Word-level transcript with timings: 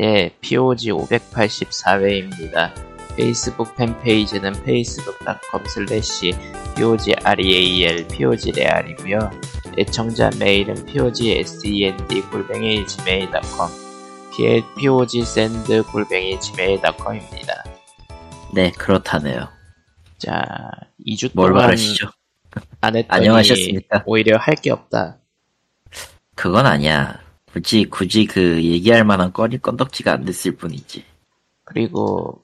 예, 0.00 0.30
POG 0.40 0.92
584회입니다. 0.92 2.72
페이스북 3.16 3.74
팬페이지는 3.76 4.52
facebook.com 4.54 5.64
slash 5.66 6.30
POGREAL, 6.76 8.06
POGREAL이고요 8.06 9.30
애청자 9.78 10.30
메일은 10.38 10.84
POGSEND 10.86 12.20
골뱅이 12.30 12.86
gmail.com, 12.86 13.70
POGSEND 14.76 15.82
골뱅이 15.90 16.38
gmail.com입니다. 16.38 17.64
네, 18.54 18.70
그렇다네요. 18.72 19.48
자, 20.18 20.44
2주 21.06 21.30
뭘 21.34 21.48
동안 21.50 21.66
바라시죠? 21.66 22.10
안 22.80 22.94
했더니 22.96 23.18
안녕하셨습니까? 23.20 24.02
오히려 24.06 24.36
할 24.38 24.54
게 24.56 24.70
없다. 24.70 25.18
그건 26.36 26.66
아니야. 26.66 27.20
굳이, 27.52 27.86
굳이 27.86 28.26
그 28.26 28.62
얘기할 28.62 29.04
만한 29.04 29.32
꺼리 29.32 29.58
건덕지가 29.58 30.12
안 30.12 30.24
됐을 30.24 30.52
뿐이지. 30.56 31.04
그리고 31.64 32.42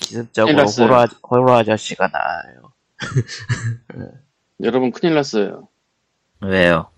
기습적으로 0.00 0.96
아- 0.96 1.06
호러 1.28 1.56
아저씨가 1.56 2.08
나와요. 2.08 2.72
여러분 4.62 4.90
큰일 4.92 5.14
났어요. 5.14 5.68
왜요? 6.40 6.88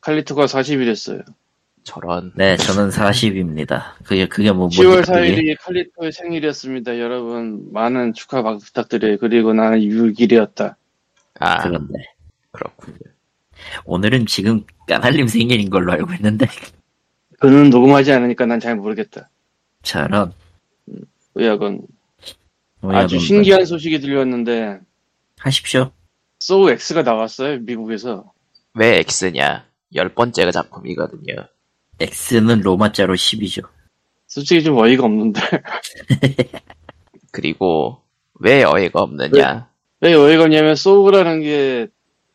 칼리토가 0.00 0.46
40이 0.46 0.84
됐어요. 0.84 1.20
저런. 1.82 2.32
네, 2.34 2.56
저는 2.56 2.90
40입니다. 2.90 3.92
그게, 4.04 4.26
그게 4.26 4.50
뭐, 4.52 4.68
10월 4.68 4.84
뭔지 4.86 5.10
그게? 5.12 5.34
4일이 5.34 5.56
칼리토의 5.60 6.12
생일이었습니다. 6.12 6.98
여러분 6.98 7.72
많은 7.72 8.14
축하 8.14 8.42
막 8.42 8.58
부탁드려요. 8.58 9.18
그리고 9.18 9.52
나는 9.52 9.80
6일이었다. 9.80 10.76
아, 11.40 11.62
그런데. 11.62 11.94
그렇군요. 12.52 12.96
오늘은 13.84 14.26
지금 14.26 14.64
까날림 14.88 15.26
생일인 15.28 15.70
걸로 15.70 15.92
알고 15.92 16.12
있는데. 16.14 16.46
그는 17.40 17.70
녹음하지 17.70 18.12
않으니까 18.12 18.46
난 18.46 18.60
잘 18.60 18.76
모르겠다. 18.76 19.28
저런. 19.82 20.32
의학은 21.34 21.82
뭐 22.80 22.94
아주 22.94 23.18
신기한 23.18 23.64
소식이 23.64 24.00
들려왔는데 24.00 24.78
하십시오. 25.38 25.90
소우 26.38 26.70
X가 26.70 27.02
나왔어요. 27.02 27.58
미국에서. 27.60 28.32
왜 28.74 29.02
X냐? 29.22 29.66
열 29.94 30.08
번째가 30.14 30.50
작품이거든요. 30.52 31.34
X는 32.00 32.60
로마자로 32.60 33.14
10이죠. 33.14 33.66
솔직히 34.26 34.62
좀 34.64 34.76
어이가 34.78 35.04
없는데 35.04 35.40
그리고 37.30 38.00
왜 38.40 38.62
어이가 38.64 39.00
없느냐? 39.00 39.68
왜 40.00 40.14
어이가 40.14 40.44
없냐면 40.44 40.74
소우라는 40.74 41.40
게 41.42 41.86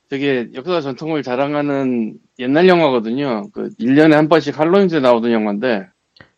되게 0.10 0.50
역사 0.56 0.82
전통을 0.82 1.22
자랑하는 1.22 2.16
옛날 2.40 2.68
영화거든요. 2.68 3.50
그 3.54 3.70
1년에 3.80 4.14
한 4.14 4.28
번씩 4.28 4.60
할로윈 4.60 4.88
때 4.88 5.00
나오던 5.00 5.32
영화인데 5.32 5.88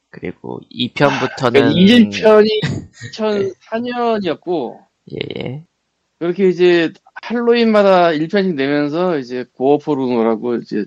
그리고 0.09 0.59
2편부터는 0.69 1.53
그러니까 1.53 2.09
1편이 2.09 2.47
2004년이었고 3.13 4.77
예, 5.13 5.65
그렇게 6.19 6.49
이제 6.49 6.91
할로윈마다 7.23 8.09
1편씩 8.09 8.55
내면서 8.55 9.17
이제 9.17 9.45
고어포로 9.53 10.07
노라고 10.07 10.57
이제 10.57 10.85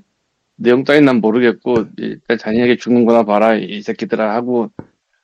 내용 0.57 0.85
따윈 0.85 1.07
난 1.07 1.17
모르겠고 1.17 1.87
일단 1.97 2.39
잔인하게 2.39 2.77
죽는거나 2.77 3.25
봐라 3.25 3.55
이 3.55 3.81
새끼들아 3.81 4.35
하고 4.35 4.71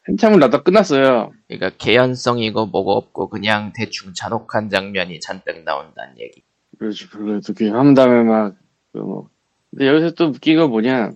한참을 0.04 0.40
나다 0.40 0.62
끝났어요. 0.62 1.30
그러니까 1.46 1.70
개연성이고 1.76 2.66
뭐가 2.66 2.92
없고 2.92 3.28
그냥 3.28 3.72
대충 3.76 4.14
잔혹한 4.14 4.70
장면이 4.70 5.20
잔뜩 5.20 5.62
나온다는 5.64 6.18
얘기. 6.18 6.42
그렇지 6.80 7.08
그래도 7.10 7.52
그한 7.54 7.92
다음에 7.94 8.22
막그 8.24 8.98
뭐. 8.98 9.28
근데 9.70 9.86
여기서 9.86 10.12
또 10.12 10.26
웃긴 10.28 10.56
건 10.58 10.70
뭐냐 10.70 11.12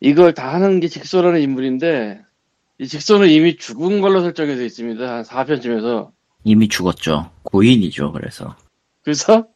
이걸 0.00 0.34
다 0.34 0.52
하는 0.52 0.80
게 0.80 0.86
직소라는 0.86 1.40
인물인데 1.40 2.20
이 2.78 2.86
직소는 2.86 3.28
이미 3.28 3.56
죽은 3.56 4.00
걸로 4.02 4.20
설정이 4.20 4.54
되어 4.54 4.64
있습니다. 4.64 5.12
한 5.12 5.24
4편쯤에서 5.24 6.10
이미 6.44 6.68
죽었죠. 6.68 7.30
고인이죠, 7.42 8.12
그래서. 8.12 8.54
그래서 9.02 9.48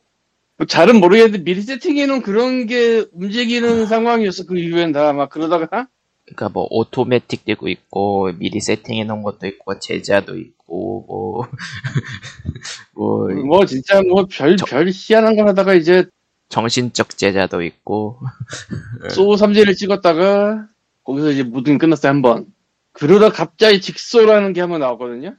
뭐 0.57 0.67
잘은 0.67 0.99
모르겠는데 1.01 1.45
미리 1.45 1.61
세팅해놓은 1.61 2.23
그런 2.23 2.67
게 2.67 3.05
움직이는 3.13 3.87
상황이었어 3.87 4.47
그 4.47 4.59
이후엔 4.59 4.93
다 4.93 5.13
막 5.13 5.29
그러다가 5.29 5.87
그러니까 6.35 6.49
뭐 6.49 6.67
오토매틱 6.71 7.45
되고 7.45 7.69
있고 7.69 8.33
미리 8.39 8.61
세팅해 8.61 9.05
놓은 9.05 9.23
것도 9.23 9.47
있고 9.47 9.79
제자도 9.79 10.37
있고 10.39 11.05
뭐. 11.07 11.47
뭐뭐 12.95 13.67
진짜 13.67 14.03
뭐별 14.03 14.57
저- 14.57 14.65
별 14.67 14.89
희한한 14.93 15.37
걸 15.37 15.49
하다가 15.49 15.75
이제 15.75 16.07
정신적 16.49 17.17
제자도 17.17 17.63
있고. 17.63 18.19
소우 19.11 19.35
3제를 19.35 19.77
찍었다가 19.77 20.67
거기서 21.05 21.31
이제 21.33 21.43
게 21.43 21.79
끝났어요 21.79 22.11
한번. 22.11 22.47
그러다 22.93 23.31
갑자기 23.31 23.81
직소라는 23.81 24.53
게 24.53 24.61
한번 24.61 24.81
나왔거든요. 24.81 25.35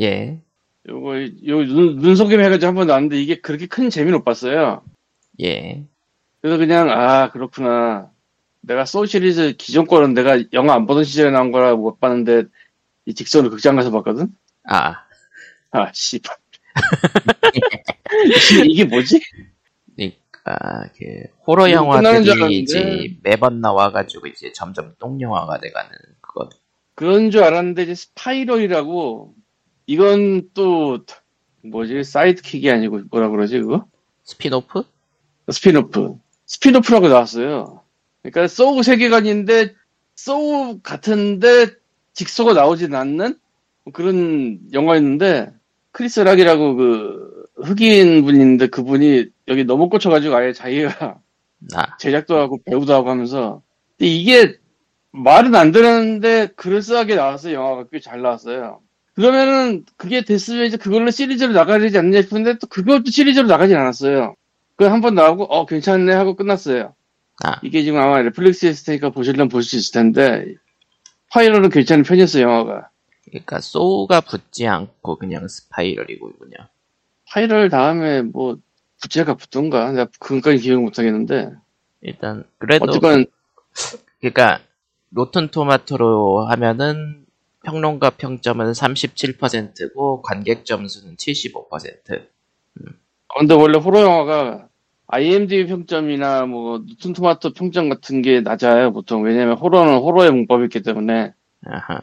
예, 0.00 0.40
요거 0.88 1.22
요 1.22 1.64
눈, 1.64 1.96
눈속임 1.96 2.40
해가지고 2.40 2.68
한번 2.68 2.86
나왔는데 2.88 3.20
이게 3.20 3.40
그렇게 3.40 3.66
큰 3.66 3.90
재미는 3.90 4.18
못 4.18 4.24
봤어요. 4.24 4.82
예, 5.40 5.84
그래서 6.40 6.58
그냥 6.58 6.90
아 6.90 7.30
그렇구나 7.30 8.10
내가 8.66 8.84
소우 8.84 9.06
시리즈 9.06 9.54
기존 9.56 9.86
거는 9.86 10.14
내가 10.14 10.38
영화 10.52 10.74
안 10.74 10.86
보던 10.86 11.04
시절에 11.04 11.30
나온 11.30 11.52
거라 11.52 11.74
못 11.76 12.00
봤는데 12.00 12.44
이 13.06 13.14
직소를 13.14 13.50
극장 13.50 13.76
가서 13.76 13.90
봤거든 13.90 14.28
아 14.64 15.06
아 15.76 15.90
씨발 15.92 16.36
이게 18.68 18.84
뭐지? 18.84 19.20
아, 20.44 20.84
그 20.96 21.04
호러 21.46 21.70
영화들이. 21.70 22.58
이제 22.60 23.16
매번 23.22 23.60
나와가지고 23.60 24.28
이제 24.28 24.52
점점 24.52 24.94
똥 24.98 25.20
영화가 25.20 25.58
돼가는 25.58 25.90
그거. 26.20 26.48
그런 26.94 27.30
줄 27.32 27.42
알았는데 27.42 27.82
이제 27.82 27.94
스파이럴이라고 27.94 29.34
이건 29.86 30.50
또 30.54 31.00
뭐지 31.62 32.04
sidekick이 32.04 32.70
아니고 32.70 33.02
뭐라 33.10 33.28
그러지 33.28 33.60
그거 33.60 33.86
spin-off? 34.24 34.84
spin-off 35.50 36.14
spin-off라고 36.46 37.08
나왔어요 37.08 37.82
그러니까 38.30 38.48
소우 38.48 38.82
세계관인데 38.82 39.74
소우 40.16 40.80
같은데 40.82 41.68
직소가 42.14 42.54
나오진 42.54 42.94
않는 42.94 43.38
뭐 43.84 43.92
그런 43.92 44.58
영화였는데 44.72 45.52
크리스 45.92 46.20
락이라고 46.20 46.74
그 46.76 47.44
흑인 47.56 48.24
분인데 48.24 48.68
그분이 48.68 49.26
여기 49.48 49.64
너무 49.64 49.88
꽂혀가지고 49.88 50.34
아예 50.36 50.52
자기가 50.52 51.20
아, 51.74 51.96
제작도 51.98 52.36
하고 52.38 52.58
배우도 52.64 52.92
하고 52.94 53.10
하면서 53.10 53.62
근데 53.98 54.10
이게 54.10 54.56
말은 55.12 55.54
안 55.54 55.72
되는데 55.72 56.48
그럴싸하게 56.56 57.16
나왔어요 57.16 57.54
영화가 57.54 57.84
꽤 57.90 58.00
잘 58.00 58.22
나왔어요. 58.22 58.80
그러면은 59.14 59.84
그게 59.96 60.22
됐으면 60.24 60.66
이제 60.66 60.76
그걸로 60.76 61.10
시리즈로 61.10 61.52
나가야 61.54 61.78
되지 61.78 61.98
않느냐 61.98 62.22
싶은데 62.22 62.58
또 62.58 62.66
그것도 62.68 63.10
시리즈로 63.10 63.46
나가진 63.48 63.76
않았어요. 63.76 64.34
그 64.76 64.84
한 64.86 65.00
번 65.00 65.14
나오고 65.14 65.44
어 65.44 65.66
괜찮네 65.66 66.12
하고 66.14 66.36
끝났어요 66.36 66.94
아. 67.44 67.60
이게 67.62 67.82
지금 67.82 68.00
아마 68.00 68.22
넷플릭스에 68.22 68.70
있을 68.70 68.86
테니까 68.86 69.10
보시려면 69.10 69.48
볼 69.48 69.62
수 69.62 69.76
있을 69.76 69.92
텐데 69.92 70.54
파이럴은 71.32 71.70
괜찮은 71.70 72.04
편이었어요 72.04 72.42
영화가 72.44 72.88
그러니까 73.26 73.60
소우가 73.60 74.20
붙지 74.22 74.66
않고 74.66 75.16
그냥 75.18 75.48
스파이럴이군요. 75.48 76.56
파이럴 77.28 77.68
다음에 77.70 78.22
뭐 78.22 78.58
부채가 79.02 79.34
붙던가 79.34 79.90
내가 79.92 80.06
그건까지 80.20 80.58
기억 80.58 80.80
못 80.82 80.98
하겠는데 80.98 81.52
일단 82.02 82.44
그래도 82.58 82.84
어쨌건 82.88 83.26
그러니까 84.20 84.60
로튼 85.10 85.48
토마토로 85.48 86.46
하면은 86.46 87.26
평론가 87.64 88.10
평점은 88.10 88.72
37%고 88.72 90.22
관객 90.22 90.64
점수는 90.64 91.16
75%. 91.16 92.22
어, 93.28 93.38
근데 93.40 93.54
원래 93.54 93.76
호러 93.78 94.02
영화가 94.02 94.68
IMDb 95.08 95.66
평점이나 95.66 96.46
뭐 96.46 96.82
누튼 96.86 97.12
토마토 97.12 97.52
평점 97.52 97.88
같은 97.88 98.22
게 98.22 98.40
낮아요 98.40 98.92
보통 98.92 99.22
왜냐면 99.22 99.56
호러는 99.56 99.98
호러의 99.98 100.32
문법이 100.32 100.64
있기 100.64 100.82
때문에 100.82 101.32
아하. 101.66 102.00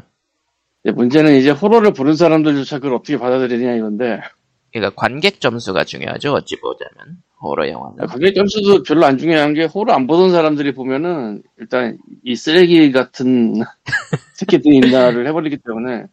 문제는 0.83 1.37
이제 1.37 1.49
호러를 1.49 1.93
보는 1.93 2.15
사람들조차 2.15 2.79
그걸 2.79 2.95
어떻게 2.95 3.17
받아들이냐 3.17 3.75
이건데 3.75 4.21
그러니까 4.73 4.95
관객 4.95 5.39
점수가 5.39 5.83
중요하죠. 5.83 6.33
어찌 6.33 6.59
보자면 6.59 7.17
호러 7.41 7.69
영화는. 7.69 8.07
가격 8.07 8.33
점수도 8.33 8.83
별로 8.83 9.05
안 9.05 9.17
중요한 9.17 9.53
게 9.53 9.65
호러 9.65 9.93
안 9.93 10.07
보던 10.07 10.31
사람들이 10.31 10.73
보면은 10.73 11.43
일단 11.57 11.97
이 12.23 12.35
쓰레기 12.35 12.91
같은 12.91 13.53
새끼들이 14.33 14.77
있나를 14.77 15.27
해버리기 15.27 15.57
때문에 15.65 16.07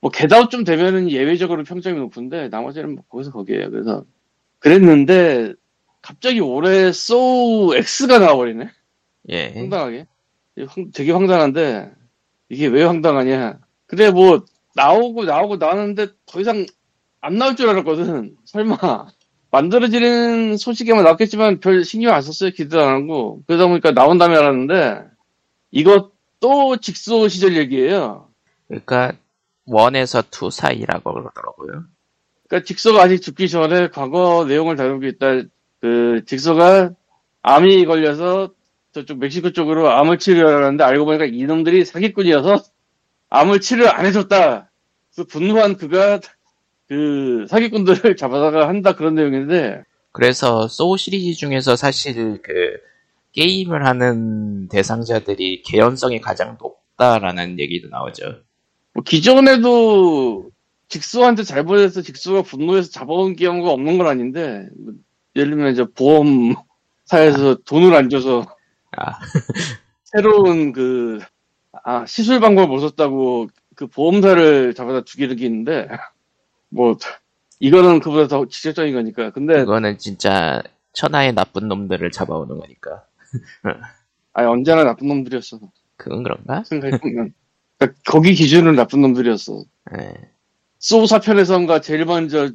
뭐 0.00 0.10
겟아웃 0.10 0.50
좀 0.50 0.64
되면은 0.64 1.10
예외적으로 1.10 1.62
평점이 1.64 1.98
높은데 1.98 2.48
나머지는 2.48 2.94
뭐 2.94 3.04
거기서 3.08 3.32
거기에요 3.32 3.70
그래서 3.70 4.04
그랬는데 4.60 5.52
갑자기 6.06 6.38
올해 6.38 6.92
소우 6.92 7.74
X가 7.74 8.20
나와버리네 8.20 8.70
예. 9.30 9.52
황당하게. 9.56 10.06
되게 10.94 11.10
황당한데, 11.10 11.90
이게 12.48 12.68
왜 12.68 12.84
황당하냐. 12.84 13.58
그래, 13.88 14.12
뭐, 14.12 14.44
나오고, 14.76 15.24
나오고, 15.24 15.56
나왔는데, 15.56 16.06
더 16.24 16.40
이상 16.40 16.64
안 17.20 17.38
나올 17.38 17.56
줄 17.56 17.68
알았거든. 17.68 18.36
설마. 18.44 19.08
만들어지는 19.50 20.56
소식에만 20.56 21.02
나왔겠지만, 21.02 21.58
별 21.58 21.84
신경 21.84 22.14
안 22.14 22.22
썼어요. 22.22 22.50
기대도 22.50 22.80
안 22.80 23.02
하고. 23.02 23.42
그러다 23.48 23.66
보니까 23.66 23.90
나온 23.90 24.16
다음에 24.16 24.36
알았는데, 24.36 25.02
또 26.38 26.76
직소 26.76 27.26
시절 27.26 27.56
얘기예요. 27.56 28.28
그러니까 28.68 29.12
one에서 29.64 30.22
two 30.30 30.50
사이라고 30.50 31.12
그러더라고요. 31.12 31.84
그러니까 32.48 32.64
직소가 32.64 33.02
아직 33.02 33.20
죽기 33.20 33.48
전에 33.48 33.88
과거 33.88 34.44
내용을 34.46 34.76
다루고 34.76 35.06
있다. 35.06 35.42
그 35.80 36.22
직소가 36.26 36.90
암이 37.42 37.84
걸려서 37.84 38.50
저쪽 38.92 39.18
멕시코 39.18 39.52
쪽으로 39.52 39.90
암을 39.90 40.18
치료하려는데 40.18 40.82
알고 40.82 41.04
보니까 41.04 41.26
이놈들이 41.26 41.84
사기꾼이어서 41.84 42.62
암을 43.28 43.60
치료 43.60 43.88
안 43.88 44.06
해줬다. 44.06 44.70
그래서 45.14 45.28
분노한 45.28 45.76
그가 45.76 46.20
그 46.88 47.46
사기꾼들을 47.48 48.16
잡아다가 48.16 48.68
한다 48.68 48.94
그런 48.94 49.14
내용인데 49.14 49.82
그래서 50.12 50.66
소울 50.68 50.98
시리즈 50.98 51.38
중에서 51.38 51.76
사실 51.76 52.40
그 52.42 52.78
게임을 53.32 53.84
하는 53.84 54.68
대상자들이 54.68 55.62
개연성이 55.62 56.20
가장 56.20 56.56
높다라는 56.58 57.58
얘기도 57.60 57.88
나오죠. 57.88 58.40
뭐 58.94 59.02
기존에도 59.04 60.50
직소한테 60.88 61.42
잘못해서 61.42 62.00
직소가 62.00 62.42
분노해서 62.42 62.90
잡아온 62.90 63.36
경우가 63.36 63.70
없는 63.72 63.98
건 63.98 64.06
아닌데 64.06 64.66
뭐 64.78 64.94
예를 65.36 65.50
들면 65.50 65.72
이제 65.72 65.84
보험사에서 65.94 67.58
돈을 67.64 67.94
안 67.94 68.08
줘서 68.08 68.46
아, 68.96 69.18
새로운 70.04 70.72
그, 70.72 71.20
아, 71.84 72.06
시술 72.06 72.40
방법을 72.40 72.68
못 72.68 72.80
썼다고 72.80 73.48
그 73.74 73.86
보험사를 73.86 74.74
잡아다 74.74 75.04
죽이는 75.04 75.36
게 75.36 75.44
있는데, 75.46 75.88
뭐, 76.70 76.96
이거는 77.60 78.00
그보다 78.00 78.26
더 78.26 78.46
직접적인 78.46 78.94
거니까. 78.94 79.30
근데, 79.30 79.58
그거는 79.60 79.98
진짜 79.98 80.62
천하의 80.94 81.34
나쁜 81.34 81.68
놈들을 81.68 82.10
잡아오는 82.10 82.58
거니까. 82.58 83.04
아니, 84.32 84.48
언제나 84.48 84.84
나쁜 84.84 85.08
놈들이었어. 85.08 85.60
그건 85.96 86.22
그런가? 86.22 86.62
생각해보면. 86.64 87.34
그러니까 87.78 88.00
거기 88.06 88.34
기준으로 88.34 88.72
나쁜 88.72 89.02
놈들이었어. 89.02 89.64
예. 89.98 90.14
소우 90.78 91.04
4편에선가 91.04 91.82
제일 91.82 92.06
먼저 92.06 92.50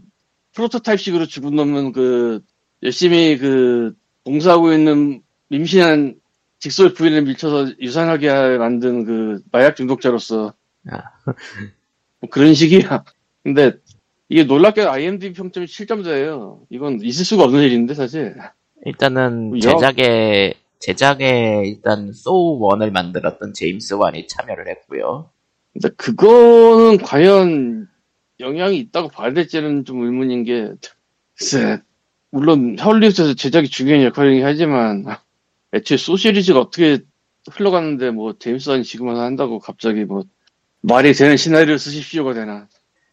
프로토타입식으로 0.53 1.27
죽은 1.27 1.55
놈은 1.55 1.91
그, 1.91 2.41
열심히 2.83 3.37
그, 3.37 3.93
봉사하고 4.23 4.73
있는 4.73 5.21
임신한 5.49 6.15
직소의 6.59 6.93
부인을 6.93 7.23
밀쳐서 7.23 7.79
유산하게 7.79 8.57
만든 8.57 9.03
그 9.03 9.41
마약 9.51 9.75
중독자로서 9.75 10.53
아, 10.91 11.01
뭐 12.19 12.29
그런 12.29 12.53
식이야. 12.53 13.03
근데 13.43 13.73
이게 14.29 14.43
놀랍게 14.43 14.83
IMDb 14.83 15.33
평점이 15.33 15.65
7점자예요. 15.65 16.59
이건 16.69 16.99
있을 17.01 17.25
수가 17.25 17.43
없는 17.43 17.61
일인데 17.63 17.93
사실. 17.95 18.35
일단은 18.85 19.55
여- 19.57 19.59
제작에 19.59 20.53
제작에 20.79 21.63
일단 21.65 22.11
소우 22.13 22.59
1을 22.59 22.91
만들었던 22.91 23.53
제임스 23.53 23.95
완이 23.95 24.27
참여를 24.27 24.67
했고요. 24.69 25.29
근데 25.73 25.89
그거는 25.95 26.97
과연 26.99 27.87
영향이 28.39 28.77
있다고 28.79 29.09
봐야 29.09 29.33
될지는 29.33 29.85
좀 29.85 30.03
의문인 30.03 30.43
게 30.43 30.71
글쎄 31.37 31.81
물론 32.31 32.79
헐리우드에서 32.79 33.33
제작이 33.33 33.67
중요한 33.67 34.03
역할이긴 34.03 34.45
하지만 34.45 35.05
애초에 35.73 35.97
소 35.97 36.17
시리즈가 36.17 36.59
어떻게 36.59 36.99
흘러갔는데 37.49 38.11
뭐 38.11 38.37
제임스 38.37 38.69
완이 38.69 38.83
지금 38.83 39.07
와서 39.07 39.21
한다고 39.21 39.59
갑자기 39.59 40.05
뭐 40.05 40.23
말이 40.81 41.13
되는 41.13 41.37
시나리오를 41.37 41.77
쓰십시오가 41.79 42.33
되나 42.33 42.67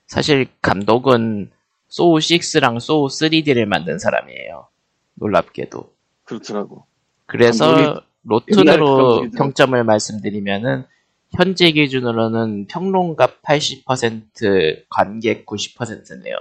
사실 0.07 0.47
감독은 0.63 1.51
소우 1.89 2.19
6랑 2.19 2.81
소우 2.81 3.09
3D를 3.09 3.67
만든 3.67 3.99
사람이에요. 3.99 4.69
놀랍게도. 5.15 5.93
그렇더라고. 6.25 6.87
그래서 7.27 8.03
로튼으로. 8.25 9.31
평점을 9.37 9.83
말씀드리면은 9.85 10.85
현재 11.31 11.71
기준으로는 11.73 12.67
평론가 12.69 13.39
80%, 13.43 14.85
관객 14.89 15.45
90%네요. 15.47 16.37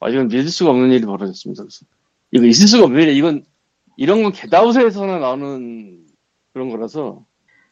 아 0.00 0.08
이건 0.08 0.28
믿을 0.28 0.48
수가 0.48 0.70
없는 0.70 0.92
일이 0.92 1.04
벌어졌습니다. 1.04 1.62
그래서 1.64 1.84
이거 2.32 2.46
있을 2.46 2.68
수가 2.68 2.84
없는 2.84 3.02
일이야. 3.02 3.14
이건 3.14 3.44
이런 3.96 4.22
건 4.22 4.32
겟아웃에서나 4.32 5.18
나오는 5.18 6.06
그런 6.52 6.70
거라서 6.70 7.24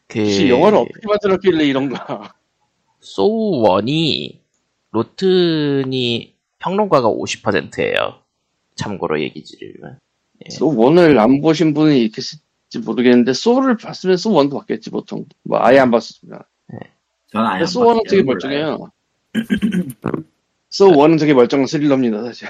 그 0.07 0.19
혹시 0.19 0.49
영화를 0.49 0.79
어떻게 0.79 1.07
만들었길래 1.07 1.65
이런가 1.65 2.33
소우 2.99 3.63
1이 3.63 4.39
로튼이 4.91 6.35
평론가가 6.59 7.09
50%예요. 7.09 8.19
참고로 8.75 9.21
얘기지만. 9.21 9.99
소 10.49 10.75
원을 10.75 11.19
안 11.19 11.41
보신 11.41 11.73
분이 11.73 12.03
있겠을지 12.05 12.79
모르겠는데 12.85 13.33
소를 13.33 13.75
봤으면 13.75 14.15
소 14.17 14.31
원도 14.31 14.57
봤겠지 14.59 14.89
보통 14.89 15.25
뭐 15.43 15.59
아예 15.61 15.79
안 15.79 15.91
봤습니다. 15.91 16.47
저는 17.27 17.45
아예 17.45 17.59
근데 17.59 17.71
소 17.71 17.85
원은 17.85 18.03
되게 18.09 18.23
멀쩡해요. 18.23 18.91
소 20.69 20.95
원은 20.95 21.17
되게 21.17 21.33
멀쩡한 21.33 21.67
스릴러입니다 21.67 22.23
사실. 22.23 22.47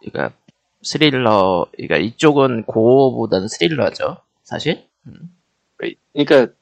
그러니까 0.00 0.36
스릴러, 0.82 1.66
그러니까 1.72 1.96
이쪽은 1.98 2.64
고어보다는 2.64 3.48
스릴러죠. 3.48 4.18
사실. 4.44 4.84
그러니까 5.76 6.52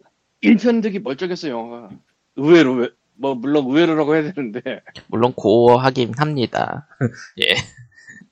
1편 0.43 0.83
되게 0.83 0.99
멀쩡했어 0.99 1.49
영화가 1.49 1.91
의외로 2.37 2.75
왜- 2.75 2.91
뭐 3.15 3.35
물론 3.35 3.67
의외로라고 3.67 4.15
해야 4.15 4.31
되는데 4.33 4.83
물론 5.07 5.33
고어하긴 5.35 6.15
합니다. 6.19 6.87
예. 7.41 7.55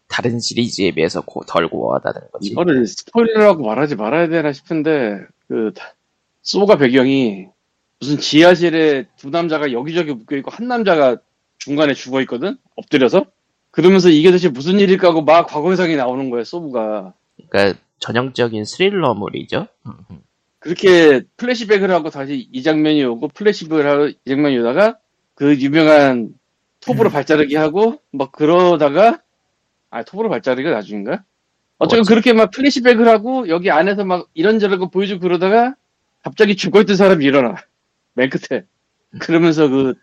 다른 0.08 0.38
시리즈에 0.38 0.90
비해서 0.92 1.22
고, 1.22 1.42
덜 1.46 1.68
고어하다는 1.68 2.20
거지. 2.32 2.50
이거를 2.50 2.86
스포일러라고 2.86 3.64
말하지 3.64 3.96
말아야 3.96 4.28
되나 4.28 4.52
싶은데 4.52 5.24
그 5.48 5.72
쏘우가 6.42 6.76
배경이 6.76 7.46
무슨 7.98 8.18
지하실에 8.18 9.06
두 9.16 9.30
남자가 9.30 9.72
여기저기 9.72 10.12
묶여 10.12 10.36
있고 10.36 10.50
한 10.50 10.68
남자가 10.68 11.16
중간에 11.58 11.94
죽어 11.94 12.20
있거든 12.22 12.58
엎드려서 12.76 13.24
그러면서 13.74 14.08
이게 14.08 14.30
도대체 14.30 14.48
무슨 14.48 14.78
일일까 14.78 15.08
하고 15.08 15.22
막 15.22 15.48
과거회상이 15.48 15.96
나오는 15.96 16.30
거야 16.30 16.44
쏘우가 16.44 17.12
그러니까 17.50 17.80
전형적인 17.98 18.64
스릴러물이죠. 18.64 19.66
음, 19.86 20.22
그렇게 20.60 21.22
플래시백을 21.36 21.90
하고 21.90 22.08
다시 22.08 22.48
이 22.52 22.62
장면이 22.62 23.02
오고 23.02 23.28
플래시백을 23.28 23.88
하고 23.88 24.06
이 24.06 24.16
장면이 24.28 24.58
오다가 24.58 24.98
그 25.34 25.56
유명한 25.56 26.34
톱으로 26.82 27.10
발자르기 27.10 27.56
하고 27.56 28.00
막 28.12 28.30
그러다가 28.30 29.20
아 29.90 30.04
톱으로 30.04 30.28
발자르기가 30.28 30.72
나중인가? 30.72 31.24
어쨌든 31.78 31.98
뭐지? 32.02 32.08
그렇게 32.10 32.32
막 32.32 32.52
플래시백을 32.52 33.08
하고 33.08 33.48
여기 33.48 33.72
안에서 33.72 34.04
막 34.04 34.28
이런저런 34.34 34.78
거 34.78 34.88
보여주고 34.88 35.20
그러다가 35.20 35.74
갑자기 36.22 36.54
죽어있던 36.54 36.94
사람이 36.94 37.24
일어나 37.24 37.56
맨 38.12 38.30
끝에 38.30 38.66
그러면서 39.18 39.68
그 39.68 39.94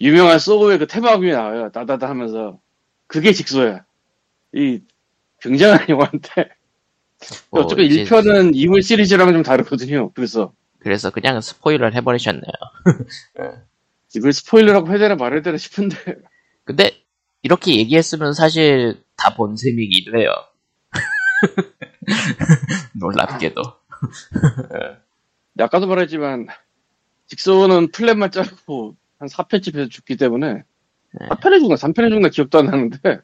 유명한 0.00 0.40
소우의 0.40 0.78
그 0.78 0.88
테마음이 0.88 1.30
나와요 1.30 1.70
따다다 1.70 2.08
하면서 2.08 2.58
그게 3.12 3.32
직소야. 3.34 3.84
이 4.54 4.80
굉장한 5.42 5.86
영화인데. 5.90 6.48
뭐 7.50 7.60
어쨌든 7.62 7.84
이제- 7.84 8.04
1편은 8.04 8.52
이물 8.54 8.82
시리즈랑은 8.82 9.34
좀 9.34 9.42
다르거든요. 9.42 10.10
그래서. 10.12 10.54
그래서 10.78 11.10
그냥 11.10 11.40
스포일러를 11.42 11.94
해버리셨네요. 11.94 12.42
이걸 14.16 14.32
스포일러라고 14.32 14.88
해야 14.88 14.98
되나 14.98 15.14
말아야 15.14 15.42
되나 15.42 15.58
싶은데. 15.58 15.96
근데 16.64 17.04
이렇게 17.42 17.76
얘기했으면 17.76 18.32
사실 18.32 19.02
다 19.16 19.34
본 19.36 19.56
셈이기도 19.56 20.18
해요. 20.18 20.30
놀랍게도. 22.98 23.62
아까도 25.60 25.86
말했지만 25.86 26.46
직소는 27.26 27.92
플랜만 27.92 28.30
짜고 28.30 28.96
한 29.18 29.28
4편쯤 29.28 29.76
해서 29.76 29.88
죽기 29.88 30.16
때문에 30.16 30.62
네. 31.20 31.26
4편에 31.28 31.60
죽나 31.60 31.74
3편에 31.74 32.10
죽나 32.10 32.28
기억도 32.28 32.58
안 32.58 32.66
나는데 32.66 33.20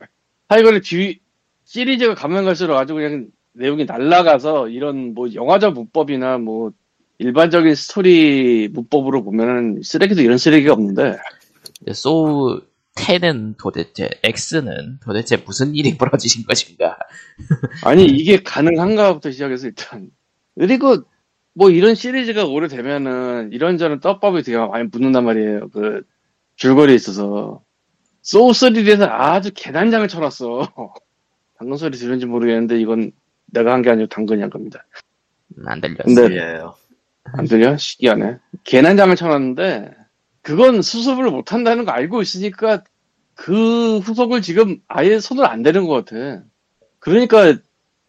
하여간에 0.48 0.80
뒤 0.80 1.20
시리즈가 1.64 2.14
가면 2.14 2.44
갈수록 2.44 2.76
아주 2.76 2.94
그냥 2.94 3.28
내용이 3.52 3.84
날라가서 3.84 4.68
이런 4.68 5.14
뭐 5.14 5.32
영화적 5.32 5.74
문법이나 5.74 6.38
뭐 6.38 6.72
일반적인 7.18 7.74
스토리 7.74 8.68
문법으로 8.68 9.24
보면은 9.24 9.80
쓰레기도 9.82 10.22
이런 10.22 10.38
쓰레기가 10.38 10.72
없는데 10.72 11.18
소우 11.92 12.60
10은 12.94 13.56
도대체, 13.58 14.10
X는 14.24 14.98
도대체 15.00 15.36
무슨 15.36 15.74
일이 15.74 15.96
벌어지신 15.96 16.44
것인가. 16.46 16.98
아니 17.84 18.04
이게 18.04 18.42
가능한가부터 18.42 19.30
시작해서 19.30 19.68
일단 19.68 20.10
그리고 20.58 20.96
뭐 21.54 21.70
이런 21.70 21.94
시리즈가 21.94 22.44
오래되면은 22.44 23.50
이런저런 23.52 24.00
떡밥이 24.00 24.42
되게 24.42 24.58
많이 24.58 24.90
붙는단 24.90 25.24
말이에요 25.24 25.68
그 25.70 26.02
줄거리에 26.56 26.94
있어서 26.94 27.62
소우 28.28 28.50
3D에서 28.50 29.08
아주 29.10 29.50
개단장을 29.54 30.06
쳐놨어 30.06 30.68
당근 31.56 31.78
소리 31.78 31.96
들은지 31.96 32.26
모르겠는데 32.26 32.78
이건 32.78 33.10
내가 33.46 33.72
한 33.72 33.80
게 33.80 33.88
아니고 33.88 34.08
당근이 34.08 34.42
한 34.42 34.50
겁니다 34.50 34.84
음, 35.56 35.66
안 35.66 35.80
들렸어. 35.80 36.02
근데- 36.04 36.28
들려요. 36.28 36.74
안 37.24 37.46
들려? 37.46 37.74
신기하네 37.78 38.36
개난장을 38.64 39.16
쳐놨는데 39.16 39.92
그건 40.42 40.82
수습을 40.82 41.30
못 41.30 41.54
한다는 41.54 41.86
거 41.86 41.92
알고 41.92 42.20
있으니까 42.20 42.84
그 43.34 43.96
후속을 44.00 44.42
지금 44.42 44.78
아예 44.88 45.18
손을 45.20 45.46
안 45.46 45.62
대는 45.62 45.86
것 45.86 46.04
같아 46.04 46.42
그러니까 46.98 47.56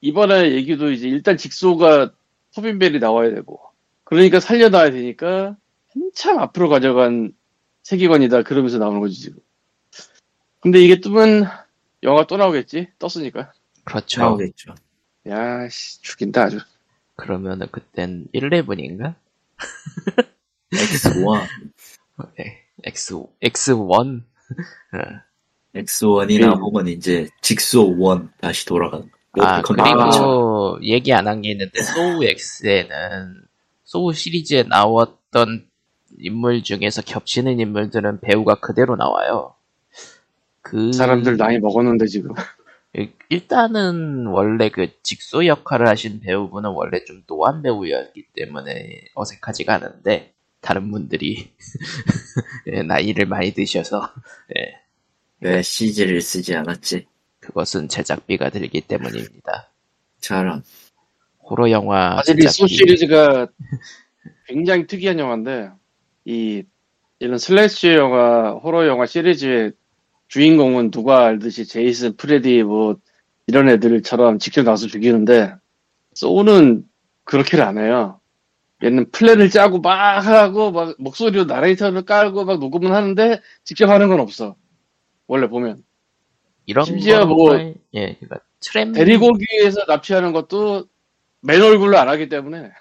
이번에 0.01 0.51
얘기도 0.51 0.91
이제 0.91 1.07
일단 1.07 1.37
직소가 1.37 2.11
토빈벨이 2.55 2.99
나와야 2.99 3.29
되고 3.33 3.61
그러니까 4.03 4.41
살려놔야 4.41 4.91
되니까 4.91 5.55
한참 5.93 6.39
앞으로 6.39 6.67
가져간 6.67 7.31
세계관이다 7.83 8.43
그러면서 8.43 8.79
나오는 8.79 8.99
거지 8.99 9.17
지금. 9.21 9.39
근데 10.61 10.79
이게 10.81 10.99
뜨면 10.99 11.45
영화 12.03 12.25
또 12.27 12.37
나오겠지? 12.37 12.87
떴으니까. 12.99 13.51
그렇죠. 13.83 14.21
나오겠죠. 14.21 14.75
야, 15.27 15.67
씨, 15.69 16.01
죽인다 16.01 16.43
아주. 16.43 16.59
그러면은 17.15 17.67
그땐 17.71 18.27
11인가? 18.33 19.15
X1, 20.71 21.47
네. 22.37 22.63
X, 22.83 23.15
X1? 23.41 24.23
X1이나 25.75 26.53
음. 26.55 26.61
혹은 26.61 26.87
이제 26.87 27.27
직소 27.41 27.95
1 28.21 28.29
다시 28.39 28.65
돌아가는 28.65 29.09
거. 29.09 29.43
아, 29.43 29.61
그 29.61 29.73
그리고 29.73 30.79
컨텐츠. 30.81 30.87
얘기 30.87 31.13
안 31.13 31.27
한 31.27 31.41
게 31.41 31.51
있는데, 31.51 31.81
소우 31.83 32.23
X에는, 32.23 33.43
소우 33.83 34.13
시리즈에 34.13 34.63
나왔던 34.63 35.67
인물 36.19 36.63
중에서 36.63 37.01
겹치는 37.03 37.59
인물들은 37.59 38.21
배우가 38.21 38.55
그대로 38.55 38.95
나와요. 38.95 39.55
그, 40.61 40.91
사람들 40.93 41.37
나이 41.37 41.59
먹었는데 41.59 42.07
지금. 42.07 42.31
일- 42.93 43.13
일단은 43.29 44.27
원래 44.27 44.69
그 44.69 44.89
직소 45.03 45.45
역할을 45.45 45.87
하신 45.87 46.21
배우분은 46.21 46.71
원래 46.71 47.03
좀 47.05 47.23
노안 47.27 47.61
배우였기 47.61 48.27
때문에 48.33 49.05
어색하지가 49.15 49.75
않은데, 49.75 50.33
다른 50.61 50.91
분들이 50.91 51.51
예, 52.67 52.83
나이를 52.83 53.25
많이 53.27 53.53
드셔서, 53.53 54.13
예, 54.57 54.73
왜 55.41 55.61
CG를 55.61 56.21
쓰지 56.21 56.55
않았지? 56.55 57.07
그것은 57.39 57.87
제작비가 57.89 58.49
들기 58.49 58.81
때문입니다. 58.81 59.71
저런. 60.21 60.63
호러 61.41 61.71
영화 61.71 62.17
사실 62.17 62.39
이소 62.43 62.67
제작비 62.67 62.75
시리즈가 62.75 63.47
굉장히 64.47 64.87
특이한 64.87 65.19
영화인데 65.19 65.71
이 66.25 66.63
이런 67.19 67.37
slasher 67.37 67.89
영화, 67.93 68.51
호러 68.53 68.87
영화 68.87 69.05
시리즈의 69.05 69.73
주인공은 70.29 70.91
누가 70.91 71.25
알듯이 71.25 71.65
제이슨, 71.65 72.15
프레디 72.15 72.63
뭐 72.63 72.95
이런 73.47 73.67
애들처럼 73.67 74.39
직접 74.39 74.63
나서 74.63 74.87
죽이는데 74.87 75.53
소우는 76.13 76.85
그렇게를 77.25 77.65
안 77.65 77.77
해요. 77.77 78.19
얘는 78.83 79.11
플랜을 79.11 79.49
짜고 79.49 79.81
막 79.81 80.19
하고 80.25 80.71
막 80.71 80.95
목소리로 80.99 81.45
나레이터를 81.45 82.03
깔고 82.03 82.45
막 82.45 82.59
녹음은 82.59 82.93
하는데 82.93 83.41
직접 83.63 83.89
하는 83.89 84.07
건 84.07 84.19
없어. 84.21 84.55
원래 85.27 85.47
보면 85.47 85.83
이런 86.65 86.85
심지어 86.85 87.25
뭐 87.25 87.49
거의- 87.49 87.75
예, 87.95 88.15
그러니까 88.19 88.39
트랩 88.61 88.93
데리고 88.93 89.27
오기 89.27 89.45
위해서 89.53 89.81
납치하는 89.87 90.31
것도 90.31 90.85
맨 91.41 91.61
얼굴로 91.61 91.97
안 91.97 92.07
하기 92.07 92.29
때문에 92.29 92.71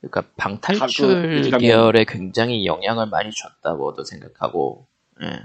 그러니까 0.00 0.20
가- 0.22 0.28
방탈출 0.36 1.06
그 1.06 1.48
일감이- 1.50 1.60
계열에 1.60 2.04
굉장히 2.06 2.66
영향을 2.66 3.06
많이 3.06 3.30
줬다고도 3.30 4.04
생각하고 4.04 4.86
예. 5.22 5.40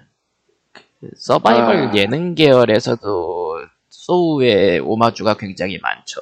그 0.99 1.09
서바이벌 1.17 1.77
아. 1.89 1.95
예능 1.95 2.35
계열에서도 2.35 3.57
소우의 3.89 4.79
오마주가 4.79 5.35
굉장히 5.37 5.77
많죠. 5.81 6.19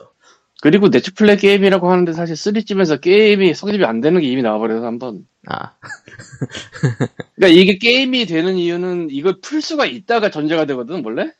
그리고 0.62 0.88
네츠플레이 0.88 1.38
게임이라고 1.38 1.92
하는데 1.92 2.14
사실 2.14 2.36
3쯤에서 2.36 3.02
게임이 3.02 3.54
성립이 3.54 3.84
안 3.84 4.00
되는 4.00 4.22
게 4.22 4.28
이미 4.28 4.42
나와버려서 4.42 4.86
한번. 4.86 5.26
아, 5.48 5.74
그러니까 7.36 7.60
이게 7.60 7.78
게임이 7.78 8.26
되는 8.26 8.56
이유는 8.56 9.10
이걸 9.12 9.42
풀 9.42 9.62
수가 9.62 9.86
있다가 9.86 10.30
전제가 10.32 10.66
되거든, 10.66 11.04
원래? 11.04 11.32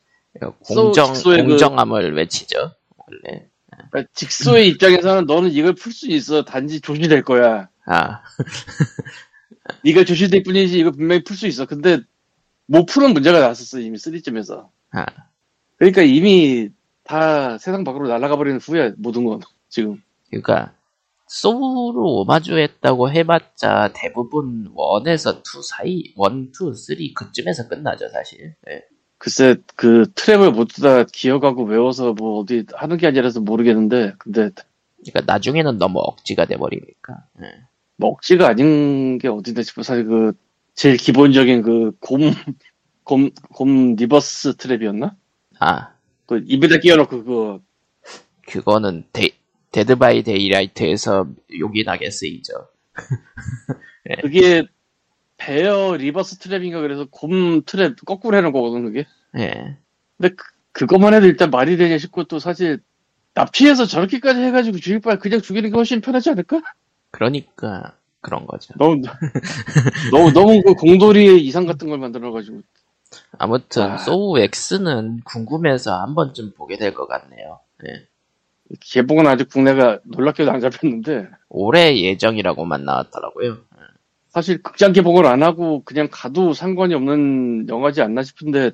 공정 0.60 1.14
직소의 1.14 1.42
그- 1.44 1.48
공정함을 1.50 2.14
외치죠. 2.16 2.58
원래 2.96 3.46
그러니까 3.90 4.10
직소의 4.14 4.68
입장에서는 4.68 5.24
너는 5.26 5.50
이걸 5.52 5.74
풀 5.74 5.92
수 5.92 6.10
있어. 6.10 6.44
단지 6.44 6.80
좆이 6.80 7.01
될 7.01 7.22
거야. 7.22 7.68
아 7.86 8.20
네가 9.84 10.04
좆이 10.04 10.23
될 10.23 10.42
뿐이지 10.42 10.78
이거 10.78 10.90
분명히 10.90 11.22
풀 11.24 11.36
수 11.36 11.46
있어. 11.46 11.64
근데 11.66 12.00
못 12.66 12.86
푸는 12.86 13.12
문제가 13.12 13.40
나왔었어, 13.40 13.80
이미 13.80 13.98
3쯤에서. 13.98 14.68
아. 14.92 15.06
그러니까 15.76 16.02
이미 16.02 16.70
다 17.02 17.58
세상 17.58 17.84
밖으로 17.84 18.08
날아가 18.08 18.36
버린 18.36 18.58
후야, 18.58 18.92
모든 18.96 19.24
건. 19.24 19.40
지금. 19.68 20.00
그러니까 20.30 20.72
소우로 21.26 22.20
오마주했다고 22.20 23.10
해봤자 23.10 23.92
대부분 23.94 24.72
1에서 24.74 25.38
2 25.38 25.62
사이 25.62 25.90
1, 25.96 26.12
2, 26.14 26.74
3 26.74 27.14
그쯤에서 27.14 27.68
끝나죠 27.68 28.08
사실. 28.08 28.54
예. 28.68 28.82
글쎄, 29.18 29.56
그 29.74 30.04
트랩을 30.14 30.52
모두 30.52 30.82
다 30.82 31.04
기억하고 31.04 31.64
외워서 31.64 32.12
뭐 32.12 32.40
어디 32.40 32.66
하는 32.74 32.98
게 32.98 33.06
아니라서 33.06 33.40
모르겠는데, 33.40 34.14
근데 34.18 34.50
그러니까 35.02 35.32
나중에는 35.32 35.78
너무 35.78 35.98
억지가 36.00 36.44
돼버리니까. 36.44 37.24
예. 37.42 37.46
뭐 37.96 38.10
억지가 38.10 38.48
아닌 38.48 39.18
게 39.18 39.28
어딨나 39.28 39.62
싶어 39.62 39.82
사실 39.82 40.04
그 40.04 40.32
제일 40.74 40.96
기본적인 40.96 41.62
그 41.62 41.92
곰 42.00 42.32
곰 43.04 43.30
곰 43.52 43.96
reverse 43.96 44.54
trap이었나? 44.56 45.16
아 45.60 45.94
그 46.26 46.42
입에다 46.46 46.78
끼워놓고 46.78 47.24
그거 47.24 47.60
그거는 48.48 49.04
데, 49.12 49.30
데드 49.72 49.96
바이 49.96 50.22
데이라이트에서 50.22 51.28
요긴하게 51.58 52.10
쓰이죠. 52.10 52.52
그게 54.22 54.64
bear 55.38 55.96
reverse 55.96 56.38
trap인가 56.38 56.80
그래서 56.82 57.06
곰 57.10 57.62
트랩 57.64 58.04
거꾸로 58.06 58.36
해놓은 58.38 58.52
거거든 58.52 58.84
그게. 58.84 59.06
예. 59.38 59.78
근데 60.18 60.34
그, 60.36 60.44
그것만 60.72 61.14
해도 61.14 61.26
일단 61.26 61.50
말이 61.50 61.76
되냐 61.76 61.98
싶고 61.98 62.24
또 62.24 62.38
사실 62.38 62.80
납치해서 63.34 63.86
저렇게까지 63.86 64.40
해가지고 64.40 64.78
죽일 64.78 65.00
바에 65.00 65.16
그냥 65.18 65.40
죽이는 65.40 65.70
게 65.70 65.76
훨씬 65.76 66.00
편하지 66.00 66.30
않을까? 66.30 66.62
그러니까 67.10 67.96
그런 68.24 68.46
거죠. 68.46 68.74
너무 68.78 69.02
너무 70.10 70.32
너무 70.32 70.62
그 70.62 70.74
공돌이의 70.74 71.44
이상 71.46 71.66
같은 71.66 71.88
걸 71.88 71.98
만들어가지고 71.98 72.62
아무튼 73.38 73.82
아. 73.92 73.98
소우 73.98 74.38
X는 74.40 75.20
궁금해서 75.24 76.00
한 76.00 76.14
번쯤 76.16 76.54
보게 76.54 76.76
될 76.78 76.94
것 76.94 77.06
같네요. 77.06 77.60
예. 77.86 78.06
개봉은 78.80 79.26
아직 79.26 79.48
국내가 79.50 80.00
놀랍게도 80.04 80.50
안 80.50 80.60
잡혔는데 80.60 81.28
올해 81.50 81.96
예정이라고만 82.02 82.84
나왔더라고요. 82.84 83.58
사실 84.30 84.62
극장 84.62 84.92
개봉을 84.92 85.26
안 85.26 85.42
하고 85.44 85.82
그냥 85.84 86.08
가도 86.10 86.54
상관이 86.54 86.94
없는 86.94 87.68
영화지 87.68 88.02
않나 88.02 88.22
싶은데 88.24 88.72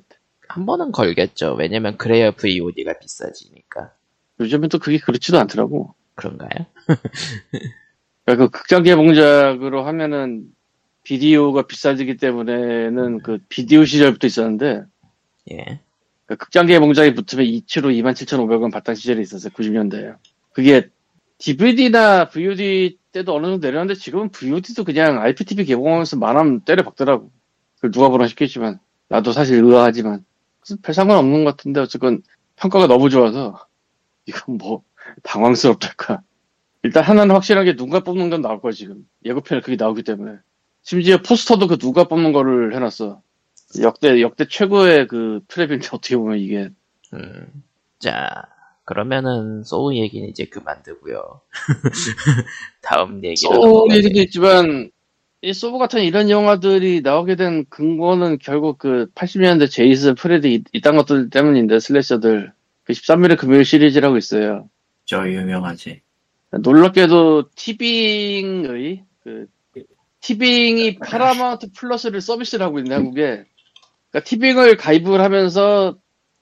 한 0.48 0.64
번은 0.64 0.92
걸겠죠. 0.92 1.54
왜냐면 1.58 1.98
그래야 1.98 2.30
VOD가 2.30 2.98
비싸지니까. 3.00 3.90
요즘엔 4.40 4.70
또 4.70 4.78
그게 4.78 4.98
그렇지도 4.98 5.38
않더라고. 5.38 5.94
그런가요? 6.14 6.66
그러니까 8.24 8.46
그 8.46 8.50
극장 8.50 8.82
개봉작으로 8.82 9.84
하면은 9.84 10.44
비디오가 11.02 11.62
비싸지기 11.62 12.16
때문에는 12.18 13.22
그 13.22 13.38
비디오 13.48 13.84
시절부터 13.84 14.26
있었는데 14.26 14.84
예. 15.52 15.80
그러니까 16.26 16.44
극장 16.44 16.66
개봉작이 16.66 17.14
붙으면 17.14 17.46
2치로 17.46 17.92
27,500원 17.92 18.72
바탕 18.72 18.94
시절이 18.94 19.20
있었어요. 19.22 19.50
90년대에. 19.52 20.16
그게 20.52 20.88
DVD나 21.38 22.28
VOD 22.28 22.98
때도 23.12 23.34
어느 23.34 23.46
정도 23.46 23.66
내렸는데 23.66 23.94
지금은 23.94 24.28
VOD도 24.28 24.84
그냥 24.84 25.20
IPTV 25.20 25.64
개봉하면서 25.64 26.16
만원 26.18 26.60
때려 26.60 26.84
박더라고. 26.84 27.30
그걸 27.76 27.90
누가 27.90 28.10
보나 28.10 28.28
싶겠지만 28.28 28.78
나도 29.08 29.32
사실 29.32 29.64
의아하지만 29.64 30.24
별 30.82 30.94
상관없는 30.94 31.44
것 31.44 31.56
같은데 31.56 31.80
어쨌건 31.80 32.22
평가가 32.56 32.86
너무 32.86 33.08
좋아서 33.10 33.66
이건 34.26 34.58
뭐 34.58 34.84
당황스럽달까. 35.22 36.22
일단 36.82 37.02
하나는 37.04 37.34
확실한 37.34 37.64
게 37.64 37.76
누가 37.76 38.00
뽑는 38.00 38.30
건 38.30 38.40
나올 38.40 38.60
거야 38.60 38.72
지금. 38.72 39.06
예고편에 39.24 39.60
그게 39.60 39.76
나오기 39.76 40.02
때문에. 40.02 40.38
심지어 40.82 41.18
포스터도 41.18 41.66
그 41.68 41.78
누가 41.78 42.04
뽑는 42.04 42.32
거를 42.32 42.74
해놨어. 42.74 43.20
역대 43.82 44.20
역대 44.20 44.46
최고의 44.48 45.06
그 45.06 45.40
트랩인데 45.48 45.88
어떻게 45.94 46.16
보면 46.16 46.38
이게 46.38 46.70
음. 47.12 47.46
자, 47.98 48.28
그러면은 48.84 49.62
소우 49.62 49.94
얘기는 49.94 50.26
이제 50.28 50.46
그만두고요. 50.46 51.40
다음 52.82 53.22
얘기로 53.22 53.52
소우 53.54 53.92
얘기도 53.92 54.14
돼. 54.14 54.22
있지만 54.22 54.90
이 55.42 55.52
소우 55.52 55.78
같은 55.78 56.02
이런 56.02 56.28
영화들이 56.30 57.02
나오게 57.02 57.36
된 57.36 57.64
근거는 57.68 58.38
결국 58.38 58.78
그 58.78 59.06
80년대 59.14 59.70
제이슨 59.70 60.14
프레드 60.14 60.46
이- 60.46 60.64
이딴 60.72 60.96
것들 60.96 61.30
때문인데 61.30 61.78
slasher들 61.78 62.52
그 62.84 62.92
13일의 62.92 63.38
금요일 63.38 63.64
시리즈라고 63.64 64.16
있어요. 64.16 64.68
저 65.04 65.28
유명하지. 65.28 66.00
놀랍게도 66.50 67.50
티빙의 67.54 69.04
그 69.22 69.46
티빙이 70.20 70.98
파라마운트 70.98 71.72
플러스를 71.72 72.20
서비스를 72.20 72.64
하고 72.66 72.78
있네 72.78 72.94
한국에. 72.94 73.44
그러니까 74.10 74.24
티빙을 74.24 74.76
가입을 74.76 75.20
하면서 75.20 75.96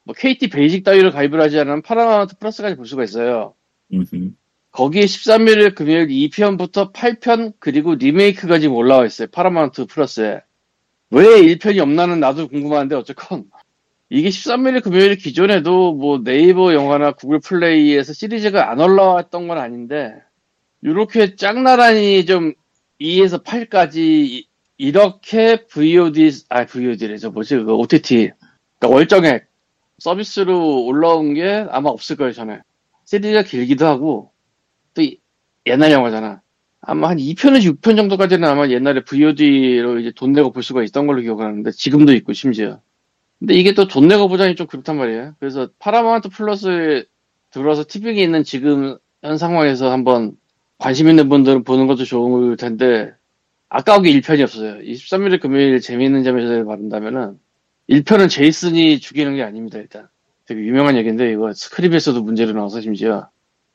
뭐 0.04 0.14
KT 0.16 0.48
베이직 0.48 0.84
따위를 0.84 1.10
가입을 1.10 1.40
하지 1.40 1.58
않으면 1.60 1.82
파라마운트 1.82 2.38
플러스까지 2.38 2.76
볼 2.76 2.86
수가 2.86 3.04
있어요. 3.04 3.54
음흠. 3.92 4.32
거기에 4.70 5.02
13일 5.02 5.74
금요일 5.74 6.08
2편부터 6.08 6.92
8편 6.92 7.54
그리고 7.58 7.94
리메이크가 7.94 8.58
지금 8.58 8.74
올라와 8.76 9.06
있어요. 9.06 9.28
파라마운트 9.30 9.86
플러스에. 9.86 10.40
왜 11.10 11.24
1편이 11.24 11.78
없나는 11.78 12.20
나도 12.20 12.48
궁금한데 12.48 12.94
어쨌건 12.94 13.44
이게 14.10 14.28
13일 14.30 14.82
금요일 14.82 15.16
기존에도 15.16 15.92
뭐 15.92 16.22
네이버 16.22 16.72
영화나 16.72 17.12
구글 17.12 17.40
플레이에서 17.40 18.12
시리즈가 18.12 18.70
안 18.70 18.80
올라왔던 18.80 19.48
건 19.48 19.58
아닌데 19.58 20.14
이렇게 20.80 21.36
쫙 21.36 21.73
나란히 21.73 22.24
좀 22.24 22.54
2에서 23.00 23.44
8까지 23.44 24.44
이렇게 24.78 25.66
VOD, 25.66 26.30
아, 26.50 26.64
VOD래죠. 26.64 27.32
뭐지, 27.32 27.56
그 27.56 27.74
OTT. 27.74 28.30
그러니까 28.78 28.96
월정액 28.96 29.46
서비스로 29.98 30.84
올라온 30.84 31.34
게 31.34 31.66
아마 31.70 31.90
없을 31.90 32.14
거예요, 32.16 32.32
전에. 32.32 32.60
시리즈가 33.04 33.42
길기도 33.42 33.86
하고, 33.86 34.30
또 34.94 35.02
이- 35.02 35.18
옛날 35.66 35.90
영화잖아. 35.90 36.42
아마 36.80 37.08
한 37.08 37.16
2편에서 37.18 37.64
6편 37.80 37.96
정도까지는 37.96 38.48
아마 38.48 38.68
옛날에 38.68 39.02
VOD로 39.02 39.98
이제 39.98 40.12
돈 40.14 40.30
내고 40.32 40.52
볼 40.52 40.62
수가 40.62 40.84
있던 40.84 41.08
걸로 41.08 41.22
기억하는데, 41.22 41.72
지금도 41.72 42.12
있고, 42.14 42.32
심지어. 42.32 42.80
근데 43.38 43.54
이게 43.54 43.72
또돈 43.74 44.08
내고 44.08 44.28
보자니 44.28 44.56
좀 44.56 44.66
그렇단 44.66 44.96
말이에요. 44.96 45.34
그래서 45.38 45.68
파라마운트 45.78 46.28
플러스에 46.28 47.04
들어와서 47.50 47.84
TV에 47.86 48.22
있는 48.22 48.42
지금 48.44 48.98
현 49.22 49.38
상황에서 49.38 49.90
한번 49.90 50.36
관심 50.78 51.08
있는 51.08 51.28
분들은 51.28 51.64
보는 51.64 51.86
것도 51.86 52.04
좋을 52.04 52.56
텐데, 52.56 53.12
아까운 53.68 54.02
게 54.02 54.10
1편이 54.12 54.42
없어요. 54.42 54.78
23일 54.80 55.40
금요일 55.40 55.80
재미있는 55.80 56.22
점에서 56.22 56.64
말한다면은, 56.64 57.38
1편은 57.88 58.30
제이슨이 58.30 59.00
죽이는 59.00 59.36
게 59.36 59.42
아닙니다, 59.42 59.78
일단. 59.78 60.08
되게 60.46 60.60
유명한 60.60 60.96
얘기인데, 60.96 61.32
이거 61.32 61.52
스크립에서도 61.52 62.22
문제로 62.22 62.52
나와서 62.52 62.80
심지어. 62.80 63.28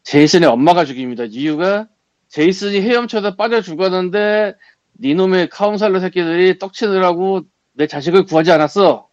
제이슨의 0.04 0.48
엄마가 0.50 0.86
죽입니다. 0.86 1.26
이유가, 1.26 1.88
제이슨이 2.30 2.82
헤엄쳐서 2.82 3.36
빠져 3.36 3.62
죽었는데, 3.62 4.56
니놈의 5.00 5.50
카운살러 5.50 6.00
새끼들이 6.00 6.58
떡치느라고 6.58 7.42
내 7.74 7.88
자식을 7.88 8.26
구하지 8.26 8.52
않았어. 8.52 9.10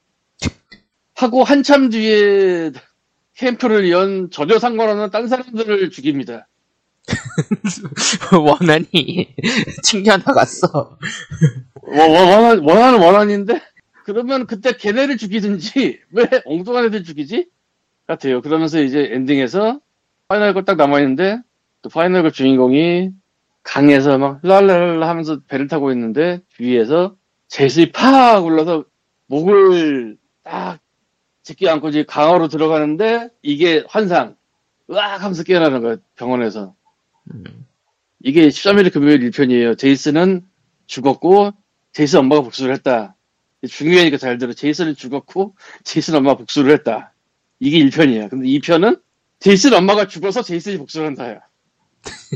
하고 1.20 1.44
한참 1.44 1.90
뒤에 1.90 2.72
캠프를 3.36 3.90
연 3.90 4.30
전혀 4.30 4.58
상관없는 4.58 5.10
딴 5.10 5.28
사람들을 5.28 5.90
죽입니다. 5.90 6.48
원한이 8.32 9.34
튕겨 9.84 10.16
나갔어. 10.16 10.96
원, 11.82 12.10
원, 12.10 12.28
원한, 12.28 12.58
원하는 12.60 13.00
원한인데? 13.00 13.60
그러면 14.04 14.46
그때 14.46 14.72
걔네를 14.72 15.18
죽이든지, 15.18 16.00
왜 16.12 16.26
엉뚱한 16.46 16.86
애들 16.86 17.04
죽이지? 17.04 17.48
같아요. 18.06 18.40
그러면서 18.40 18.80
이제 18.82 19.10
엔딩에서 19.12 19.78
final 20.26 20.54
girl 20.54 20.66
딱 20.66 20.78
남아 20.78 21.00
있는데, 21.00 21.38
또 21.82 21.90
final 21.90 22.22
girl 22.22 22.32
주인공이 22.32 23.10
강에서 23.62 24.16
막 24.16 24.40
랄랄라 24.42 25.06
하면서 25.06 25.40
배를 25.48 25.68
타고 25.68 25.92
있는데, 25.92 26.40
뒤에서 26.56 27.16
제이슨이 27.46 27.92
팍 27.92 28.42
올라서 28.42 28.84
목을 29.26 30.16
딱 30.42 30.80
제끼 31.50 31.68
안고 31.68 31.88
이제 31.88 32.04
강화로 32.04 32.46
들어가는데, 32.46 33.28
이게 33.42 33.82
환상. 33.88 34.36
으악 34.88 35.20
하면서 35.20 35.42
깨어나는 35.42 35.80
거야, 35.80 35.96
병원에서. 36.14 36.76
음. 37.34 37.66
이게 38.22 38.46
13일 38.46 38.92
금요일 38.92 39.28
1편이에요. 39.30 39.76
제이슨은 39.76 40.42
죽었고, 40.86 41.50
제이슨 41.92 42.20
엄마가 42.20 42.42
복수를 42.42 42.72
했다. 42.74 43.16
중요하니까 43.68 44.16
잘 44.16 44.38
들어. 44.38 44.52
제이슨은 44.52 44.94
죽었고, 44.94 45.56
제이슨 45.82 46.14
엄마가 46.14 46.36
복수를 46.36 46.72
했다. 46.72 47.14
이게 47.58 47.84
1편이야. 47.84 48.30
근데 48.30 48.46
2편은 48.46 49.02
제이슨 49.40 49.74
엄마가 49.74 50.06
죽어서 50.06 50.42
제이슨이 50.42 50.78
복수를 50.78 51.08
한다야. 51.08 51.40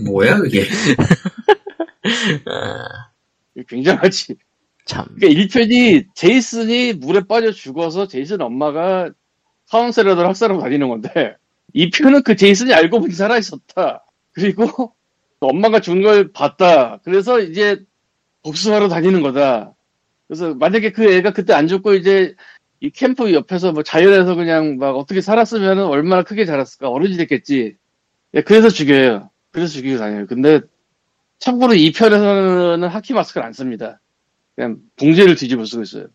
뭐야 0.05 0.39
그게? 0.39 0.65
아, 2.47 3.11
이거 3.55 3.65
굉장하지. 3.69 4.37
참. 4.85 5.07
그러니까 5.19 5.43
1편이 5.43 6.07
제이슨이 6.15 6.95
물에 6.95 7.23
빠져 7.29 7.53
죽어서 7.53 8.07
제이슨 8.07 8.41
엄마가 8.43 9.11
카운셀러들 9.71 10.27
학살하고 10.27 10.61
다니는 10.61 10.89
건데, 10.89 11.37
2편은 11.75 12.25
그 12.25 12.37
제이슨이 12.37 12.73
알고 12.73 13.01
보니 13.01 13.15
살아있었다. 13.15 14.05
그리고 14.33 14.93
엄마가 15.41 15.81
죽은 15.81 16.03
걸 16.03 16.33
봤다. 16.33 17.01
그래서 17.05 17.41
이제 17.41 17.79
복수하러 18.43 18.89
다니는 18.89 19.23
거다. 19.23 19.75
그래서 20.27 20.55
만약에 20.55 20.93
그 20.93 21.13
애가 21.13 21.33
그때 21.33 21.53
안 21.53 21.67
죽고 21.67 21.95
이제 21.95 22.35
이 22.81 22.91
캠프 22.91 23.33
옆에서 23.33 23.73
뭐 23.73 23.83
자연에서 23.83 24.35
그냥 24.35 24.77
막 24.79 24.97
어떻게 24.97 25.21
살았으면 25.21 25.79
얼마나 25.81 26.23
크게 26.23 26.45
자랐을까. 26.45 26.89
어른이 26.89 27.17
됐겠지. 27.17 27.77
예, 28.35 28.43
그래서 28.43 28.69
죽여요. 28.69 29.31
그래서 29.51 29.73
죽이고 29.73 29.99
다녀요. 29.99 30.27
근데 30.27 30.61
참고로 31.39 31.75
2편에서는 31.75 32.89
하키 32.89 33.15
마스크를 33.15 33.47
안 33.47 33.53
씁니다. 33.53 34.01
그냥 34.55 34.79
봉제를 34.97 35.35
뒤집어 35.37 35.65
쓰고 35.65 35.83
있어요. 35.83 36.07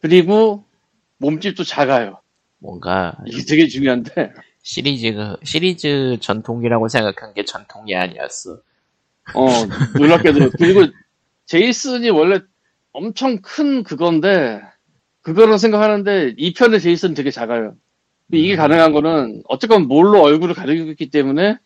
그리고 0.00 0.64
몸집도 1.18 1.64
작아요. 1.64 2.20
뭔가 2.58 3.16
이게 3.26 3.42
되게 3.44 3.66
중요한데. 3.68 4.32
시리즈 4.62 5.14
시리즈 5.42 6.18
전통이라고 6.20 6.88
생각한 6.88 7.34
게 7.34 7.44
전통이 7.44 7.94
아니었어. 7.94 8.60
어, 9.34 9.46
놀랍게도. 9.98 10.50
그리고 10.58 10.92
제이슨이 11.46 12.10
원래 12.10 12.40
엄청 12.92 13.40
큰 13.42 13.82
그건데, 13.82 14.60
그거로 15.22 15.58
생각하는데, 15.58 16.34
2편의 16.34 16.82
제이슨 16.82 17.14
되게 17.14 17.30
작아요. 17.30 17.74
근데 18.26 18.42
이게 18.42 18.56
가능한 18.56 18.92
거는, 18.92 19.42
어쨌건 19.48 19.86
뭘로 19.86 20.22
얼굴을 20.22 20.54
가리고 20.54 20.90
있기 20.90 21.10
때문에, 21.10 21.58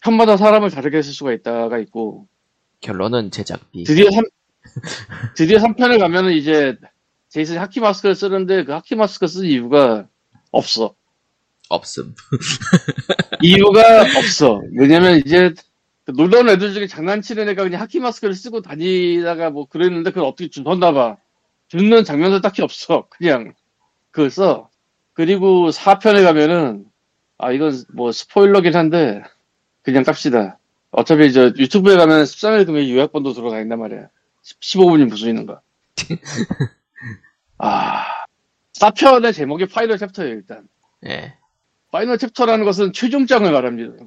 편마다 0.00 0.36
사람을 0.36 0.70
다르게 0.70 1.02
쓸 1.02 1.12
수가 1.12 1.32
있다가 1.32 1.78
있고, 1.78 2.26
결론은 2.80 3.30
제작비. 3.30 3.84
드디어 3.84 4.10
3, 4.10 4.24
드디어 5.36 5.58
3편을 5.58 5.98
가면은 5.98 6.32
이제, 6.32 6.76
제이슨이 7.28 7.58
하키 7.58 7.80
마스크를 7.80 8.14
쓰는데, 8.14 8.64
그 8.64 8.72
하키 8.72 8.96
마스크 8.96 9.26
쓴 9.26 9.44
이유가 9.44 10.06
없어. 10.50 10.94
없음. 11.68 12.14
이유가 13.42 14.02
없어. 14.16 14.62
왜냐면 14.76 15.18
이제 15.18 15.52
그온 16.06 16.48
애들 16.48 16.72
중에 16.72 16.86
장난치는 16.86 17.48
애가 17.50 17.64
그냥 17.64 17.80
하키 17.82 18.00
마스크를 18.00 18.34
쓰고 18.34 18.62
다니다가 18.62 19.50
뭐 19.50 19.66
그랬는데 19.66 20.10
그걸 20.10 20.28
어떻게 20.28 20.48
주웠나 20.48 20.92
봐. 20.92 21.16
죽는 21.68 22.04
장면도 22.04 22.40
딱히 22.40 22.62
없어. 22.62 23.08
그냥 23.10 23.52
그걸 24.10 24.30
써. 24.30 24.70
그리고 25.12 25.70
4편에 25.70 26.22
가면은 26.24 26.86
아 27.36 27.52
이건 27.52 27.84
뭐 27.92 28.10
스포일러긴 28.10 28.74
한데 28.74 29.22
그냥 29.82 30.02
깝시다. 30.02 30.58
어차피 30.90 31.32
저 31.32 31.48
유튜브에 31.48 31.96
가면 31.96 32.24
13일 32.24 32.64
금요일 32.64 32.96
요약본도 32.96 33.34
돌아다닌단 33.34 33.78
말이야. 33.78 34.08
15분이 34.60 35.06
무슨 35.08 35.28
있는 35.28 35.46
거. 35.46 35.60
아 37.58 38.04
4편의 38.74 39.34
제목이 39.34 39.66
Final 39.66 39.98
Chapter예요 39.98 40.34
일단. 40.34 40.68
예. 41.06 41.36
Final 41.92 42.18
Chapter라는 42.18 42.64
것은 42.64 42.92
최종장을 42.92 43.50
말합니다. 43.50 44.04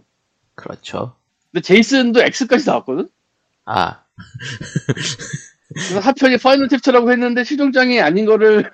그렇죠. 0.56 1.16
근데 1.52 1.62
제이슨도 1.62 2.22
X까지 2.22 2.66
나왔거든? 2.68 3.10
아, 3.66 4.04
그래서 5.88 6.00
4편이 6.00 6.38
Final 6.38 6.70
Chapter라고 6.70 7.12
했는데 7.12 7.44
최종장이 7.44 8.02
아닌 8.02 8.26
거를 8.26 8.72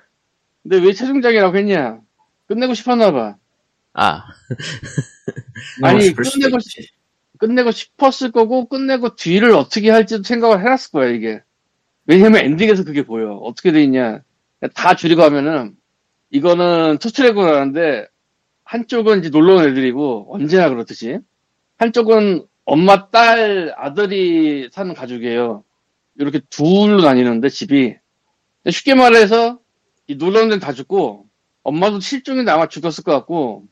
근데 0.62 0.78
왜 0.78 0.92
최종장이라고 0.92 1.56
했냐? 1.58 2.00
끝내고 2.48 2.74
싶었나 2.74 3.12
봐. 3.12 3.36
아, 3.94 4.24
아니, 5.82 6.12
끝내고. 6.14 6.58
끝내고 7.38 7.70
싶었을 7.72 8.32
거고 8.32 8.68
끝내고 8.68 9.16
뒤를 9.16 9.52
어떻게 9.52 9.90
할지도 9.90 10.22
생각을 10.24 10.60
해놨을 10.60 10.78
거야 10.92 11.10
이게. 11.10 11.42
왜냐면 12.08 12.42
엔딩에서 12.42 12.84
그게 12.84 13.02
보여. 13.02 13.34
어떻게 13.34 13.70
돼 13.70 13.84
있냐? 13.84 14.22
다 14.74 14.96
줄이고 14.96 15.22
하면은 15.22 15.76
이거는 16.30 16.98
투트랙으로 16.98 17.54
하는데 17.54 18.06
한쪽은 18.64 19.20
이제 19.20 19.28
놀러 19.28 19.56
온 19.56 19.64
애들이고 19.64 20.34
언제나 20.34 20.70
그렇듯이 20.70 21.18
한쪽은 21.76 22.46
엄마, 22.64 23.10
딸, 23.10 23.74
아들이 23.76 24.68
사는 24.72 24.92
가족이에요. 24.94 25.64
이렇게 26.16 26.40
둘로 26.48 27.02
나뉘는데 27.02 27.50
집이 27.50 27.96
쉽게 28.68 28.94
말해서 28.94 29.58
이 30.06 30.16
놀러 30.16 30.40
온 30.40 30.46
애는 30.46 30.60
다 30.60 30.72
죽고 30.72 31.26
엄마도 31.62 32.00
실종인데 32.00 32.50
아마 32.50 32.68
죽었을 32.68 33.04
것 33.04 33.12
같고 33.12 33.64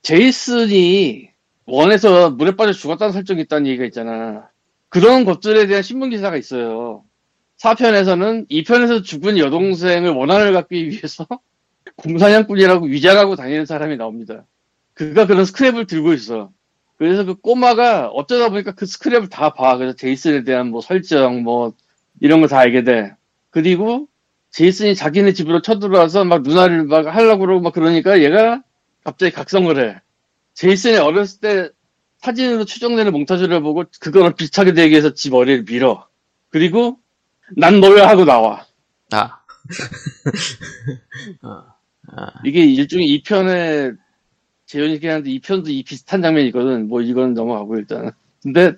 제이슨이 0.00 1.28
원에서 1.66 2.30
물에 2.30 2.56
빠져 2.56 2.72
죽었다는 2.72 3.12
설정이 3.12 3.42
있다는 3.42 3.66
얘기가 3.66 3.84
있잖아. 3.84 4.48
그런 4.88 5.26
것들에 5.26 5.66
대한 5.66 5.82
신문 5.82 6.08
기사가 6.08 6.36
있어요. 6.38 7.04
4편에서는 7.64 8.48
2편에서 8.50 9.02
죽은 9.02 9.38
여동생을 9.38 10.10
원한을 10.10 10.52
갖기 10.52 10.90
위해서 10.90 11.26
공사냥꾼이라고 11.96 12.86
위장하고 12.86 13.36
다니는 13.36 13.64
사람이 13.66 13.96
나옵니다. 13.96 14.44
그가 14.92 15.26
그런 15.26 15.44
스크랩을 15.44 15.86
들고 15.88 16.12
있어. 16.12 16.50
그래서 16.98 17.24
그 17.24 17.34
꼬마가 17.34 18.08
어쩌다 18.08 18.50
보니까 18.50 18.72
그 18.72 18.84
스크랩을 18.86 19.30
다 19.30 19.50
봐. 19.54 19.76
그래서 19.78 19.96
제이슨에 19.96 20.44
대한 20.44 20.68
뭐 20.70 20.80
설정, 20.80 21.42
뭐 21.42 21.72
이런 22.20 22.40
거 22.40 22.46
다 22.46 22.58
알게 22.58 22.84
돼. 22.84 23.14
그리고 23.50 24.08
제이슨이 24.50 24.94
자기네 24.94 25.32
집으로 25.32 25.62
쳐들어와서 25.62 26.24
막 26.24 26.42
누나를 26.42 26.84
막 26.84 27.06
하려고 27.06 27.40
그러고 27.46 27.60
막 27.62 27.72
그러니까 27.72 28.22
얘가 28.22 28.62
갑자기 29.02 29.32
각성을 29.32 29.76
해. 29.78 30.00
제이슨이 30.54 30.96
어렸을 30.98 31.40
때 31.40 31.70
사진으로 32.18 32.64
추정되는 32.64 33.10
몽타주를 33.12 33.60
보고 33.62 33.84
그거랑 34.00 34.36
비슷하게 34.36 34.72
되기 34.74 34.90
위해서 34.92 35.12
지 35.14 35.30
머리를 35.30 35.64
밀어. 35.64 36.06
그리고 36.50 36.98
난 37.56 37.80
너야 37.80 38.08
하고 38.08 38.24
나와. 38.24 38.66
아. 39.12 39.40
어, 41.42 41.64
아, 42.08 42.32
이게 42.44 42.64
일종의 42.64 43.20
2편의 43.20 43.96
재현이긴 44.66 45.10
한데 45.10 45.30
2편도 45.30 45.68
이 45.68 45.82
비슷한 45.82 46.22
장면이 46.22 46.48
있거든. 46.48 46.88
뭐 46.88 47.00
이건 47.00 47.34
넘어가고 47.34 47.76
일단. 47.76 48.12
근데 48.42 48.74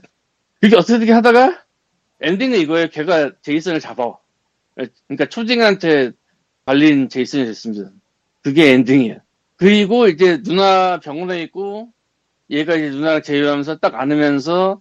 그게 0.61 0.77
어떻게 0.77 1.13
하다가 1.13 1.65
엔딩은 2.21 2.59
이거예요. 2.61 2.89
걔가 2.89 3.33
제이슨을 3.43 3.81
잡아. 3.81 4.17
그러니까 4.75 5.27
초딩한테 5.29 6.13
발린 6.65 7.09
제이슨이 7.09 7.45
됐습니다. 7.47 7.91
그게 8.43 8.73
엔딩이에요. 8.73 9.19
그리고 9.57 10.09
이제 10.09 10.43
누나 10.43 11.01
병원에 11.01 11.43
있고 11.43 11.93
얘가 12.51 12.75
이제 12.75 12.91
누나랑 12.91 13.23
제휴하면서 13.23 13.79
딱 13.79 13.95
안으면서 13.95 14.81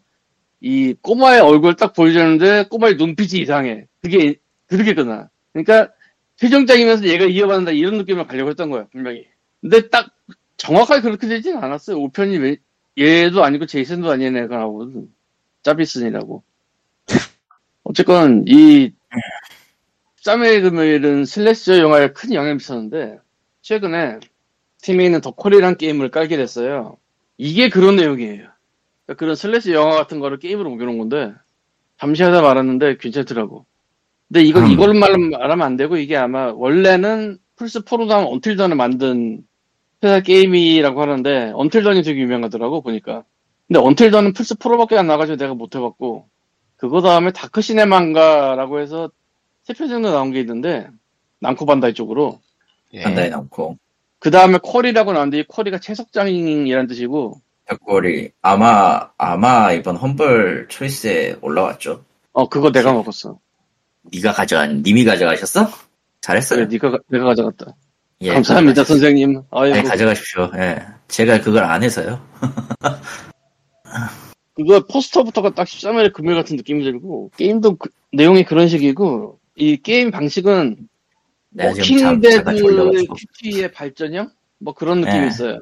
이 0.67 0.95
꼬마의 0.99 1.41
얼굴 1.41 1.75
딱 1.75 1.93
보여주는데 1.93 2.63
꼬마의 2.69 2.95
눈빛이 2.95 3.39
이상해. 3.39 3.86
그게 4.01 4.38
그렇게 4.65 4.95
끝나. 4.95 5.30
그러니까 5.54 5.93
최종장이면서 6.38 7.06
얘가 7.06 7.25
이어받는다 7.25 7.69
이런 7.69 7.99
느낌을 7.99 8.25
가려고 8.25 8.49
했던 8.49 8.71
거야 8.71 8.88
분명히. 8.91 9.28
근데 9.62 9.89
딱 9.89 10.10
정확하게 10.58 11.01
그렇게 11.01 11.28
되진 11.28 11.58
않았어요. 11.58 11.97
5편이 11.97 12.41
왜, 12.41 12.58
얘도 12.97 13.43
아니고 13.43 13.67
제이슨도 13.67 14.10
아닌 14.10 14.36
애가 14.36 14.58
나오거든. 14.58 15.08
짜비슨이라고. 15.62 16.43
어쨌건 17.84 18.45
이 18.47 18.91
13일 20.23 20.63
금요일은 20.63 21.25
slasher 21.25 21.77
영화에 21.78 22.08
큰 22.13 22.34
영향을 22.34 22.56
미쳤는데 22.56 23.19
최근에 23.62 24.19
스팀에 24.81 25.05
있는 25.06 25.21
더 25.21 25.36
쿼리란 25.36 25.77
게임을 25.78 26.10
깔게 26.10 26.38
됐어요. 26.38 26.97
이게 27.38 27.69
그런 27.69 27.97
내용이에요. 27.97 28.54
그러니까 29.05 29.19
그런 29.19 29.35
slasher 29.36 29.71
영화 29.73 29.95
같은 29.95 30.19
거를 30.19 30.39
게임으로 30.39 30.69
옮겨놓은 30.71 30.97
건데 30.97 31.33
잠시 31.99 32.23
하다 32.23 32.41
말았는데 32.41 32.97
괜찮더라고. 32.97 33.65
근데 34.27 34.41
이거 34.43 34.59
음. 34.59 34.71
이걸 34.71 34.93
말, 34.93 35.17
말하면 35.17 35.61
안 35.65 35.77
되고 35.77 35.97
이게 35.97 36.17
아마 36.17 36.51
원래는 36.51 37.37
플스 37.55 37.81
4로 37.81 38.07
나온 38.07 38.25
언틸던을 38.27 38.75
만든 38.75 39.43
회사 40.03 40.19
게임이라고 40.19 41.01
하는데 41.01 41.51
언틸던이 41.55 42.03
되게 42.03 42.19
유명하더라고 42.21 42.81
보니까. 42.81 43.23
근데 43.67 43.79
언틸던은 43.79 44.33
플스 44.33 44.55
4로밖에 44.55 44.95
안 44.97 45.07
나가지고 45.07 45.37
내가 45.37 45.53
못 45.53 45.75
해봤고 45.75 46.27
그거 46.77 47.01
다음에 47.01 47.31
다크 47.31 47.61
시네마인가라고 47.61 48.79
해서 48.79 49.09
세 49.63 49.73
편 49.73 49.87
정도 49.89 50.11
나온 50.11 50.31
게 50.31 50.39
있는데 50.41 50.87
남코 51.39 51.65
반다이 51.65 51.93
쪽으로 51.93 52.39
예. 52.93 53.01
한다에 53.01 53.29
넣고 53.29 53.77
그 54.19 54.31
다음에 54.31 54.59
쿼리라고 54.62 55.13
나왔는데 55.13 55.39
이 55.39 55.43
쿼리가 55.47 55.79
채석장이라는 55.79 56.87
뜻이고 56.87 57.41
벽골이 57.67 58.32
아마 58.41 59.10
아마 59.17 59.71
이번 59.71 59.95
험벌 59.95 60.67
초이스에 60.69 61.38
올라왔죠. 61.41 62.04
어 62.34 62.49
그거 62.49 62.71
내가 62.71 62.93
먹었어. 62.93 63.39
네가 64.13 64.34
가져간 64.34 64.84
님이 64.84 65.04
가져가셨어? 65.04 65.67
잘했어요. 66.21 66.67
그래, 66.67 66.80
네가 66.82 66.99
내가 67.08 67.25
가져갔다. 67.25 67.75
예, 68.21 68.34
감사합니다 68.34 68.82
가져가십시오. 68.84 68.95
선생님. 68.95 69.41
아이고 69.51 69.75
네, 69.75 69.84
가져가십시오. 69.84 70.51
예. 70.56 70.86
제가 71.08 71.41
그걸 71.41 71.63
안 71.63 71.84
해서요. 71.84 72.21
그거 74.56 74.86
포스터부터가 74.86 75.54
딱 75.54 75.65
13일 75.67 76.13
금요일 76.13 76.38
같은 76.38 76.56
느낌이 76.56 76.84
들고 76.84 77.32
게임도 77.36 77.75
그- 77.75 77.89
내용이 78.13 78.45
그런 78.45 78.67
식이고 78.69 79.38
이 79.56 79.78
게임 79.78 80.12
방식은 80.12 80.88
내가 81.49 81.73
지금 81.73 81.99
잠, 81.99 82.21
자다 82.21 82.51
워킹데드 82.51 82.58
졸려가지고. 82.58 83.15
QT의 83.15 83.71
발전형? 83.71 84.30
뭐 84.60 84.73
그런 84.73 85.01
느낌이 85.01 85.19
네. 85.19 85.28
있어요. 85.28 85.60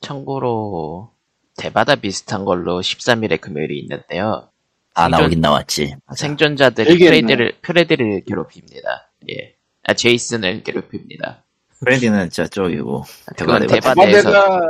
참고로 0.00 1.10
대바다 1.56 1.96
비슷한 1.96 2.44
걸로 2.44 2.80
13일에 2.80 3.40
금요일이 3.40 3.78
있는데요. 3.80 4.48
아, 4.94 5.04
생존- 5.08 5.10
나오긴 5.10 5.40
나왔지. 5.40 5.96
생존자들이 6.16 6.88
되게 6.88 7.06
프레디를 7.08 7.52
프레디를 7.62 8.24
괴롭힙니다. 8.26 9.10
예. 9.30 9.54
아 9.84 9.94
제이슨을 9.94 10.62
괴롭힙니다. 10.62 11.42
프레디는 11.80 12.30
저쪽이고. 12.30 13.04
그건 13.36 13.66
대바다 13.66 13.94
대바다에서 13.94 14.60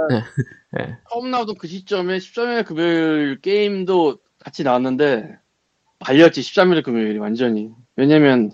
네. 0.72 0.96
처음 1.10 1.30
나오던 1.30 1.56
그 1.58 1.68
시점에 1.68 2.18
13일 2.18 2.64
금요일 2.64 3.38
게임도 3.40 4.18
같이 4.42 4.62
나왔는데 4.64 5.36
발렸지 6.00 6.40
13일 6.40 6.82
금요일이 6.82 7.18
완전히. 7.18 7.70
왜냐면 7.96 8.50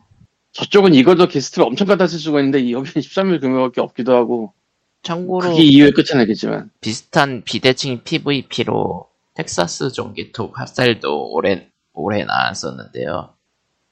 저쪽은 0.52 0.94
이걸도 0.94 1.28
게스트를 1.28 1.64
엄청 1.66 1.86
갖다 1.86 2.06
쓸 2.06 2.18
수가 2.18 2.40
있는데 2.40 2.58
이 2.60 2.72
여기는 2.72 2.92
13일 2.94 3.40
금요일밖에 3.40 3.80
없기도 3.80 4.14
하고 4.14 4.52
참고로 5.02 5.50
그게 5.50 5.62
이유의 5.62 5.92
끝은 5.92 6.20
알겠지만 6.20 6.70
비슷한 6.80 7.42
비대칭 7.44 8.02
PVP로 8.04 9.08
텍사스 9.34 9.92
종기톡 9.92 10.58
합살도 10.58 11.32
오래 11.32 11.68
오래 11.92 12.24
나왔었는데요. 12.24 13.34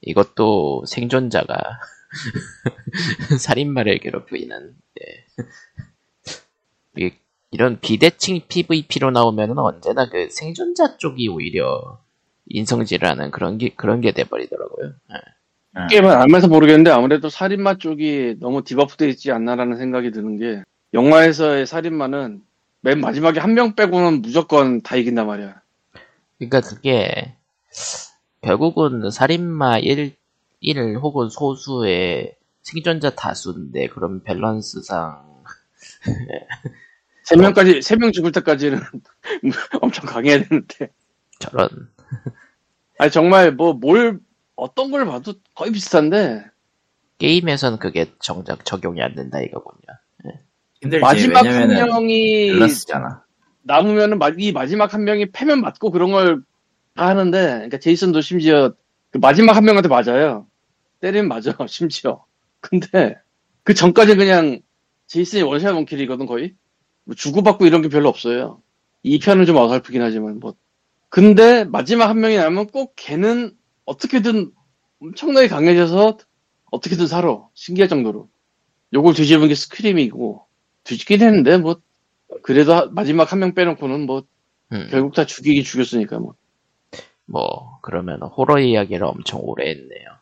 이것도 0.01 0.85
생존자가 0.85 1.55
살인마를 3.39 3.99
괴롭히는 3.99 4.75
예. 5.01 5.25
이게 6.95 7.17
이런 7.51 7.79
비대칭 7.79 8.41
PVP로 8.47 9.11
나오면은 9.11 9.57
언제나 9.57 10.09
그 10.09 10.29
생존자 10.29 10.97
쪽이 10.97 11.27
오히려 11.27 11.99
인성질을 12.47 13.07
하는 13.07 13.31
그런 13.31 13.57
게 13.57 13.69
그런 13.69 14.01
게 14.01 14.11
돼버리더라고요. 14.11 14.93
예. 15.11 15.87
게임은 15.89 16.09
알면서 16.09 16.47
모르겠는데 16.47 16.91
아무래도 16.91 17.29
살인마 17.29 17.77
쪽이 17.77 18.37
너무 18.39 18.63
디버프되어 18.63 19.07
있지 19.09 19.31
않나라는 19.31 19.77
생각이 19.77 20.11
드는 20.11 20.37
게 20.37 20.63
영화에서의 20.93 21.65
살인마는 21.67 22.41
맨 22.81 22.99
마지막에 23.01 23.39
한 23.39 23.53
명 23.53 23.75
빼고는 23.75 24.21
무조건 24.21 24.81
다 24.81 24.95
이긴단 24.95 25.27
말이야. 25.27 25.61
그러니까 26.37 26.61
그게 26.61 27.35
결국은 28.41 29.11
살인마 29.11 29.79
1, 29.79 30.15
1 30.61 30.97
혹은 30.97 31.29
소수의 31.29 32.35
생존자 32.63 33.09
다수인데 33.11 33.87
그런 33.87 34.23
밸런스상 34.23 35.43
세 37.23 37.35
명까지 37.35 37.81
세명 37.81 38.11
죽을 38.11 38.31
때까지는 38.31 38.79
엄청 39.81 40.05
강해야 40.05 40.43
되는데 40.43 40.89
저런 41.39 41.69
아니 42.97 43.11
정말 43.11 43.51
뭐 43.53 43.73
뭘 43.73 44.19
어떤 44.55 44.91
걸 44.91 45.05
봐도 45.05 45.33
거의 45.55 45.71
비슷한데 45.71 46.45
게임에서는 47.19 47.79
그게 47.79 48.11
정작 48.19 48.65
적용이 48.65 49.01
안 49.01 49.15
된다 49.15 49.39
이거군요. 49.41 49.97
힘들지. 50.81 51.01
마지막 51.01 51.45
한 51.45 51.67
명이 51.67 52.47
밸런스잖아. 52.53 53.23
남으면은 53.63 54.17
마- 54.19 54.31
이 54.37 54.51
마지막 54.51 54.93
한 54.93 55.03
명이 55.03 55.31
패면 55.31 55.61
맞고 55.61 55.91
그런 55.91 56.11
걸 56.11 56.43
다 56.95 57.07
하는데 57.07 57.37
그러니까 57.39 57.77
제이슨도 57.79 58.19
심지어 58.19 58.73
그 59.11 59.19
마지막 59.19 59.55
한 59.55 59.63
명한테 59.63 59.87
맞아요. 59.87 60.47
때리면 60.99 61.27
맞아 61.29 61.55
심지어. 61.67 62.25
근데 62.59 63.15
그 63.63 63.73
전까지 63.73 64.15
그냥 64.17 64.59
제이슨이 65.07 65.43
원샷 65.43 65.73
원킬이거든 65.75 66.25
거의. 66.25 66.55
뭐 67.05 67.15
주고받고 67.15 67.65
이런 67.65 67.81
게 67.81 67.87
별로 67.89 68.09
없어요. 68.09 68.61
이 69.03 69.17
편은 69.19 69.45
좀 69.45 69.55
어설프긴 69.57 70.01
하지만 70.01 70.39
뭐. 70.39 70.55
근데 71.09 71.63
마지막 71.63 72.09
한 72.09 72.19
명이 72.19 72.35
남으면 72.35 72.67
꼭 72.67 72.93
걔는 72.97 73.55
어떻게든 73.85 74.51
엄청나게 75.01 75.47
강해져서 75.47 76.17
어떻게든 76.71 77.07
살아. 77.07 77.39
신기할 77.53 77.87
정도로. 77.87 78.29
요걸 78.93 79.13
뒤집은 79.13 79.47
게 79.47 79.55
스크림이고 79.55 80.45
뒤집긴 80.83 81.21
했는데 81.21 81.57
뭐 81.57 81.81
그래도 82.43 82.73
하- 82.75 82.87
마지막 82.91 83.31
한 83.31 83.39
명 83.39 83.53
빼놓고는 83.55 84.05
뭐 84.05 84.23
음, 84.73 84.87
결국 84.91 85.13
다 85.15 85.25
죽이긴 85.25 85.63
죽였으니까 85.63 86.19
뭐. 86.19 86.35
뭐 87.25 87.79
그러면 87.81 88.21
호러 88.23 88.59
이야기를 88.59 89.05
엄청 89.05 89.41
오래 89.43 89.69
했네요. 89.69 90.17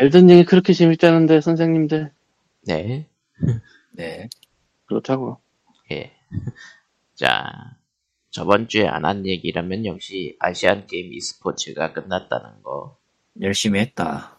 엘든 0.00 0.26
링이 0.26 0.44
그렇게 0.44 0.72
재밌다는데 0.72 1.40
선생님들 1.40 2.12
네, 2.66 3.08
네. 3.92 4.28
그렇다고. 4.86 5.40
예. 5.92 6.12
자 7.14 7.76
저번 8.30 8.68
주에 8.68 8.86
안 8.88 9.04
한 9.04 9.26
얘기라면 9.26 9.86
역시 9.86 10.36
아시안 10.40 10.86
게임 10.86 11.12
e스포츠가 11.12 11.92
끝났다는 11.92 12.62
거. 12.62 12.98
열심히 13.40 13.80
했다. 13.80 14.36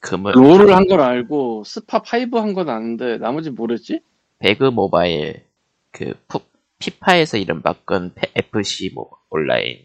금을 0.00 0.32
롤을 0.34 0.74
한 0.74 0.86
건 0.88 1.00
알고 1.00 1.64
스파 1.64 1.98
5 2.02 2.40
한 2.40 2.54
건 2.54 2.68
아는데 2.68 3.18
나머지 3.18 3.50
뭐랬지? 3.50 4.00
배그 4.42 4.64
모바일 4.64 5.44
그 5.92 6.14
푸- 6.26 6.40
피파에서 6.80 7.36
이름 7.38 7.62
바꾼 7.62 8.12
페- 8.14 8.32
FC 8.34 8.90
모 8.92 9.08
온라인 9.30 9.78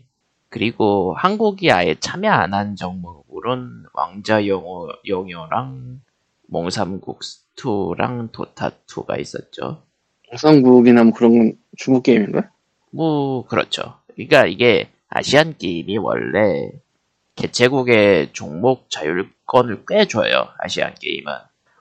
그리고 0.49 1.13
한국이 1.15 1.71
아예 1.71 1.93
참여 1.99 2.31
안 2.31 2.53
한 2.53 2.75
종목으로는 2.75 3.83
왕자 3.93 4.47
용어 4.47 4.87
용어랑 5.07 6.01
몽삼국 6.47 7.19
2랑 7.55 8.31
도타 8.31 8.71
2가 8.87 9.19
있었죠. 9.19 9.83
영상국이나 10.31 11.03
뭐 11.03 11.13
그런 11.13 11.37
건 11.37 11.57
중국 11.77 12.03
게임인가? 12.03 12.49
뭐 12.91 13.45
그렇죠. 13.45 13.99
그러니까 14.15 14.45
이게 14.47 14.89
아시안 15.09 15.55
게임이 15.57 15.97
원래 15.99 16.71
개최국의 17.35 18.33
종목 18.33 18.89
자율권을 18.89 19.83
꽤 19.87 20.07
줘요. 20.07 20.47
아시안 20.57 20.95
게임은. 20.95 21.31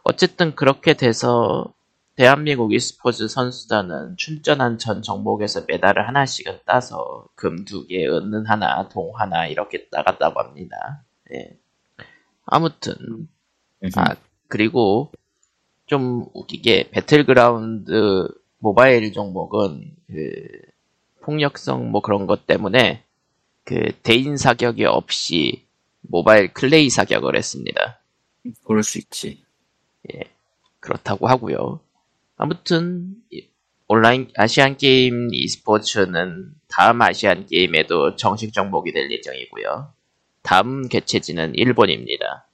어쨌든 0.05 0.55
그렇게 0.55 0.95
돼서 0.95 1.73
대한민국 2.17 2.73
e스포츠 2.73 3.29
선수단은 3.29 4.17
출전한 4.17 4.79
전 4.79 5.03
종목에서 5.03 5.65
메달을 5.69 6.09
하나씩은 6.09 6.61
따서 6.65 7.27
금 7.35 7.65
두 7.67 7.87
개, 7.87 8.07
은은 8.07 8.47
하나, 8.47 8.89
동 8.89 9.13
하나 9.15 9.47
이렇게 9.47 9.87
따갔다고 9.91 10.41
합니다. 10.41 11.05
예. 11.35 11.59
아무튼 12.47 13.29
아, 13.97 14.17
그리고 14.49 15.13
좀 15.85 16.27
웃기게 16.33 16.91
배틀그라운드 16.91 18.29
모바일 18.59 19.13
종목은 19.13 19.95
그 20.07 20.49
폭력성 21.23 21.91
뭐 21.91 22.01
그런 22.01 22.27
것 22.27 22.47
때문에 22.47 23.05
그 23.65 23.93
대인 24.03 24.39
사격이 24.39 24.85
없이 24.87 25.67
모바일 26.01 26.53
클레이 26.55 26.89
사격을 26.89 27.37
했습니다. 27.37 28.01
그럴 28.65 28.83
수 28.83 28.99
있지. 28.99 29.45
그렇다고 30.81 31.29
하고요. 31.29 31.81
아무튼 32.37 33.15
이- 33.31 33.49
온라인 33.89 34.29
아시안 34.37 34.77
게임 34.77 35.29
e스포츠는 35.33 36.51
다음 36.69 37.01
아시안 37.03 37.47
게임에도 37.47 38.17
정식 38.17 38.53
종목이 38.53 38.93
될 38.93 39.11
예정이고요. 39.11 39.93
다음 40.43 40.89
개최지는 40.89 41.55
일본입니다. 41.55 42.47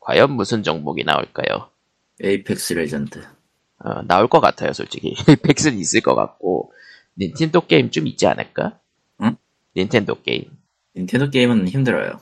과연 0.00 0.32
무슨 0.32 0.62
종목이 0.62 1.04
나올까요? 1.04 1.70
에이펙스 2.22 2.74
레전드. 2.74 3.22
어, 3.78 4.02
나올 4.02 4.28
것 4.28 4.40
같아요, 4.40 4.72
솔직히. 4.72 5.14
펙스는 5.42 5.78
있을 5.78 6.00
것 6.00 6.14
같고 6.14 6.72
닌텐도 7.18 7.62
게임 7.66 7.90
좀 7.90 8.06
있지 8.06 8.26
않을까? 8.26 8.78
응? 9.22 9.36
닌텐도 9.76 10.22
게임 10.22 10.44
닌텐도 10.96 11.30
게임은 11.30 11.68
힘들어요. 11.68 12.20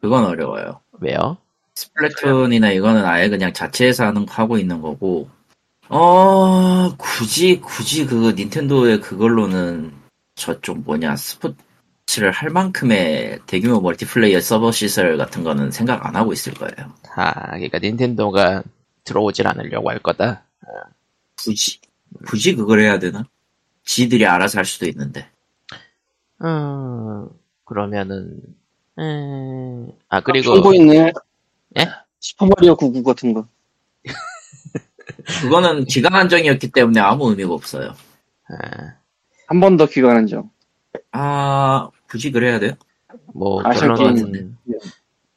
그건 0.00 0.24
어려워요. 0.24 0.80
왜요? 1.00 1.38
스플래툰이나 1.74 2.70
이거는 2.72 3.04
아예 3.04 3.28
그냥 3.28 3.52
자체에서 3.52 4.04
하는 4.06 4.26
거 4.26 4.32
하고 4.34 4.58
있는 4.58 4.80
거고. 4.80 5.28
어 5.90 6.94
굳이 6.96 7.60
굳이 7.60 8.06
그 8.06 8.34
닌텐도의 8.36 9.00
그걸로는 9.00 9.92
저쪽 10.34 10.80
뭐냐 10.80 11.16
스포츠를 11.16 12.30
할 12.32 12.50
만큼의 12.50 13.40
대규모 13.46 13.80
멀티플레이어 13.80 14.40
서버 14.40 14.70
시설 14.70 15.16
같은 15.16 15.42
거는 15.44 15.70
생각 15.70 16.04
안 16.06 16.14
하고 16.14 16.32
있을 16.32 16.54
거예요. 16.54 16.92
아, 17.16 17.32
그러니까 17.52 17.78
닌텐도가 17.78 18.62
들어오질 19.04 19.46
않으려고 19.48 19.90
할 19.90 19.98
거다. 19.98 20.44
굳이 21.42 21.78
굳이 22.26 22.54
그걸 22.54 22.80
해야 22.80 22.98
되나? 22.98 23.24
지들이 23.84 24.26
알아서 24.26 24.58
할 24.58 24.64
수도 24.64 24.86
있는데. 24.86 25.28
음, 26.42 27.28
그러면은, 27.64 28.40
음, 28.98 29.90
아, 30.08 30.20
그리고, 30.20 30.54
좋은 30.54 30.62
거 30.62 30.74
있네. 30.74 31.12
예? 31.78 31.86
슈퍼마리오 32.20 32.76
99 32.76 33.02
같은 33.02 33.34
거. 33.34 33.46
그거는 35.24 35.84
기간 35.84 36.14
한정이었기 36.14 36.70
때문에 36.70 37.00
아무 37.00 37.30
의미가 37.30 37.52
없어요. 37.52 37.94
아, 38.48 38.94
한번 39.46 39.76
더 39.76 39.86
기간 39.86 40.16
한정. 40.16 40.50
아 41.12 41.90
굳이 42.08 42.30
그래야 42.30 42.58
돼요? 42.58 42.72
뭐, 43.34 43.62
결론은, 43.62 44.32
게임. 44.32 44.56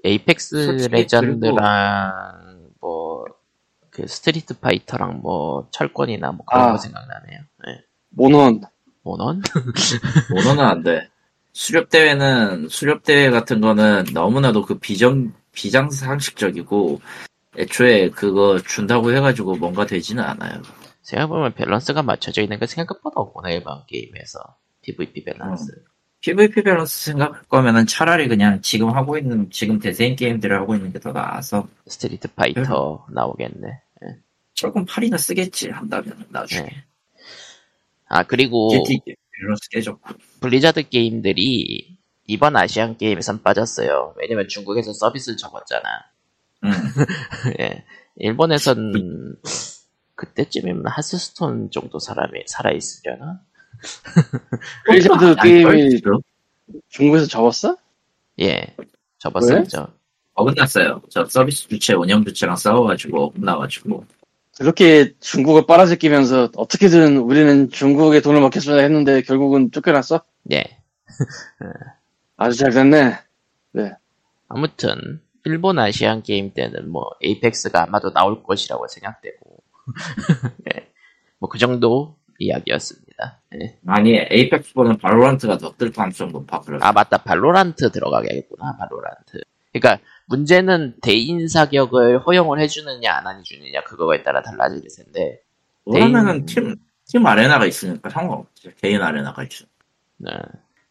에이펙스 0.03 0.65
솔직히 0.65 0.91
레전드랑, 0.93 2.69
뭐, 2.79 3.25
그 3.89 4.07
스트리트 4.07 4.59
파이터랑 4.59 5.19
뭐, 5.21 5.67
철권이나 5.71 6.31
뭐 6.31 6.45
그런 6.45 6.69
아. 6.69 6.71
거 6.71 6.77
생각나네요. 6.77 7.39
네. 7.65 7.81
모넌. 8.09 8.61
모넌? 9.03 9.41
모넌은 10.31 10.63
안 10.63 10.83
돼. 10.83 11.09
수렵 11.53 11.89
대회는 11.89 12.69
수렵 12.69 13.03
대회 13.03 13.29
같은 13.29 13.61
거는 13.61 14.05
너무나도 14.13 14.65
그 14.65 14.79
비정 14.79 15.33
비장상식적이고 15.53 17.01
애초에 17.57 18.09
그거 18.09 18.59
준다고 18.59 19.11
해가지고 19.13 19.55
뭔가 19.57 19.85
되지는 19.85 20.23
않아요. 20.23 20.61
생각해보면 21.01 21.53
밸런스가 21.53 22.03
맞춰져 22.03 22.41
있는 22.41 22.59
게 22.59 22.65
생각보다 22.67 23.15
없구나, 23.19 23.49
일반 23.51 23.83
게임에서. 23.87 24.39
PVP 24.83 25.23
밸런스. 25.25 25.83
PVP 26.21 26.61
밸런스 26.63 27.05
생각할 27.05 27.43
거면은 27.49 27.87
차라리 27.87 28.27
그냥 28.27 28.61
지금 28.61 28.89
하고 28.91 29.17
있는 29.17 29.49
지금 29.51 29.79
대세인 29.79 30.15
게임들을 30.15 30.55
하고 30.59 30.75
있는 30.75 30.93
게 30.93 30.99
더 30.99 31.11
나아서 31.11 31.67
스트리트 31.87 32.29
파이터 32.35 33.07
나오겠네. 33.09 33.81
철권 34.53 34.85
8이나 34.85 35.17
쓰겠지 35.17 35.69
한다면 35.69 36.25
나중에 36.29 36.61
네. 36.61 36.83
아, 38.07 38.21
그리고, 38.23 38.69
밸런스 38.69 39.69
깨졌고 39.71 40.13
블리자드 40.41 40.89
게임들이 40.89 41.97
이번 42.27 42.55
아시안 42.55 42.97
게임에선 42.97 43.41
빠졌어요. 43.41 44.13
왜냐면 44.17 44.47
중국에서 44.47 44.93
서비스를 44.93 45.37
접었잖아. 45.37 45.81
음, 46.63 46.71
예. 47.59 47.83
일본에선 48.17 49.37
그때쯤이면 50.15 50.85
하스스톤 50.87 51.71
정도 51.71 51.99
사람이 51.99 52.43
살아있으려나? 52.47 53.41
블리자드 54.85 55.35
게임이? 55.41 56.01
중국에서 56.89 57.25
접었어? 57.25 57.77
예. 58.41 58.75
접었었죠. 59.17 59.87
어긋났어요. 60.33 61.01
저 61.09 61.25
서비스 61.25 61.67
주체 61.67 61.93
운영 61.93 62.23
주체랑 62.23 62.55
싸워가지고 62.55 63.25
어긋나가지고 63.25 64.05
그렇게 64.57 65.13
중국을 65.19 65.65
빨아들이면서 65.65 66.51
어떻게든 66.55 67.17
우리는 67.17 67.69
중국에 67.69 68.21
돈을 68.21 68.41
먹겠습니다 68.41 68.83
했는데 68.83 69.21
결국은 69.21 69.71
쫓겨났어? 69.71 70.21
예. 70.51 70.63
아주 72.37 72.57
잘 72.57 72.71
됐네. 72.71 73.17
아무튼 74.47 75.21
일본 75.43 75.79
아시안 75.79 76.21
게임 76.23 76.53
때는 76.53 76.89
뭐 76.89 77.09
에이펙스가 77.21 77.83
아마도 77.83 78.11
나올 78.13 78.43
것이라고 78.43 78.87
생각되고 78.87 79.57
예. 80.75 80.87
뭐그 81.39 81.57
정도 81.57 82.15
이야기였습니다. 82.39 83.39
예. 83.61 83.77
아니 83.87 84.15
에이펙스보다는 84.15 84.97
바로란트가 84.97 85.57
더 85.57 85.73
뜰 85.77 85.91
가능성 85.91 86.31
높아 86.31 86.61
그래. 86.61 86.77
아 86.81 86.91
맞다 86.91 87.17
발로란트 87.23 87.91
들어가겠구나 87.91 88.77
발로란트 88.77 89.41
그러니까 89.73 90.03
문제는 90.27 90.95
대인 91.01 91.47
사격을 91.47 92.19
허용을 92.19 92.59
해주느냐 92.59 93.11
안 93.13 93.39
해주느냐 93.39 93.83
그거에 93.83 94.23
따라 94.23 94.41
달라질 94.41 94.81
텐데 94.95 95.41
그러면은 95.85 96.45
대인- 96.45 96.65
팀, 96.67 96.75
팀 97.07 97.25
아레나가 97.25 97.65
있으니까 97.65 98.09
상관없지. 98.09 98.71
개인 98.81 99.01
아레나가 99.01 99.43
있어. 99.43 99.65
네. 100.17 100.31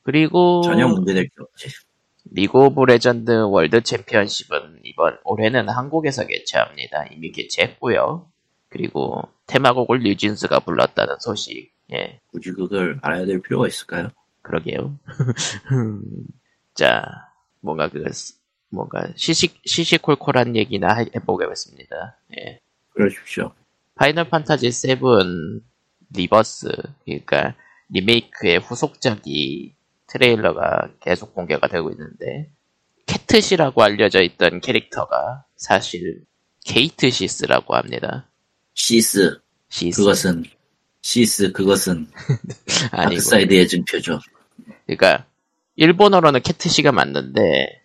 그리고 0.02 0.62
전혀 0.62 0.88
문제될 0.88 1.24
게 1.24 1.30
없지. 1.38 1.68
리그 2.32 2.58
오브 2.58 2.84
레전드 2.84 3.30
월드 3.32 3.82
챔피언십은 3.82 4.80
이번 4.84 5.18
올해는 5.24 5.68
한국에서 5.68 6.26
개최합니다. 6.26 7.06
이미 7.12 7.32
개최했고요. 7.32 8.30
그리고 8.68 9.22
테마곡을 9.46 10.00
뉴진스가 10.00 10.60
불렀다는 10.60 11.16
소식. 11.18 11.72
예. 11.92 12.20
굳이 12.28 12.52
그걸 12.52 12.98
알아야 13.02 13.26
될 13.26 13.42
필요가 13.42 13.66
있을까요? 13.66 14.10
그러게요. 14.42 14.96
자 16.74 17.04
뭔가 17.60 17.88
그 17.88 18.04
뭔가 18.70 19.08
시시 19.16 19.50
시시콜콜한 19.64 20.54
얘기나 20.56 20.94
해- 20.94 21.10
해보겠습니다. 21.14 22.18
예. 22.38 22.60
그러십시오. 22.90 23.52
파이널 23.96 24.28
판타지 24.28 24.70
7 24.70 24.98
리버스 26.14 26.68
그러니까 27.04 27.54
리메이크의 27.90 28.58
후속작이 28.60 29.74
트레일러가 30.10 30.90
계속 31.00 31.34
공개가 31.34 31.68
되고 31.68 31.90
있는데 31.90 32.50
캐트시라고 33.06 33.82
알려져 33.82 34.22
있던 34.22 34.60
캐릭터가 34.60 35.44
사실 35.56 36.24
케이트 36.64 37.10
시스라고 37.10 37.74
합니다. 37.74 38.28
시스, 38.74 39.40
시스 39.68 40.00
그것은, 40.00 40.44
시스, 41.02 41.52
그것은, 41.52 42.08
아니고 42.92 43.20
다크사이드의 43.20 43.68
증표죠. 43.68 44.18
그러니까 44.86 45.26
일본어로는 45.76 46.42
캐트시가 46.42 46.92
맞는데 46.92 47.82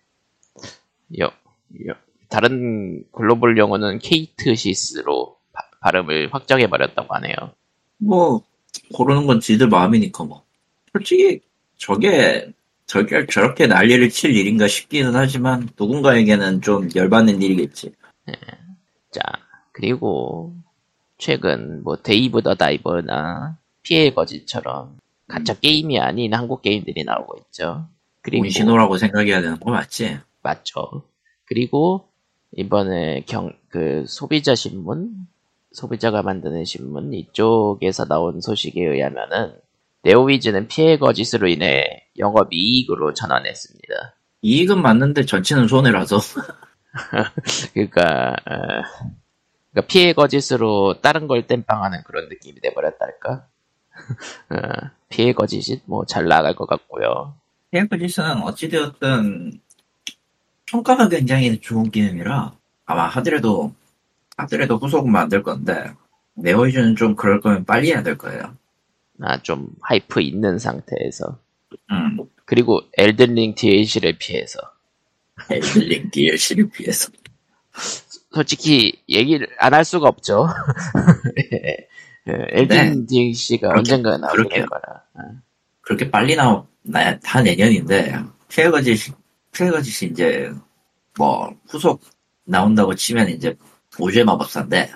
여, 1.20 1.26
여- 1.86 1.94
다른 2.28 3.04
글로벌 3.12 3.56
용어는 3.56 4.00
케이트 4.00 4.54
시스로 4.56 5.38
바- 5.52 5.62
발음을 5.80 6.28
확정해 6.32 6.66
버렸다고 6.68 7.14
하네요. 7.14 7.34
뭐, 7.98 8.42
고르는 8.92 9.26
건 9.26 9.40
지들 9.40 9.68
마음이니까 9.68 10.24
뭐. 10.24 10.44
솔직히, 10.92 11.40
저게, 11.76 12.52
저게 12.86 13.26
저렇게 13.26 13.66
난리를 13.66 14.08
칠 14.10 14.34
일인가 14.34 14.66
싶기는 14.68 15.14
하지만, 15.14 15.68
누군가에게는 15.78 16.62
좀 16.62 16.88
열받는 16.94 17.42
일이겠지. 17.42 17.92
자, 19.10 19.20
그리고 19.72 20.54
최근 21.18 21.82
뭐 21.82 21.96
데이브 21.96 22.42
더 22.42 22.54
다이버나 22.54 23.58
P의 23.82 24.14
거짓처럼 24.14 24.96
가짜 25.28 25.54
게임이 25.54 25.98
아닌 25.98 26.34
한국 26.34 26.62
게임들이 26.62 27.04
나오고 27.04 27.36
있죠. 27.46 27.88
그리고 28.22 28.42
청신호라고 28.42 28.96
생각해야 28.98 29.40
되는 29.40 29.58
거 29.58 29.70
맞지? 29.70 30.18
맞죠. 30.42 31.02
그리고 31.46 32.08
이번에 32.56 33.22
경 33.26 33.52
그 33.76 34.06
소비자 34.08 34.54
신문 34.54 35.28
소비자가 35.70 36.22
만드는 36.22 36.64
신문 36.64 37.12
이쪽에서 37.12 38.06
나온 38.06 38.40
소식에 38.40 38.82
의하면은 38.82 39.52
네오위즈는 40.06 40.68
피해 40.68 40.98
거짓으로 40.98 41.48
인해 41.48 42.06
영업 42.16 42.52
이익으로 42.52 43.12
전환했습니다. 43.12 44.14
이익은 44.42 44.80
맞는데 44.80 45.24
전체는 45.24 45.66
손해라서. 45.66 46.20
그러니까, 47.74 48.36
어, 48.46 48.54
그러니까 49.72 49.88
피해 49.88 50.12
거짓으로 50.12 51.00
다른 51.00 51.26
걸 51.26 51.48
땜빵하는 51.48 52.04
그런 52.04 52.28
느낌이 52.28 52.60
돼버렸달까? 52.60 53.48
어, 54.50 54.56
피해 55.08 55.32
거짓이 55.32 55.80
뭐 55.86 56.04
잘 56.04 56.26
나갈 56.28 56.54
것 56.54 56.66
같고요. 56.66 57.34
헤어크리스는 57.74 58.42
어찌되었든 58.42 59.60
평가가 60.66 61.08
굉장히 61.08 61.60
좋은 61.60 61.90
게임이라 61.90 62.52
아마 62.84 63.08
하더라도 63.08 63.74
하더라도 64.36 64.76
후속은 64.76 65.10
만들 65.10 65.42
건데 65.42 65.92
네오이즈는 66.34 66.94
좀 66.94 67.16
그럴 67.16 67.40
거면 67.40 67.64
빨리 67.64 67.88
해야 67.88 68.04
될 68.04 68.16
거예요. 68.16 68.54
아, 69.22 69.40
좀 69.42 69.68
하이프 69.82 70.20
있는 70.20 70.58
상태에서. 70.58 71.38
음. 71.90 72.18
그리고 72.44 72.80
엘든링 72.96 73.54
DLC를 73.54 74.16
피해서. 74.18 74.58
엘들링 75.50 76.10
DLC를 76.10 76.70
위해서. 76.78 77.10
솔직히 78.32 79.00
얘기를 79.08 79.48
안 79.58 79.72
할 79.74 79.84
수가 79.84 80.08
없죠. 80.08 80.46
예. 81.52 81.76
예, 82.28 82.46
엘든 82.50 83.06
DLC가 83.06 83.68
그렇게- 83.68 83.78
언젠가 83.78 84.18
그렇게- 84.28 84.56
될 84.56 84.66
거라. 84.66 85.02
어. 85.14 85.20
그렇게 85.82 86.10
빨리 86.10 86.34
나오, 86.34 86.66
나, 86.82 87.16
다 87.20 87.40
내년인데, 87.40 88.16
트레거짓, 88.48 89.14
트레거짓이 89.52 90.10
이제, 90.10 90.50
뭐, 91.16 91.54
후속 91.68 92.00
나온다고 92.44 92.94
치면 92.96 93.28
이제, 93.28 93.54
오즈의 93.98 94.24
마법사인데, 94.24 94.90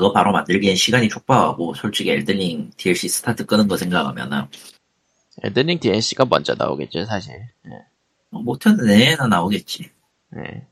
그거 0.00 0.14
바로 0.14 0.32
만들기엔 0.32 0.76
시간이 0.76 1.10
촉박하고, 1.10 1.74
솔직히 1.74 2.08
엘든링 2.08 2.70
DLC 2.78 3.06
스타트 3.06 3.44
끊는 3.44 3.68
거 3.68 3.76
생각하면은, 3.76 4.46
엘든링 5.42 5.78
DLC가 5.78 6.24
먼저 6.24 6.54
나오겠죠, 6.54 7.04
사실. 7.04 7.34
예. 7.34 7.70
못해도 8.30 8.82
내년에 8.82 9.28
나오겠지. 9.28 9.90
예. 10.38 10.66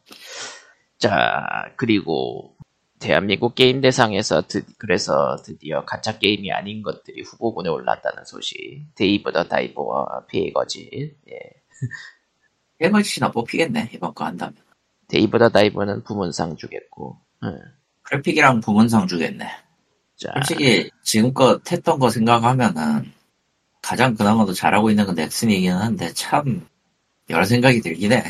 자, 0.96 1.46
그리고 1.76 2.56
대한민국 3.00 3.54
게임 3.54 3.82
대상에서 3.82 4.46
드, 4.48 4.64
그래서 4.78 5.36
드디어 5.44 5.84
가짜 5.84 6.18
게임이 6.18 6.50
아닌 6.50 6.82
것들이 6.82 7.20
후보군에 7.20 7.68
올랐다는 7.68 8.24
소식. 8.24 8.86
데이브 8.94 9.30
더 9.32 9.44
다이버와 9.44 10.24
P의 10.28 10.47
거짓. 10.47 10.90
예. 10.90 11.38
P의 12.78 12.91
거짓이나 12.91 13.30
뽑히겠네, 13.30 13.90
이번 13.92 14.14
거 14.14 14.24
한다면. 14.24 14.56
데이브 15.08 15.38
더 15.38 15.50
다이버는 15.50 16.02
부문상 16.04 16.56
주겠고. 16.56 17.20
예. 17.44 17.77
그래픽이랑 18.08 18.60
부문상 18.60 19.06
주겠네. 19.06 19.46
자, 20.16 20.30
솔직히, 20.34 20.90
지금껏 21.02 21.60
했던 21.70 21.98
거 21.98 22.10
생각하면은, 22.10 23.12
가장 23.82 24.14
그나마도 24.14 24.52
잘하고 24.52 24.90
있는 24.90 25.06
건 25.06 25.14
넥슨이긴 25.14 25.72
한데, 25.72 26.12
참, 26.14 26.66
여러 27.30 27.44
생각이 27.44 27.80
들긴 27.80 28.12
해. 28.12 28.24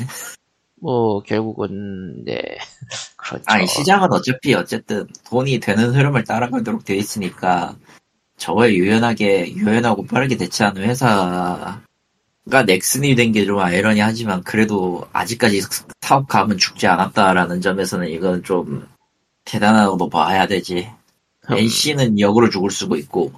뭐 0.81 1.21
결국은 1.23 2.25
네 2.25 2.41
그렇죠. 3.17 3.45
아니 3.47 3.67
시장은 3.67 4.13
어차피 4.13 4.55
어쨌든 4.55 5.07
돈이 5.29 5.59
되는 5.61 5.93
흐름을 5.95 6.25
따라가도록 6.25 6.85
돼 6.85 6.95
있으니까 6.97 7.77
저거에 8.37 8.75
유연하게 8.75 9.55
유연하고 9.55 10.07
빠르게 10.07 10.37
대처하는 10.37 10.83
회사가 10.85 11.83
넥슨이 12.67 13.17
된 13.17 13.33
게 13.33 13.45
좀 13.45 13.59
아이러니하지만 13.59 14.45
그래도 14.45 15.07
아직까지 15.13 15.63
사업 16.03 16.29
감은 16.29 16.59
죽지 16.59 16.87
않았다라는 16.87 17.61
점에서는 17.61 18.09
이건 18.09 18.45
좀 18.45 18.87
대단하다고 19.49 20.11
봐야 20.11 20.47
되지. 20.47 20.91
음, 21.51 21.57
NC는 21.57 22.21
역으로 22.21 22.51
죽을 22.51 22.71
수고 22.71 22.97
있고 22.97 23.33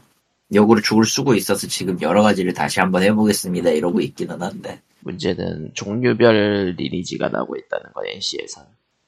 역으로 0.53 0.81
죽을 0.81 1.05
수고 1.05 1.35
있어서 1.35 1.69
지금 1.69 2.01
여러 2.03 2.23
가지를 2.23 2.53
다시 2.53 2.81
한번 2.81 3.05
해보겠습니다 3.05 3.71
이러고 3.71 4.01
있기는 4.01 4.43
한데 4.43 4.83
문제는 5.01 5.71
종류별 5.75 6.75
리니지가 6.77 7.29
나오고 7.29 7.57
있다는 7.57 7.93
거 7.93 8.03
NC에서. 8.05 8.67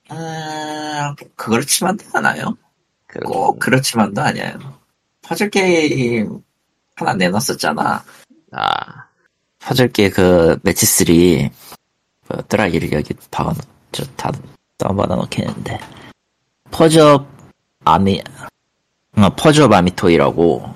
아 0.09 1.15
그렇지만도 1.35 2.05
않아요. 2.15 2.57
그, 3.09 3.19
꼭 3.21 3.59
그렇지만도 3.59 4.23
아니에요. 4.23 4.59
퍼즐 5.23 5.51
게임 5.51 6.41
하나 6.95 7.15
내놨었잖아. 7.15 8.05
아 8.53 9.07
퍼즐 9.59 9.93
게임 9.93 10.11
그 10.12 10.57
매치 10.62 10.87
3 10.87 11.51
뭐더라 12.29 12.69
이를 12.69 12.93
여기 12.93 13.15
박아 13.31 13.55
저다 13.91 14.31
다운받아 14.79 15.17
놓겠는데 15.17 16.02
퍼즐 16.73 17.01
아미 17.85 18.23
어, 19.17 19.29
퍼즐 19.37 19.73
아미토이라고. 19.73 20.75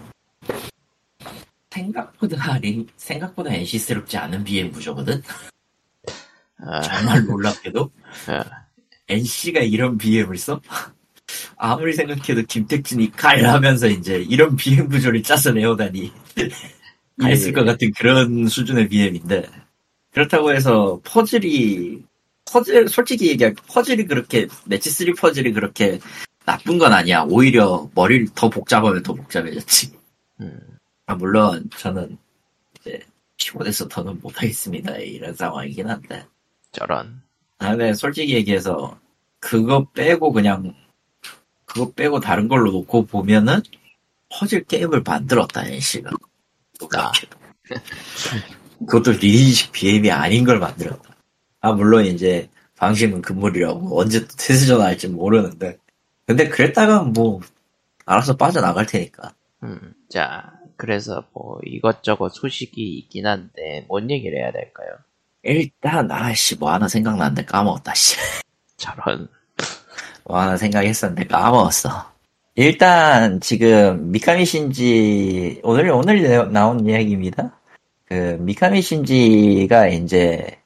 생각보다 1.71 2.59
린 2.59 2.87
생각보다 2.97 3.53
NC스럽지 3.53 4.17
않은 4.19 4.45
BM 4.45 4.71
구조거든. 4.73 5.23
아, 6.59 6.81
정말 6.83 7.25
놀랍게도? 7.25 7.91
아, 8.29 8.45
NC가 9.09 9.61
이런 9.61 9.97
BM을 9.99 10.37
써? 10.37 10.61
아무리 11.57 11.93
생각해도 11.95 12.43
김택진이 12.47 13.13
칼하면서 13.13 13.89
이제 13.89 14.19
이런 14.19 14.55
BM 14.55 14.89
구조를 14.89 15.23
짜서 15.23 15.53
내오다니. 15.53 16.13
있을 17.33 17.53
것 17.53 17.65
같은 17.65 17.91
그런 17.97 18.47
수준의 18.47 18.89
BM인데. 18.89 19.49
그렇다고 20.13 20.53
해서 20.53 21.01
퍼즐이 21.05 22.03
퍼즐 22.51 22.89
솔직히 22.89 23.29
얘기하면 23.29 23.57
퍼즐이 23.67 24.07
그렇게 24.07 24.47
매치 24.65 24.91
3 24.91 25.15
퍼즐이 25.15 25.53
그렇게 25.53 25.99
나쁜 26.45 26.79
건 26.79 26.93
아니야. 26.93 27.25
오히려 27.29 27.91
머리를 27.95 28.29
더 28.35 28.49
복잡하면 28.49 29.03
더 29.03 29.15
복잡해졌지. 29.15 29.93
음, 30.41 30.61
아, 31.07 31.15
물론 31.15 31.69
저는 31.77 32.17
이제 32.81 33.01
키보드에서 33.37 33.89
더는 33.89 34.21
못하겠습니다. 34.21 34.97
이런 34.97 35.35
상황이긴 35.35 35.89
한데. 35.89 36.25
저런. 36.73 37.23
아, 37.59 37.71
근데 37.71 37.95
솔직히 37.95 38.35
얘기해서 38.35 38.99
그거 39.41 39.89
빼고 39.91 40.33
그냥 40.33 40.75
그거 41.65 41.91
빼고 41.93 42.21
다른 42.21 42.49
걸로 42.49 42.71
놓고 42.71 43.07
보면은 43.07 43.61
퍼즐 44.29 44.65
게임을 44.65 45.03
만들었다 45.03 45.65
NC가. 45.67 46.11
놀랍게도 46.81 47.39
그것도 48.81 49.13
리니식 49.13 49.73
BM이 49.73 50.11
아닌 50.11 50.45
걸 50.45 50.59
만들었다 50.59 51.06
아 51.67 51.73
물론 51.73 52.05
이제 52.05 52.49
방식은 52.77 53.23
금물이라고 53.23 53.99
언제 54.01 54.21
또 54.21 54.27
태세 54.39 54.67
전화할지 54.67 55.09
모르는데 55.09 55.79
근데 56.27 56.49
그랬다가 56.49 57.03
뭐 57.03 57.41
알아서 58.05 58.37
빠져나갈 58.37 58.87
테니까 58.87 59.33
음, 59.65 59.95
자 60.09 60.53
그래서 60.77 61.25
뭐 61.33 61.59
이것저것 61.65 62.29
소식이 62.31 62.99
있긴 62.99 63.27
한데 63.27 63.85
뭔 63.89 64.11
얘기를 64.11 64.39
해야 64.39 64.53
될까요? 64.53 64.89
일단 65.43 66.11
아씨 66.11 66.57
뭐 66.57 66.71
하나 66.73 66.87
생각났는데 66.89 67.45
까먹었다 67.47 67.95
씨. 67.95 68.17
저런. 68.77 69.29
뭐 70.25 70.39
하나 70.39 70.57
생각했었는데 70.57 71.29
까먹었어. 71.29 71.89
일단 72.57 73.41
지금 73.41 74.11
미카미 74.11 74.45
신지 74.45 75.61
오늘 75.63 75.91
오늘 75.91 76.23
내- 76.23 76.45
나온 76.47 76.87
이야기입니다. 76.87 77.59
그 78.07 78.37
미카미 78.41 78.83
신지가 78.83 79.89
이제 79.89 80.59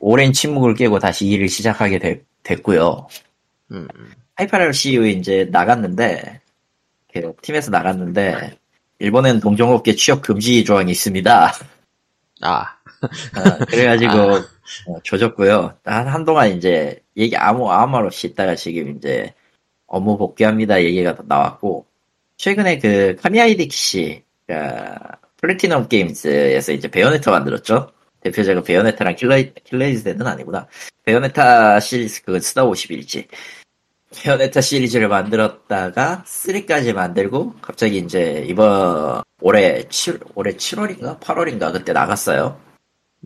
오랜 0.00 0.32
침묵을 0.32 0.74
깨고 0.74 0.98
다시 0.98 1.26
일을 1.26 1.48
시작하게 1.48 1.98
될- 1.98 2.24
됐고요. 2.42 3.06
음, 3.72 3.88
하이파랄 4.36 4.72
CEO 4.72 5.06
이제 5.06 5.48
나갔는데 5.50 6.40
그 7.12 7.32
팀에서 7.42 7.70
나갔는데 7.70 8.58
일본엔 8.98 9.40
동종업계 9.40 9.94
취업 9.94 10.22
금지 10.22 10.64
조항이 10.64 10.90
있습니다. 10.92 11.52
아, 12.42 12.60
어, 12.62 13.64
그래가지고 13.68 14.12
아. 14.12 14.46
어, 14.86 15.00
조졌고요. 15.02 15.74
한 15.84 16.06
한동안 16.06 16.50
이제 16.56 17.02
얘기 17.16 17.36
아무 17.36 17.70
아무 17.70 17.92
말 17.92 18.06
없이 18.06 18.28
있다가 18.28 18.54
지금 18.54 18.96
이제 18.96 19.34
업무 19.86 20.16
복귀합니다 20.16 20.82
얘기가 20.82 21.16
나왔고 21.26 21.86
최근에 22.36 22.78
그 22.78 23.16
카미야 23.20 23.48
히데키 23.48 23.76
씨 23.76 24.22
그, 24.46 24.54
플래티넘 25.38 25.88
게임즈에서 25.88 26.72
이제 26.72 26.88
베요네타 26.88 27.30
만들었죠. 27.30 27.92
대표적인 28.20 28.62
베요네타랑 28.62 29.16
킬러 29.16 29.36
킬러이즈는 29.64 30.26
아니구나. 30.26 30.66
베요네타 31.04 31.80
시리즈 31.80 32.22
그 32.22 32.40
스타 32.40 32.64
51지. 32.64 33.26
베요네타 34.16 34.60
시리즈를 34.60 35.08
만들었다가 35.08 36.24
3까지 36.26 36.92
만들고 36.92 37.54
갑자기 37.62 37.98
이제 37.98 38.44
이번 38.48 39.22
올해 39.40 39.84
7 39.88 40.20
올해 40.34 40.52
7월인가 40.52 41.20
8월인가 41.20 41.72
그때 41.72 41.92
나갔어요. 41.92 42.60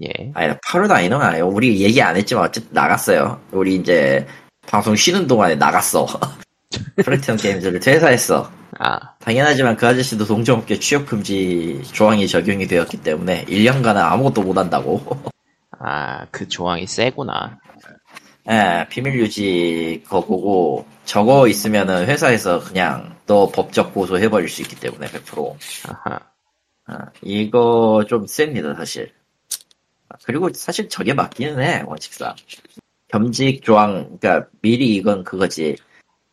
예. 0.03 0.33
아니, 0.35 0.53
8월 0.55 0.91
아니는 0.91 1.21
아니에요. 1.21 1.49
우리 1.49 1.81
얘기 1.81 2.03
안 2.03 2.17
했지만 2.17 2.45
어쨌든 2.45 2.71
나갔어요. 2.73 3.41
우리 3.53 3.77
이제 3.77 4.27
방송 4.67 4.97
쉬는 4.97 5.27
동안에 5.27 5.55
나갔어. 5.55 6.07
플래티넘 6.97 7.39
게임즈를 7.39 7.81
퇴사했어. 7.81 8.51
아, 8.79 9.15
당연하지만 9.19 9.77
그 9.77 9.87
아저씨도 9.87 10.25
동종업계 10.25 10.79
취업금지 10.79 11.83
조항이 11.93 12.27
적용이 12.27 12.67
되었기 12.67 12.99
때문에 12.99 13.45
1년간은 13.47 13.97
아무것도 13.97 14.43
못한다고. 14.43 15.03
아, 15.79 16.27
그 16.31 16.49
조항이 16.49 16.87
세구나. 16.87 17.59
예, 18.51 18.87
비밀 18.91 19.19
유지 19.19 20.03
거고고 20.09 20.87
저거 21.05 21.49
있으면은 21.49 22.07
회사에서 22.07 22.61
그냥 22.61 23.17
너 23.27 23.49
법적 23.49 23.95
고소 23.95 24.19
해버릴 24.19 24.49
수 24.49 24.63
있기 24.63 24.77
때문에 24.77 25.07
100%. 25.07 25.57
아하. 25.89 26.21
아, 26.87 27.07
이거 27.23 28.05
좀 28.09 28.27
셉니다, 28.27 28.75
사실. 28.75 29.13
아, 30.09 30.17
그리고 30.25 30.53
사실 30.53 30.89
저게 30.89 31.15
맞기는 31.15 31.61
해, 31.61 31.83
원칙상. 31.87 32.35
겸직 33.09 33.63
조항, 33.63 34.19
그러니까 34.19 34.49
미리 34.61 34.95
이건 34.95 35.25
그거지. 35.25 35.77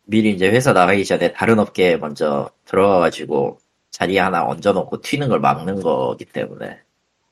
미리 0.04 0.30
이제 0.32 0.50
회사 0.50 0.72
나가기 0.72 1.04
전에 1.04 1.32
다른 1.32 1.58
업계에 1.58 1.96
먼저 1.96 2.50
들어가가지고 2.64 3.58
자리 3.90 4.18
하나 4.18 4.44
얹어놓고 4.46 5.00
튀는 5.00 5.28
걸 5.28 5.40
막는 5.40 5.80
거기 5.80 6.24
때문에. 6.24 6.78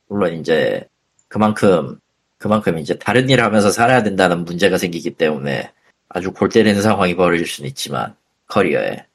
물론 0.09 0.35
이제 0.35 0.87
그만큼, 1.29 1.99
그만큼 2.39 2.79
이제 2.79 2.99
다른 2.99 3.29
일 3.31 3.43
하면서 3.43 3.71
살아야 3.71 4.03
된다는 4.03 4.45
문제가 4.45 4.79
생기기 4.79 5.11
때문에 5.13 5.73
아주 6.09 6.33
골 6.33 6.49
때리는 6.49 6.81
상황이 6.83 7.15
벌어질 7.15 7.47
수는 7.47 7.69
있지만, 7.69 8.15
커리어에. 8.49 9.07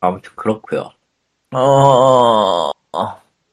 아무튼 0.00 0.32
그렇고요 0.34 0.90
어, 1.52 2.72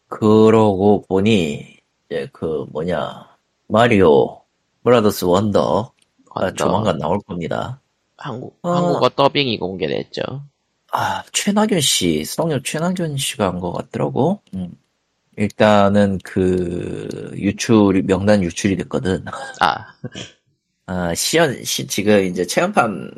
그러고 0.07 1.05
보니, 1.07 1.77
이제 2.05 2.27
그 2.31 2.65
뭐냐, 2.71 3.27
마리오, 3.67 4.41
브라더스 4.83 5.25
원더 5.25 5.93
아. 6.33 6.51
조만간 6.53 6.97
나올 6.97 7.19
겁니다. 7.21 7.79
한국, 8.19 8.57
어. 8.61 8.71
한국어 8.71 9.09
더빙이 9.09 9.57
공개됐죠. 9.59 10.21
아, 10.91 11.23
최낙연 11.31 11.81
씨, 11.81 12.25
성녀 12.25 12.59
최낙연 12.63 13.17
씨가 13.17 13.45
한 13.47 13.59
것 13.59 13.71
같더라고. 13.71 14.41
음. 14.55 14.71
일단은 15.37 16.19
그 16.23 17.31
유출이 17.35 18.01
명단 18.03 18.43
유출이 18.43 18.75
됐거든. 18.77 19.23
아, 19.61 19.85
아, 20.85 21.13
시연 21.15 21.63
시 21.63 21.87
지금 21.87 22.25
이제 22.25 22.45
체험판이 22.45 23.11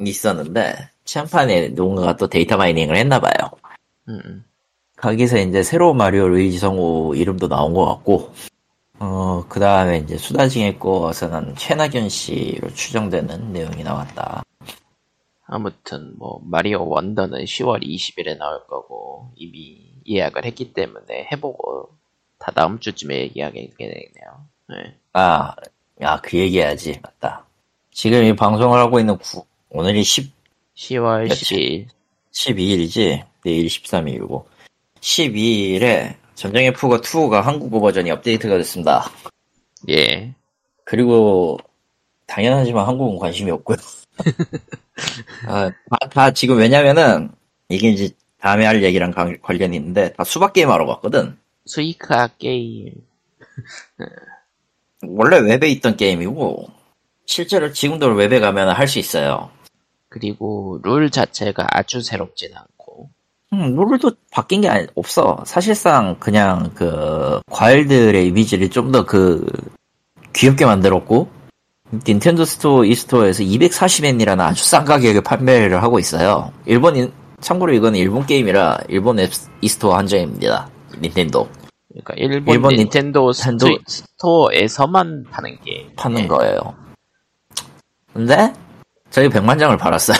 있었는데 0.00 0.88
체험판에 1.04 1.70
누군가가 1.70 2.16
또 2.16 2.28
데이터 2.28 2.56
마이닝을 2.56 2.96
했나 2.96 3.20
봐요. 3.20 3.32
음, 4.08 4.44
거기서 4.96 5.38
이제 5.38 5.62
새로운 5.62 5.96
마리오 5.98 6.28
루이지 6.28 6.58
성우 6.58 7.14
이름도 7.16 7.48
나온 7.48 7.74
것 7.74 7.84
같고, 7.84 8.32
어, 8.98 9.44
그 9.48 9.60
다음에 9.60 9.98
이제 9.98 10.16
수다징에 10.16 10.74
꼬어서는 10.74 11.54
최낙연 11.56 12.08
씨로 12.08 12.72
추정되는 12.72 13.52
내용이 13.52 13.82
나왔다. 13.82 14.42
아무튼 15.44 16.14
뭐 16.18 16.40
마리오 16.44 16.88
원더는 16.88 17.44
10월 17.44 17.82
20일에 17.82 18.36
나올 18.38 18.66
거고 18.66 19.30
이미 19.36 19.78
예약을 20.08 20.44
했기 20.44 20.72
때문에 20.72 21.28
해보고 21.32 21.90
다 22.38 22.52
다음 22.52 22.78
주쯤에 22.80 23.16
얘기하게 23.20 23.70
되네요. 23.78 24.46
네. 24.68 24.96
아, 25.12 25.54
야, 26.02 26.20
그 26.22 26.36
얘기해야지. 26.38 27.00
맞다. 27.02 27.46
지금 27.92 28.24
이 28.24 28.34
방송을 28.34 28.78
하고 28.78 28.98
있는 28.98 29.16
구, 29.18 29.44
오늘이 29.70 30.02
10, 30.02 30.32
10월 30.74 31.28
그치. 31.28 31.86
10일 32.34 32.56
12일이지? 32.56 33.24
내일 33.44 33.66
13일이고. 33.66 34.44
12일에 35.00 36.16
전쟁의 36.36 36.72
푸가 36.74 36.98
2가 37.00 37.40
한국어 37.42 37.80
버전이 37.80 38.10
업데이트가 38.10 38.56
됐습니다. 38.58 39.10
예. 39.88 40.34
그리고 40.84 41.58
당연하지만 42.26 42.86
한국은 42.86 43.18
관심이 43.18 43.50
없고요. 43.50 43.76
아, 45.48 45.70
다, 45.90 46.08
다 46.10 46.30
지금 46.32 46.58
왜냐면은 46.58 47.30
이게 47.68 47.88
이제 47.90 48.10
다음에 48.38 48.64
할 48.66 48.82
얘기랑 48.84 49.10
관- 49.12 49.40
관련이 49.40 49.76
있는데 49.76 50.12
다 50.12 50.24
수박 50.24 50.52
게임 50.52 50.70
하러 50.70 50.86
갔거든. 50.86 51.38
스이카 51.64 52.28
게임 52.38 52.92
원래 55.08 55.38
웹에 55.38 55.68
있던 55.68 55.96
게임이고 55.96 56.68
실제로 57.26 57.72
지금도 57.72 58.08
웹에 58.14 58.38
가면 58.40 58.68
할 58.70 58.86
수 58.86 58.98
있어요. 58.98 59.50
그리고 60.08 60.78
룰 60.82 61.10
자체가 61.10 61.66
아주 61.70 62.00
새롭진 62.02 62.54
않고 62.56 62.75
음, 63.56 63.76
룰도 63.76 64.12
바뀐 64.30 64.60
게 64.60 64.68
아니- 64.68 64.86
없어. 64.94 65.42
사실상 65.46 66.16
그냥 66.18 66.70
그 66.74 67.40
과일들의 67.50 68.26
이미지를 68.26 68.70
좀 68.70 68.92
더 68.92 69.04
그 69.04 69.46
귀엽게 70.34 70.66
만들었고 70.66 71.28
닌텐도 72.06 72.44
스토어 72.44 72.84
이스토어에서 72.84 73.42
240엔이라는 73.44 74.40
아주 74.40 74.64
싼 74.64 74.84
가격에 74.84 75.20
판매를 75.20 75.82
하고 75.82 75.98
있어요. 75.98 76.52
일본인 76.66 77.12
참고로 77.40 77.72
이건 77.72 77.94
일본 77.96 78.26
게임이라 78.26 78.78
일본 78.88 79.18
앱 79.20 79.30
이스토어 79.62 79.96
한정입니다. 79.96 80.68
닌텐도 81.00 81.48
그러니까 81.90 82.14
일본, 82.16 82.54
일본 82.54 82.74
닌텐도 82.76 83.30
닌텐도- 83.30 83.34
스토, 83.34 83.78
스토어에서만 83.86 85.24
파는 85.30 85.56
게임 85.64 85.88
파는 85.96 86.22
예. 86.24 86.26
거예요. 86.26 86.58
근데 88.12 88.52
거의 89.10 89.28
100만 89.28 89.58
장을 89.58 89.74
팔았어요. 89.76 90.18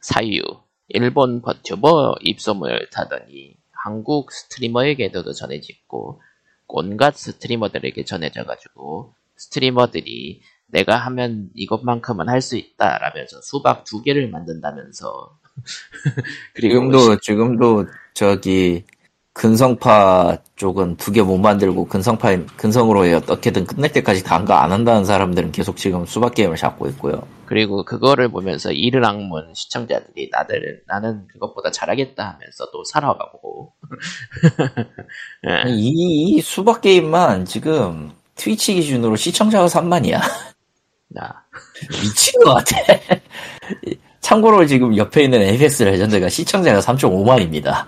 사유 0.00 0.40
일본 0.88 1.42
버튜버 1.42 2.16
입소문을 2.22 2.88
타더니 2.90 3.56
한국 3.72 4.32
스트리머에게도 4.32 5.32
전해지고 5.32 6.20
온갖 6.66 7.16
스트리머들에게 7.16 8.04
전해져 8.04 8.44
가지고 8.44 9.14
스트리머들이 9.36 10.42
내가 10.66 10.96
하면 10.96 11.48
이것만큼은 11.54 12.28
할 12.28 12.40
수 12.42 12.56
있다 12.56 12.98
라면서 12.98 13.40
수박 13.40 13.84
두 13.84 14.02
개를 14.02 14.28
만든다면서. 14.30 15.38
그리고 16.54 16.74
지금도 16.74 17.20
지금도 17.20 17.86
저기 18.14 18.84
근성파 19.38 20.38
쪽은 20.56 20.96
두 20.96 21.12
개 21.12 21.22
못 21.22 21.38
만들고 21.38 21.86
근성파 21.86 22.36
근성으로 22.56 23.06
해 23.06 23.14
어떻게든 23.14 23.66
끝낼 23.66 23.92
때까지 23.92 24.24
단가 24.24 24.64
안 24.64 24.72
한다는 24.72 25.04
사람들은 25.04 25.52
계속 25.52 25.76
지금 25.76 26.04
수박 26.06 26.34
게임을 26.34 26.56
잡고 26.56 26.88
있고요. 26.88 27.22
그리고 27.46 27.84
그거를 27.84 28.28
보면서 28.30 28.72
이를 28.72 29.04
악문 29.04 29.54
시청자들이 29.54 30.30
나들 30.32 30.82
나는 30.88 31.28
그것보다 31.28 31.70
잘하겠다 31.70 32.20
하면서 32.20 32.68
또 32.72 32.82
살아가고 32.82 33.72
예. 35.46 35.70
이, 35.70 36.34
이 36.36 36.40
수박 36.40 36.80
게임만 36.80 37.44
지금 37.44 38.10
트위치 38.34 38.74
기준으로 38.74 39.14
시청자가 39.14 39.66
3만이야. 39.66 40.20
나 41.10 41.44
미친 41.88 42.40
것 42.42 42.54
같아. 42.54 42.76
참고로 44.20 44.66
지금 44.66 44.96
옆에 44.96 45.22
있는 45.22 45.40
에이펙스 45.42 45.84
레전드가 45.84 46.28
시청자가 46.28 46.80
3.5만입니다. 46.80 47.86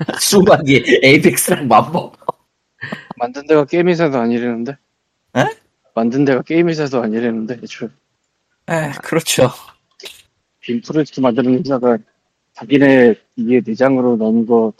수박이 0.20 1.00
에이펙스랑 1.02 1.68
맞먹. 1.68 2.16
만든 3.16 3.46
데가 3.46 3.64
게임 3.66 3.88
회사도 3.88 4.18
아니라는데? 4.18 4.72
에? 5.36 5.44
만든 5.94 6.24
데가 6.24 6.42
게임 6.42 6.68
회사도 6.68 7.02
아니라는데, 7.02 7.58
애초에. 7.62 7.88
에, 8.70 8.92
그렇죠. 9.02 9.50
빔 10.60 10.80
프로젝트 10.80 11.20
만드는 11.20 11.58
회사가 11.60 11.98
자기네 12.54 13.14
이게 13.36 13.60
내장으로 13.64 14.16
넣은 14.16 14.46
거 14.46 14.72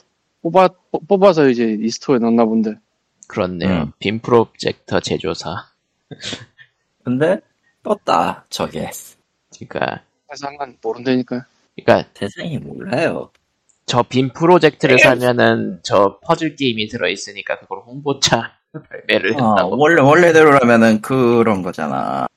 뽑아, 0.42 0.68
뽑- 0.90 1.06
뽑아서 1.06 1.48
이제 1.48 1.76
이스토어에 1.80 2.18
넣나 2.18 2.44
본데. 2.44 2.74
그렇네요. 3.28 3.82
음. 3.84 3.92
빔 3.98 4.20
프로젝터 4.20 5.00
제조사. 5.00 5.68
근데 7.04 7.40
떴다 7.82 8.44
저게. 8.50 8.90
그러니까 9.54 10.02
회사만 10.32 10.78
모른다니까요. 10.82 11.42
그러니까 11.76 12.08
세상이 12.14 12.58
몰라요. 12.58 13.30
저 13.90 14.04
빔 14.04 14.32
프로젝트를 14.32 15.00
사면은 15.00 15.80
저 15.82 16.20
퍼즐 16.24 16.54
게임이 16.54 16.86
들어 16.88 17.08
있으니까 17.08 17.58
그걸 17.58 17.80
홍보차 17.84 18.52
발매를 18.72 19.32
어, 19.32 19.50
했다고. 19.54 19.76
원래 19.78 20.00
원래대로라면은 20.00 21.00
그런 21.02 21.62
거잖아. 21.62 22.28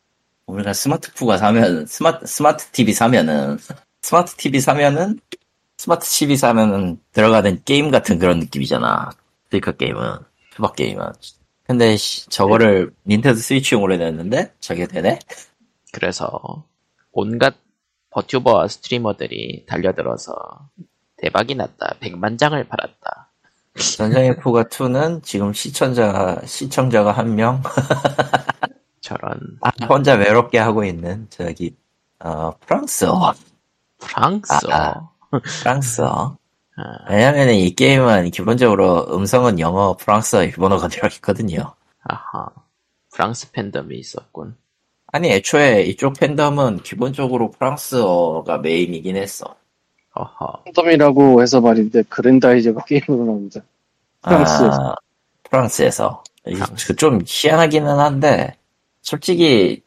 우리가 0.47 0.73
스마트푸가 0.73 1.37
사면 1.37 1.85
스마트 1.85 2.25
스마트 2.25 2.65
TV 2.71 2.93
사면은 2.93 3.59
스마트 4.01 4.35
TV 4.35 4.59
사면은 4.59 5.19
스마트 5.77 6.07
TV 6.07 6.35
사면은 6.37 6.99
들어가는 7.11 7.61
게임 7.65 7.91
같은 7.91 8.17
그런 8.17 8.39
느낌이잖아. 8.39 9.11
스이카 9.51 9.73
게임은 9.73 10.17
수박 10.55 10.75
게임은. 10.75 11.05
근데 11.67 11.95
씨, 11.97 12.27
저거를 12.29 12.91
닌텐도 13.07 13.37
스위치용으로 13.39 13.95
냈는데 13.97 14.53
저게 14.59 14.87
되네? 14.87 15.19
그래서 15.91 16.65
온갖 17.11 17.55
버튜버와 18.09 18.67
스트리머들이 18.67 19.65
달려들어서 19.67 20.33
대박이 21.23 21.55
났다. 21.55 21.95
100만 22.01 22.37
장을 22.37 22.61
팔았다. 22.61 23.29
전장의 23.97 24.37
포가 24.37 24.65
2는 24.65 25.23
지금 25.23 25.53
시청자 25.53 26.39
시청자가 26.45 27.13
한 27.13 27.35
명, 27.35 27.63
저런 28.99 29.39
아, 29.61 29.71
혼자 29.87 30.15
외롭게 30.15 30.59
하고 30.59 30.83
있는 30.83 31.27
저기 31.29 31.75
어 32.19 32.51
프랑스어. 32.59 33.33
프랑스어. 33.99 34.69
아, 34.69 35.09
프랑스어. 35.61 36.37
아, 36.75 37.09
왜냐면 37.09 37.51
이 37.51 37.73
게임은 37.73 38.31
기본적으로 38.31 39.07
음성은 39.15 39.59
영어, 39.59 39.95
프랑스어, 39.95 40.43
일본어가 40.43 40.89
들어있거든요. 40.89 41.73
아하. 42.03 42.49
프랑스 43.13 43.51
팬덤이 43.51 43.97
있었군. 43.97 44.57
아니, 45.07 45.29
애초에 45.29 45.83
이쪽 45.83 46.19
팬덤은 46.19 46.79
기본적으로 46.79 47.51
프랑스어가 47.51 48.57
메인이긴 48.57 49.15
했어. 49.15 49.55
어허. 50.13 50.63
팬덤이라고 50.65 51.41
해서 51.41 51.61
말인데, 51.61 52.03
그랜다이저가 52.03 52.85
게임으로 52.85 53.25
나옵니다. 53.25 53.61
프랑스에서. 54.21 54.91
아, 54.91 54.95
프랑스에서. 55.43 56.23
프랑스. 56.43 56.87
그좀 56.87 57.21
희한하기는 57.25 57.87
한데, 57.99 58.55
솔직히, 59.01 59.81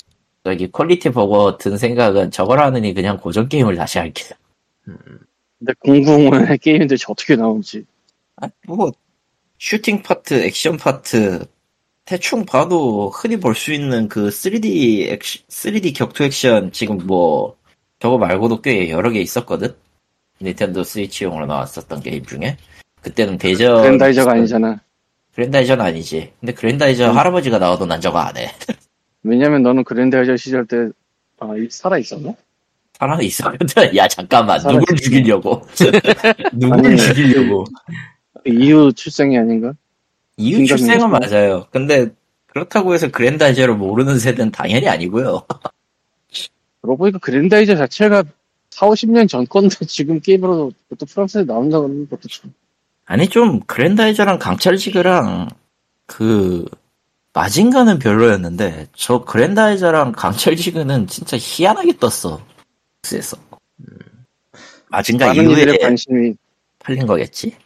저기 0.45 0.71
퀄리티 0.71 1.11
보고 1.11 1.57
든 1.59 1.77
생각은 1.77 2.31
저걸 2.31 2.61
하느니 2.61 2.95
그냥 2.95 3.19
고전 3.19 3.49
게임을 3.49 3.77
다시 3.77 3.99
할게요. 3.99 4.31
근데 5.59 5.73
공공의 5.81 6.59
게임인데 6.59 6.97
저 6.97 7.13
어떻게 7.13 7.35
나오지? 7.35 7.85
아, 8.37 8.49
뭐, 8.67 8.93
슈팅 9.59 10.03
파트, 10.03 10.35
액션 10.45 10.77
파트, 10.77 11.45
대충 12.05 12.45
봐도 12.45 13.11
흔히 13.11 13.37
볼 13.41 13.55
수 13.55 13.73
있는 13.73 14.07
그 14.09 14.29
3D 14.29 15.09
액션, 15.11 15.43
3D 15.49 15.97
격투 15.97 16.23
액션 16.25 16.71
지금 16.71 16.99
뭐, 16.99 17.57
저거 17.99 18.19
말고도 18.19 18.61
꽤 18.63 18.91
여러 18.91 19.11
개 19.11 19.21
있었거든? 19.21 19.75
닌텐도 20.43 20.85
스위치용으로 20.85 21.47
나왔었던 21.47 22.01
게임 22.03 22.25
중에. 22.25 22.57
그때는 23.03 23.39
대전. 23.39 23.83
그랜다이저가 23.83 24.33
아니잖아. 24.33 24.81
그랜다이저는 25.35 25.85
아니지. 25.85 26.33
근데 26.41 26.53
그랜다이저 26.53 27.11
음. 27.11 27.17
할아버지가 27.17 27.59
나와도 27.59 27.87
난 27.87 28.01
저거 28.01 28.19
안 28.19 28.37
해. 28.37 28.51
왜냐면 29.23 29.63
너는 29.63 29.85
그랜다이저 29.85 30.37
시절 30.37 30.67
때, 30.67 30.89
아, 31.41 31.49
이- 31.59 31.69
살아있었나? 31.71 32.35
사람 32.99 33.21
있었거든. 33.21 33.95
야, 33.97 34.09
잠깐만. 34.09 34.59
사람 34.61 34.79
누굴. 34.81 34.97
죽이려고. 34.97 35.67
누굴 36.53 36.87
아니. 36.87 36.97
죽이려고. 36.97 37.65
이후 38.47 38.93
출생이 38.93 39.37
아닌가? 39.37 39.73
이유 40.39 40.67
출생은? 40.67 41.11
맞아요. 41.11 41.67
근데 41.71 42.09
그렇다고 42.47 42.95
해서 42.95 43.09
그랜다이저를 43.11 43.75
모르는 43.75 44.19
세대는 44.19 44.53
당연히 44.53 44.89
아니고요. 44.89 45.43
그러고 46.81 46.97
보니까 46.99 47.19
그랜다이저 47.19 47.77
자체가 47.77 48.23
4, 48.77 48.89
50년 48.89 49.27
전 49.27 49.47
건데 49.47 49.75
지금 49.89 50.21
게임으로 50.21 50.71
또 50.99 51.07
프랑스에 51.07 51.45
나온다는 51.45 52.07
것도 52.11 52.29
참. 52.29 52.53
아니 53.07 53.27
좀 53.29 53.61
그랜다이저랑 53.61 54.39
강철지그랑 54.39 55.49
그 56.05 56.67
마징가는 57.33 57.99
별로였는데 57.99 58.89
저 58.95 59.25
그랜다이저랑 59.25 60.13
강철지그는 60.13 61.07
진짜 61.07 61.39
희한하게 61.41 61.97
떴어. 61.97 62.45
그래서 63.01 63.39
마징가 64.89 65.29
많은 65.29 65.51
이후에 65.51 65.79
관심이 65.79 66.35
팔린 66.79 67.07
거겠지? 67.07 67.57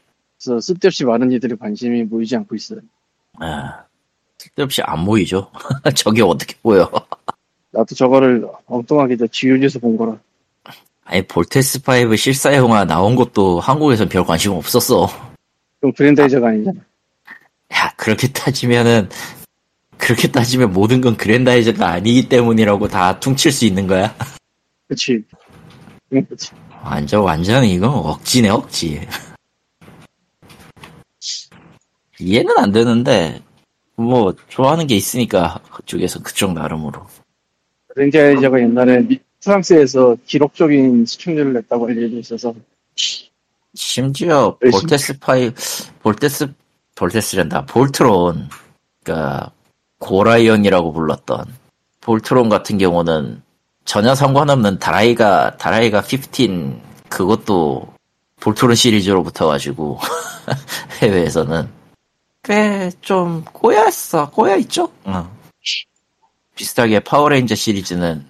있어 0.40 0.60
쓸데없이 0.60 1.04
많은 1.04 1.32
이들의 1.32 1.58
관심이 1.58 2.04
모이지 2.04 2.36
않고 2.36 2.54
있어요. 2.54 2.80
아, 3.40 3.82
쓸데없이 4.38 4.80
안 4.82 5.04
보이죠. 5.04 5.50
저게 5.96 6.22
어떻게 6.22 6.54
보여? 6.62 6.88
나도 7.72 7.96
저거를 7.96 8.46
엉뚱하게 8.66 9.16
저 9.16 9.26
지우지에서 9.26 9.80
본 9.80 9.96
거라. 9.96 10.16
아니 11.10 11.22
볼테스 11.22 11.80
5 12.08 12.14
실사 12.14 12.54
영화 12.54 12.84
나온 12.84 13.16
것도 13.16 13.58
한국에선 13.58 14.08
별 14.08 14.24
관심 14.24 14.52
없었어. 14.52 15.08
그럼 15.80 15.92
그랜다이저가 15.94 16.48
아니잖아. 16.50 16.80
야 17.74 17.92
그렇게 17.96 18.28
따지면은 18.28 19.08
그렇게 19.98 20.28
따지면 20.30 20.72
모든 20.72 21.00
건 21.00 21.16
그랜다이저가 21.16 21.84
아니기 21.88 22.28
때문이라고 22.28 22.86
다 22.86 23.18
퉁칠 23.18 23.50
수 23.50 23.64
있는 23.64 23.88
거야. 23.88 24.14
그치. 24.86 25.20
응, 26.12 26.24
그치. 26.26 26.52
완전 26.84 27.22
완전 27.22 27.64
이건 27.64 27.90
억지네 27.90 28.48
억지. 28.48 29.00
이해는 32.20 32.56
안 32.56 32.70
되는데 32.70 33.42
뭐 33.96 34.32
좋아하는 34.48 34.86
게 34.86 34.94
있으니까 34.94 35.58
그쪽에서 35.72 36.22
그쪽 36.22 36.52
나름으로. 36.52 37.04
그랜다이저가 37.88 38.60
옛날에 38.60 39.00
미- 39.00 39.18
프랑스에서 39.42 40.16
기록적인 40.26 41.06
시청률을 41.06 41.52
냈다고 41.54 41.86
알려져 41.88 42.16
있어서 42.18 42.54
심지어 43.74 44.56
네, 44.62 44.70
볼테스 44.70 45.18
파이브 45.18 45.50
볼테스 46.02 46.52
볼테스란다. 46.94 47.66
볼트론 47.66 48.48
그러니까 49.02 49.52
고라이언이라고 49.98 50.92
불렀던 50.92 51.44
볼트론 52.00 52.48
같은 52.48 52.78
경우는 52.78 53.42
전혀 53.84 54.14
상관없는 54.14 54.78
다이라가 54.78 55.56
다이라가 55.56 56.02
15 56.02 56.78
그것도 57.08 57.92
볼트론 58.40 58.74
시리즈로 58.74 59.22
붙어가지고 59.22 59.98
해외에서는 61.00 61.68
꽤 62.42 62.90
좀 63.00 63.44
꼬여있어. 63.44 64.30
꼬여 64.30 64.56
있죠? 64.58 64.90
어. 65.04 65.30
비슷하게 66.54 67.00
파워레인저 67.00 67.54
시리즈는 67.54 68.26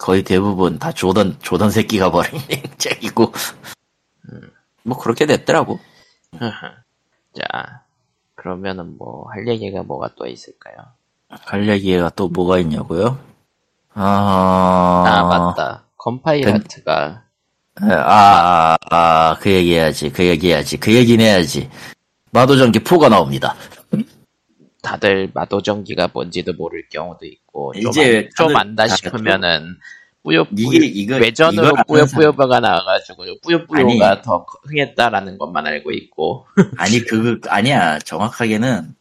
거의 0.00 0.24
대부분 0.24 0.78
다 0.78 0.92
조던 0.92 1.40
조던 1.40 1.70
새끼가 1.70 2.10
버린 2.10 2.40
책이고 2.78 3.32
뭐 4.82 4.98
그렇게 4.98 5.26
됐더라고. 5.26 5.78
자, 6.40 7.82
그러면은 8.34 8.96
뭐 8.96 9.28
할 9.30 9.46
얘기가 9.46 9.82
뭐가 9.82 10.10
또 10.16 10.26
있을까요? 10.26 10.76
할 11.28 11.68
얘기가 11.68 12.10
또 12.16 12.28
뭐가 12.28 12.58
있냐고요? 12.58 13.18
아, 13.94 15.04
아, 15.06 15.22
맞다. 15.24 15.84
컴파일 15.98 16.65
하트가 16.65 17.24
아, 17.82 17.86
아, 17.86 18.76
아, 18.90 19.36
그 19.40 19.50
얘기 19.50 19.74
해야지, 19.74 20.10
그 20.10 20.26
얘기 20.26 20.48
해야지, 20.48 20.78
그 20.78 20.92
얘기는 20.94 21.24
해야지. 21.24 21.70
마도전기 22.32 22.80
4가 22.80 23.08
나옵니다. 23.10 23.54
다들 24.82 25.30
마도전기가 25.34 26.10
뭔지도 26.12 26.52
모를 26.54 26.88
경우도 26.88 27.26
있고 27.26 27.72
좀, 27.74 27.90
이제 27.90 28.28
안, 28.38 28.48
좀 28.48 28.56
안다 28.56 28.86
다 28.86 28.96
싶으면은 28.96 29.76
뿌요 30.22 30.46
이게, 30.56 30.84
이거, 30.84 31.16
외전으로 31.16 31.72
뿌요뿌요가 31.86 32.60
나와가지고 32.60 33.24
뿌요뿌요가 33.42 34.10
아니. 34.10 34.22
더 34.22 34.44
흥했다라는 34.64 35.38
것만 35.38 35.66
알고 35.66 35.92
있고 35.92 36.46
아니, 36.76 37.00
그, 37.00 37.40
아니야. 37.48 37.98
정확하게는, 38.00 38.94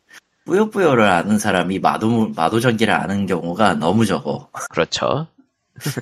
뿌요뿌요를 0.46 1.04
아는 1.04 1.38
사람이 1.38 1.80
마도, 1.80 2.30
마도전기를 2.30 2.94
아는 2.94 3.26
경우가 3.26 3.76
너무 3.76 4.06
적어. 4.06 4.50
그렇죠. 4.72 5.28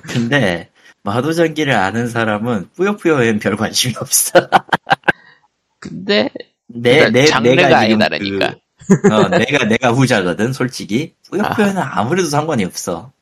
근데, 0.04 0.70
마도전기를 1.02 1.72
아는 1.72 2.08
사람은 2.08 2.70
뿌요뿌요엔 2.76 3.40
별 3.40 3.56
관심이 3.56 3.94
없어. 4.00 4.38
근데 5.80 6.30
내, 6.66 7.10
내, 7.10 7.24
장르가 7.24 7.54
내가 7.54 7.78
아니 7.78 7.88
지금 7.88 7.98
다르니까. 8.00 8.50
그, 8.50 8.67
어, 9.10 9.28
내가, 9.28 9.64
내가 9.64 9.92
후자거든, 9.92 10.52
솔직히. 10.52 11.14
뿌요뿌요는 11.30 11.78
아무래도 11.78 12.28
상관이 12.28 12.64
없어. 12.64 13.12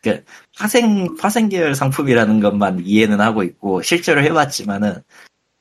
그니까, 0.00 0.22
파생, 0.56 1.16
파생 1.16 1.48
계열 1.48 1.74
상품이라는 1.74 2.40
것만 2.40 2.82
이해는 2.84 3.20
하고 3.20 3.42
있고, 3.42 3.82
실제로 3.82 4.22
해봤지만은, 4.22 5.02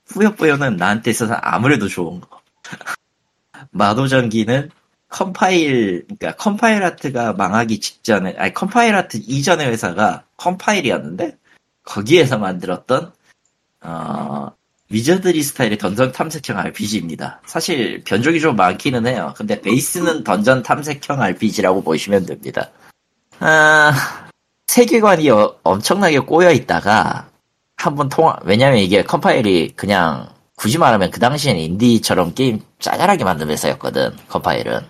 뿌요뿌요는 0.09 0.77
나한테 0.77 1.11
있어서 1.11 1.33
아무래도 1.35 1.87
좋은 1.87 2.21
거. 2.21 2.41
마도전기는 3.71 4.69
컴파일, 5.09 6.05
그니까 6.07 6.35
컴파일 6.35 6.83
하트가 6.83 7.33
망하기 7.33 7.79
직전에, 7.79 8.35
아니, 8.37 8.53
컴파일 8.53 8.95
하트 8.95 9.17
이전의 9.17 9.67
회사가 9.67 10.25
컴파일이었는데, 10.37 11.37
거기에서 11.83 12.37
만들었던, 12.37 13.11
어, 13.81 14.51
위저드리 14.91 15.41
스타일의 15.41 15.77
던전 15.77 16.11
탐색형 16.11 16.57
RPG입니다. 16.57 17.39
사실 17.45 18.03
변종이 18.03 18.39
좀 18.41 18.55
많기는 18.57 19.07
해요. 19.07 19.33
근데 19.37 19.59
베이스는 19.61 20.23
던전 20.25 20.63
탐색형 20.63 21.21
RPG라고 21.21 21.81
보시면 21.81 22.25
됩니다. 22.25 22.69
아, 23.39 23.93
세계관이 24.67 25.29
어- 25.29 25.55
엄청나게 25.63 26.19
꼬여 26.19 26.51
있다가 26.51 27.29
한번 27.77 28.09
통합, 28.09 28.37
왜냐면 28.43 28.79
이게 28.79 29.01
컴파일이 29.01 29.73
그냥 29.75 30.27
굳이 30.57 30.77
말하면 30.77 31.09
그 31.09 31.19
당시엔 31.19 31.57
인디처럼 31.57 32.33
게임 32.35 32.59
짜잘하게 32.79 33.23
만든 33.23 33.49
회사였거든, 33.49 34.11
컴파일은. 34.27 34.81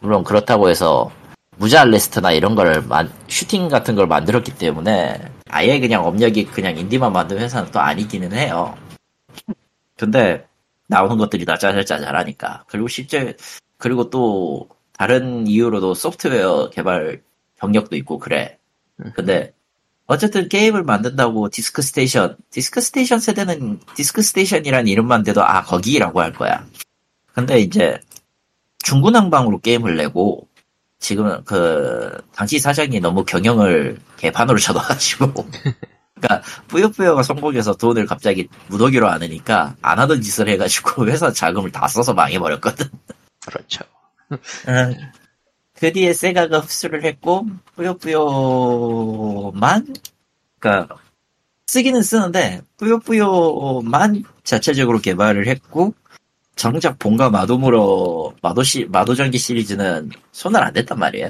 물론 0.00 0.24
그렇다고 0.24 0.68
해서 0.68 1.10
무자 1.56 1.76
알레스테나 1.76 2.32
이런 2.32 2.54
걸 2.54 2.82
만- 2.82 3.10
슈팅 3.28 3.68
같은 3.68 3.94
걸 3.94 4.06
만들었기 4.06 4.54
때문에 4.56 5.18
아예 5.48 5.80
그냥 5.80 6.04
업력이 6.04 6.46
그냥 6.46 6.76
인디만 6.76 7.12
만든 7.12 7.38
회사는 7.38 7.70
또 7.72 7.80
아니기는 7.80 8.32
해요. 8.32 8.74
근데 9.96 10.46
나오는 10.86 11.16
것들이 11.16 11.44
다 11.44 11.58
짜잘짜잘하니까. 11.58 12.64
그리고 12.68 12.88
실제 12.88 13.36
그리고 13.76 14.10
또 14.10 14.68
다른 14.92 15.46
이유로도 15.46 15.94
소프트웨어 15.94 16.70
개발 16.70 17.22
경력도 17.60 17.96
있고 17.96 18.18
그래. 18.18 18.58
근데 19.14 19.52
어쨌든 20.06 20.48
게임을 20.48 20.82
만든다고 20.84 21.50
디스크 21.50 21.82
스테이션 21.82 22.36
디스크 22.50 22.80
스테이션 22.80 23.20
세대는 23.20 23.80
디스크 23.94 24.22
스테이션이라는 24.22 24.88
이름만 24.88 25.22
대도 25.22 25.44
아 25.44 25.62
거기라고 25.62 26.20
할 26.20 26.32
거야. 26.32 26.66
근데 27.34 27.60
이제 27.60 28.00
중구난방으로 28.80 29.60
게임을 29.60 29.96
내고 29.96 30.48
지금 30.98 31.44
그 31.44 32.20
당시 32.34 32.58
사장이 32.58 33.00
너무 33.00 33.24
경영을 33.24 33.98
개판으로 34.16 34.58
쳐놔가지고 34.58 35.46
그러니까 36.20 36.42
뿌요뿌요가 36.68 37.22
성공해서 37.22 37.74
돈을 37.74 38.06
갑자기 38.06 38.48
무더기로 38.68 39.08
안 39.08 39.22
하니까 39.22 39.76
안 39.82 39.98
하던 39.98 40.20
짓을 40.22 40.48
해가지고 40.48 41.06
회사 41.10 41.32
자금을 41.32 41.72
다 41.72 41.88
써서 41.88 42.14
망해버렸거든. 42.14 42.88
그렇죠. 43.46 43.84
그 45.74 45.92
뒤에 45.92 46.12
세가가 46.12 46.58
흡수를 46.60 47.04
했고 47.04 47.46
뿌요뿌요만 47.76 49.14
그러니까 50.58 50.96
쓰기는 51.66 52.02
쓰는데 52.02 52.62
뿌요뿌요만 52.78 54.24
자체적으로 54.42 54.98
개발을 54.98 55.46
했고 55.46 55.94
정작 56.56 56.98
본가 56.98 57.30
마도모노 57.30 58.34
마도시 58.42 58.86
마도전기 58.86 59.38
시리즈는 59.38 60.10
손을 60.32 60.60
안 60.60 60.72
댔단 60.72 60.98
말이에요. 60.98 61.28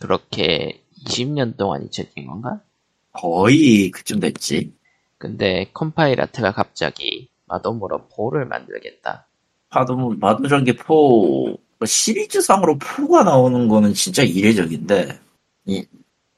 그렇게 0.00 0.82
20년 1.04 1.56
동안 1.56 1.82
잊혀진 1.84 2.26
건가? 2.26 2.60
거의 3.16 3.90
그쯤 3.90 4.20
됐지. 4.20 4.72
근데 5.18 5.70
컴파일 5.72 6.20
하트가 6.20 6.52
갑자기 6.52 7.28
마도모노 7.46 8.08
4를 8.08 8.46
만들겠다. 8.46 9.26
마도 9.70 9.96
마도전기 9.96 10.76
4 10.76 11.86
시리즈상으로 11.86 12.78
4가 12.78 13.24
나오는 13.24 13.68
거는 13.68 13.94
진짜 13.94 14.22
이례적인데 14.22 15.18
이 15.66 15.86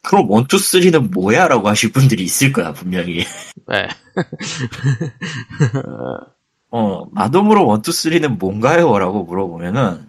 그럼 0.03 0.31
1, 0.31 0.39
2, 0.39 0.45
3는 0.47 1.13
뭐야? 1.13 1.49
라고 1.49 1.69
하실 1.69 1.93
분들이 1.93 2.23
있을 2.23 2.53
거야, 2.53 2.73
분명히. 2.73 3.25
네. 3.67 3.89
어, 6.71 7.05
마돔으로 7.11 7.75
1, 7.75 7.81
2, 7.81 7.83
3는 7.83 8.39
뭔가요? 8.39 8.97
라고 8.99 9.25
물어보면은, 9.25 10.09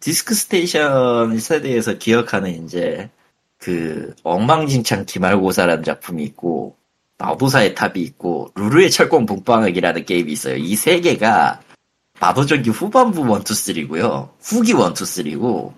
디스크 0.00 0.34
스테이션 0.34 1.38
세대에서 1.38 1.98
기억하는 1.98 2.64
이제, 2.64 3.10
그, 3.58 4.14
엉망진창 4.22 5.04
기말고사라는 5.06 5.84
작품이 5.84 6.22
있고, 6.24 6.76
마도사의 7.18 7.74
탑이 7.74 8.00
있고, 8.00 8.52
루루의 8.54 8.90
철권 8.90 9.26
봄방학이라는 9.26 10.04
게임이 10.04 10.32
있어요. 10.32 10.56
이 10.56 10.76
세 10.76 11.00
개가, 11.00 11.60
마도전기 12.20 12.70
후반부 12.70 13.20
1, 13.22 13.26
2, 13.26 13.30
3고요. 13.88 14.30
후기 14.40 14.72
1, 14.72 14.78
2, 14.78 14.80
3고, 14.80 15.72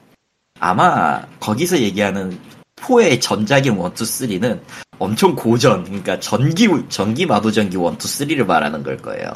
아마 0.58 1.26
거기서 1.40 1.78
얘기하는 1.78 2.38
4의 2.76 3.20
전작인 3.20 3.74
1, 3.74 3.78
2, 3.78 3.82
3는 3.82 4.60
엄청 4.98 5.34
고전, 5.34 5.84
그러니까 5.84 6.20
전기, 6.20 6.68
전기 6.90 7.24
마도전기 7.26 7.76
1, 7.76 7.82
2, 7.82 7.96
3를 7.96 8.44
말하는 8.44 8.82
걸 8.82 8.96
거예요. 8.98 9.32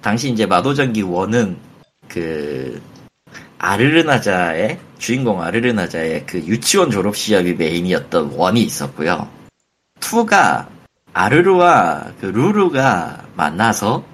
당시 0.00 0.30
이제 0.30 0.46
마도전기 0.46 1.02
1은 1.04 1.56
그, 2.08 2.80
아르르나자의, 3.58 4.78
주인공 5.00 5.42
아르르나자의 5.42 6.26
그 6.26 6.38
유치원 6.46 6.90
졸업 6.90 7.16
시합이 7.16 7.54
메인이었던 7.54 8.36
1이 8.36 8.58
있었고요. 8.58 9.28
2가 9.98 10.68
아르르와 11.12 12.12
그 12.20 12.26
루루가 12.26 13.26
만나서 13.34 14.04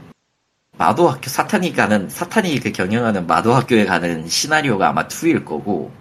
마도 0.78 1.08
학교, 1.08 1.28
사탄이 1.28 1.72
가는, 1.72 2.08
사탄이 2.08 2.60
그 2.60 2.70
경영하는 2.70 3.26
마도 3.26 3.54
학교에 3.54 3.84
가는 3.84 4.28
시나리오가 4.28 4.90
아마 4.90 5.08
2일 5.08 5.44
거고, 5.44 5.92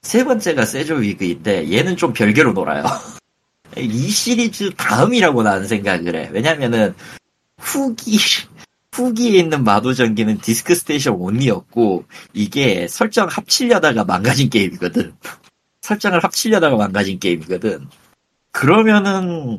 세 0.00 0.24
번째가 0.24 0.64
세조 0.64 0.96
위그인데, 0.96 1.70
얘는 1.70 1.96
좀 1.96 2.12
별개로 2.12 2.52
놀아요. 2.52 2.84
이 3.76 4.08
시리즈 4.08 4.70
다음이라고 4.74 5.42
나는 5.42 5.68
생각을 5.68 6.16
해. 6.16 6.30
왜냐면은, 6.32 6.94
후기, 7.58 8.16
후기에 8.92 9.38
있는 9.38 9.64
마도 9.64 9.94
전기는 9.94 10.38
디스크 10.38 10.74
스테이션 10.74 11.18
1이었고, 11.18 12.04
이게 12.34 12.86
설정 12.88 13.26
합치려다가 13.28 14.04
망가진 14.04 14.50
게임이거든. 14.50 15.14
설정을 15.80 16.22
합치려다가 16.22 16.76
망가진 16.76 17.18
게임이거든. 17.18 17.88
그러면은, 18.50 19.58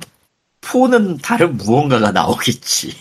4는 0.61 1.19
다른 1.21 1.57
무언가가 1.57 2.11
나오겠지. 2.11 2.95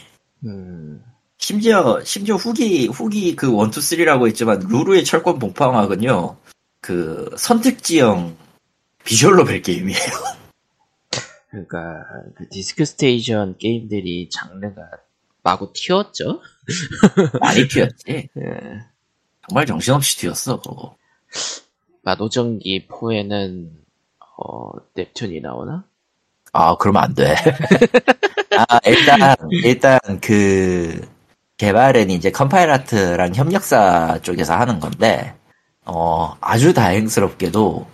음, 0.45 1.03
심지어, 1.37 2.03
심지어 2.03 2.37
후기, 2.37 2.87
후기 2.87 3.37
그 3.37 3.49
1, 3.49 3.53
2, 3.53 3.57
3라고 3.71 4.27
했지만, 4.27 4.61
루루의 4.69 5.05
철권 5.05 5.39
봄방학은요, 5.39 6.37
그, 6.81 7.31
선택지형 7.37 8.37
visual 9.05 9.37
novel 9.37 9.63
게임이에요. 9.63 9.99
그러니까 11.51 12.05
그 12.37 12.49
디스크 12.49 12.85
스테이션 12.85 13.59
게임들이 13.59 14.31
장르가 14.31 14.83
마구 15.43 15.73
튀었죠. 15.73 16.41
많이 17.41 17.67
튀었지. 17.69 18.29
예. 18.37 18.93
정말 19.49 19.67
정신없이 19.67 20.19
튀었어, 20.19 20.61
그거. 20.61 20.97
마도전기 22.03 22.87
4에는 22.89 23.71
어, 24.37 24.71
넵튠이 24.97 25.41
나오나? 25.41 25.85
아, 26.53 26.77
그러면 26.77 27.05
안 27.05 27.15
돼. 27.15 27.35
아, 28.57 28.79
일단, 28.85 29.37
일단, 29.51 29.99
그, 30.21 31.01
개발은 31.57 32.11
이제 32.11 32.31
컴파일아트랑 32.31 33.35
협력사 33.35 34.19
쪽에서 34.23 34.55
하는 34.55 34.79
건데, 34.81 35.35
어, 35.85 36.37
아주 36.41 36.75
다행스럽게도, 36.75 37.87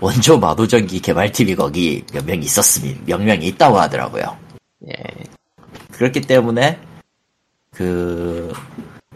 원조 0.00 0.38
마도전기 0.38 1.00
개발팀이 1.00 1.54
거기 1.54 2.04
몇명 2.12 2.42
있었으니, 2.42 2.98
몇 3.06 3.22
명이 3.22 3.46
있다고 3.46 3.78
하더라고요. 3.78 4.36
예. 4.88 4.94
그렇기 5.92 6.22
때문에, 6.22 6.78
그, 7.74 8.52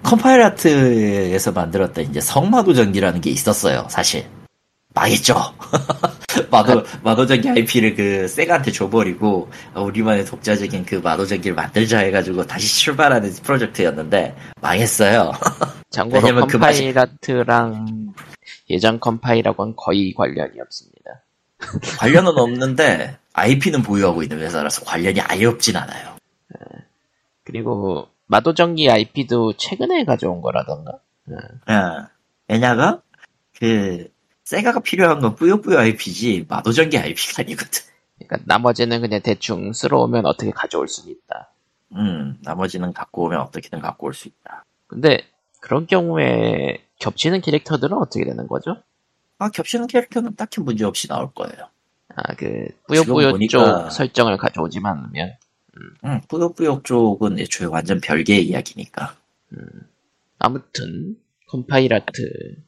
컴파일 0.02 0.42
아트에서 0.42 1.52
만들었던 1.52 2.04
이제 2.04 2.20
성마도전기라는 2.20 3.20
게 3.20 3.30
있었어요, 3.30 3.86
사실. 3.90 4.26
망했죠. 4.94 5.34
마도, 6.50 6.82
마도전기 7.02 7.50
IP를 7.50 7.94
그, 7.94 8.28
세가한테 8.28 8.72
줘버리고, 8.72 9.50
어, 9.74 9.82
우리만의 9.82 10.24
독자적인 10.24 10.86
그 10.86 10.96
마도전기를 10.96 11.54
만들자 11.54 11.98
해가지고 11.98 12.46
다시 12.46 12.66
출발하는 12.84 13.30
프로젝트였는데, 13.42 14.34
망했어요. 14.62 15.32
참고로 15.90 16.46
그 16.46 16.57
맛이- 16.59 16.92
컴파일아트랑 16.94 18.14
예전 18.70 18.98
컴파일하고는 19.00 19.74
거의 19.76 20.14
관련이 20.14 20.61
없습니다. 20.61 21.22
관련은 21.98 22.32
없는데, 22.38 23.18
IP는 23.34 23.82
보유하고 23.82 24.22
있는 24.22 24.40
회사라서 24.40 24.82
관련이 24.84 25.20
아예 25.20 25.44
없진 25.44 25.76
않아요. 25.76 26.16
그리고 27.44 28.09
마도전기 28.26 28.90
IP도 28.90 29.54
최근에 29.54 30.04
가져온 30.04 30.40
거라던가? 30.40 30.98
예. 31.30 31.34
왜냐가, 32.48 33.02
그, 33.58 34.08
세가가 34.44 34.80
필요한 34.80 35.20
건 35.20 35.34
뿌요뿌요 35.34 35.78
IP지, 35.78 36.46
마도전기 36.48 36.98
IP가 36.98 37.42
아니거든. 37.42 37.82
그러니까 38.18 38.38
나머지는 38.46 39.00
그냥 39.00 39.20
대충 39.22 39.72
쓸어오면 39.72 40.26
어떻게 40.26 40.50
가져올 40.50 40.88
수는 40.88 41.12
있다. 41.16 41.50
음, 41.96 42.38
나머지는 42.42 42.92
갖고 42.92 43.24
오면 43.24 43.40
어떻게든 43.40 43.80
갖고 43.80 44.06
올 44.06 44.14
수 44.14 44.28
있다. 44.28 44.64
근데 44.86 45.20
그런 45.60 45.86
경우에 45.86 46.84
겹치는 46.98 47.40
캐릭터들은 47.40 47.96
어떻게 47.96 48.24
되는 48.24 48.46
거죠? 48.46 48.76
아, 49.38 49.50
겹치는 49.50 49.86
캐릭터는 49.88 50.34
딱히 50.36 50.60
문제 50.60 50.84
없이 50.84 51.08
나올 51.08 51.30
거예요. 51.32 51.68
아, 52.14 52.34
그 52.36 52.68
뿌요뿌요 52.88 53.32
보니까- 53.32 53.48
쪽 53.48 53.90
설정을 53.92 54.36
가져오지만 54.38 54.96
않으면 54.98 55.36
응, 56.04 56.20
뿌요뿌요 56.28 56.82
쪽은 56.84 57.38
애초에 57.38 57.66
완전 57.66 58.00
별개의 58.00 58.46
이야기니까. 58.46 59.16
아무튼 60.38 61.16
컴파일아트는 61.48 62.62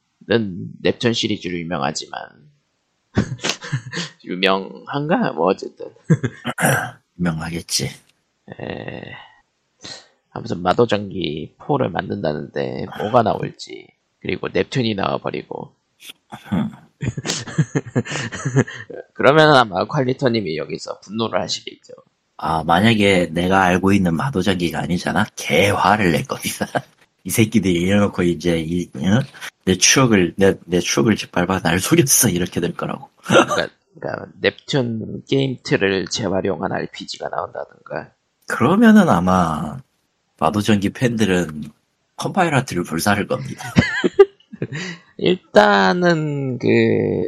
넵튠 0.82 1.14
시리즈로 1.14 1.58
유명하지만 1.58 2.18
유명한가? 4.24 5.32
뭐 5.32 5.46
어쨌든 5.46 5.86
유명하겠지. 7.18 7.86
에... 7.86 9.02
아무튼 10.30 10.62
마도전기 10.62 11.56
4를 11.58 11.90
만든다는데 11.90 12.86
뭐가 12.98 13.22
나올지 13.22 13.88
그리고 14.20 14.48
넵튠이 14.48 14.94
나와버리고 14.94 15.74
그러면 19.14 19.54
아마 19.54 19.84
퀄리터님이 19.84 20.56
여기서 20.56 21.00
분노를 21.00 21.40
하시겠죠 21.40 21.92
아, 22.40 22.62
만약에 22.62 23.30
내가 23.32 23.64
알고 23.64 23.92
있는 23.92 24.14
마도전기가 24.14 24.78
아니잖아? 24.78 25.26
개 25.34 25.70
화를 25.70 26.12
낼 26.12 26.24
겁니다. 26.24 26.66
이 27.24 27.30
새끼들이 27.30 27.74
이래놓고 27.74 28.22
이제, 28.22 28.60
이, 28.60 28.88
응? 28.96 29.20
내 29.64 29.76
추억을, 29.76 30.34
내, 30.36 30.54
내 30.64 30.78
추억을 30.78 31.16
짓밟아 31.16 31.58
날 31.58 31.80
속였어. 31.80 32.28
이렇게 32.28 32.60
될 32.60 32.74
거라고. 32.74 33.10
그러니까, 33.24 33.68
그러니까 33.92 34.26
넵튠 34.40 35.26
게임 35.28 35.56
틀을 35.64 36.06
재활용한 36.06 36.72
RPG가 36.72 37.28
나온다든가 37.28 38.12
그러면은 38.46 39.08
아마, 39.08 39.78
마도전기 40.38 40.90
팬들은 40.90 41.64
컴파일아트를 42.16 42.84
불사를 42.84 43.26
겁니다. 43.26 43.74
일단은 45.18 46.58
그 46.58 46.66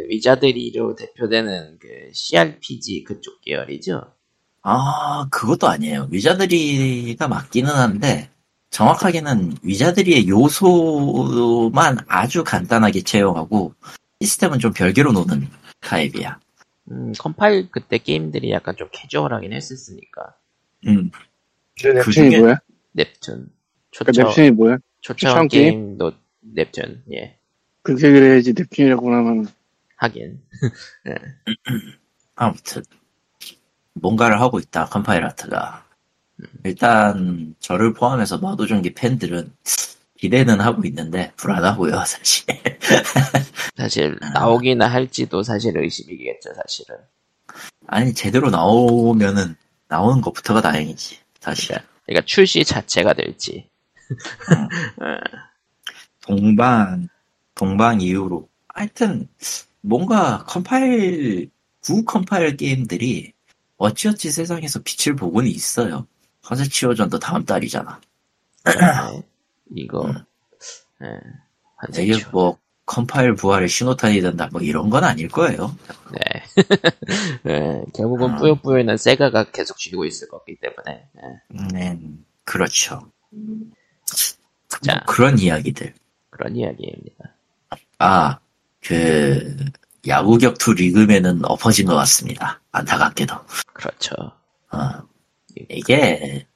위자드리로 0.08 0.94
대표되는 0.94 1.78
그 1.80 1.88
CRPG 2.12 3.04
그쪽 3.04 3.40
계열이죠 3.40 4.02
아, 4.62 5.26
그것도 5.30 5.68
아니에요. 5.68 6.08
위자드리가 6.10 7.28
맞기는 7.28 7.70
한데, 7.70 8.28
정확하게는 8.70 9.56
위자드리의 9.62 10.28
요소만 10.28 11.98
아주 12.08 12.44
간단하게 12.44 13.02
채용하고, 13.02 13.74
시스템은 14.20 14.58
좀 14.58 14.72
별개로 14.72 15.12
노는 15.12 15.48
타입이야. 15.80 16.38
음, 16.90 17.12
컴파일 17.18 17.70
그때 17.70 17.98
게임들이 17.98 18.50
약간 18.50 18.76
좀 18.76 18.88
캐주얼하긴 18.92 19.52
했었으니까. 19.52 20.34
음, 20.86 21.10
그 21.80 22.10
중에- 22.10 22.38
뭐야? 22.40 22.56
넵튠 22.96 23.48
그러니까 23.96 24.12
초차원 24.12 24.24
넵튠이 24.26 24.50
뭐야? 24.52 24.76
초차원 25.00 25.30
초차원 25.30 25.48
게임 25.48 25.96
도 25.96 26.12
넵튠 26.54 27.00
예. 27.12 27.38
그렇게 27.82 28.10
그래야지 28.10 28.52
넵튠이라고 28.54 29.04
하면. 29.06 29.46
하긴. 29.96 30.40
아무튼, 32.34 32.82
뭔가를 34.00 34.40
하고 34.40 34.58
있다, 34.58 34.86
컴파일아트가. 34.86 35.84
일단, 36.64 37.54
저를 37.60 37.92
포함해서 37.92 38.38
마도전기 38.38 38.94
팬들은 38.94 39.52
기대는 40.18 40.60
하고 40.60 40.84
있는데, 40.86 41.32
불안하고요, 41.36 41.92
사실. 42.06 42.44
사실 43.76 44.18
나오기나 44.34 44.86
할지도 44.86 45.42
사실 45.42 45.76
의심이겠죠 45.76 46.54
사실은 46.54 46.96
아니, 47.86 48.14
제대로 48.14 48.50
나오면은, 48.50 49.56
나오는 49.88 50.20
것부터가 50.20 50.62
다행이지, 50.62 51.18
사실. 51.40 51.76
그러니까 52.06 52.24
출시 52.26 52.64
자체가 52.64 53.12
될지 53.12 53.68
동방, 56.22 57.08
동방 57.54 58.00
이후로. 58.00 58.48
하여튼, 58.68 59.28
뭔가 59.80 60.44
컴파일, 60.46 61.50
구 61.82 62.04
컴파일 62.04 62.56
게임들이 62.56 63.32
어찌어찌 63.80 64.30
세상에서 64.30 64.80
빛을 64.84 65.16
보고는 65.16 65.48
있어요. 65.48 66.06
환세취호전도 66.42 67.18
다음 67.18 67.46
달이잖아. 67.46 67.98
네. 68.66 68.72
이거 69.74 70.06
예. 71.02 71.06
이게 71.88 72.12
환세취 72.12 72.30
뭐, 72.30 72.58
컴파일 72.84 73.34
부활의 73.34 73.70
신호탄이 73.70 74.20
된다, 74.20 74.50
뭐 74.52 74.60
이런 74.60 74.90
건 74.90 75.02
아닐 75.04 75.28
거예요. 75.28 75.74
네. 76.12 76.42
네, 77.42 77.82
결국은 77.94 78.32
아. 78.32 78.36
뿌요뿌요는 78.36 78.98
세가가 78.98 79.50
계속 79.50 79.78
쥐고 79.78 80.04
있을 80.04 80.28
거기 80.28 80.56
때문에 80.56 81.08
예. 81.16 81.62
네, 81.72 81.98
그렇죠. 82.44 83.10
자. 84.82 84.94
뭐 84.94 85.02
그런 85.06 85.38
이야기들. 85.38 85.94
그런 86.28 86.54
이야기입니다. 86.54 87.34
아, 87.98 88.38
그 88.82 89.56
야구 90.08 90.38
격투 90.38 90.74
리그면은 90.74 91.44
엎어진 91.44 91.86
것 91.86 91.94
같습니다. 91.96 92.60
안타깝게도. 92.72 93.34
그렇죠. 93.72 94.14
어, 94.72 94.78
이게 95.68 96.46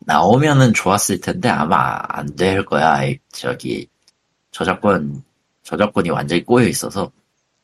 나오면은 0.00 0.72
좋았을 0.74 1.20
텐데 1.20 1.48
아마 1.48 1.98
안 2.08 2.34
될 2.36 2.64
거야. 2.64 3.04
이- 3.04 3.18
저기 3.30 3.88
저작권 4.50 5.22
저작권이 5.62 6.10
완전히 6.10 6.44
꼬여 6.44 6.66
있어서 6.66 7.12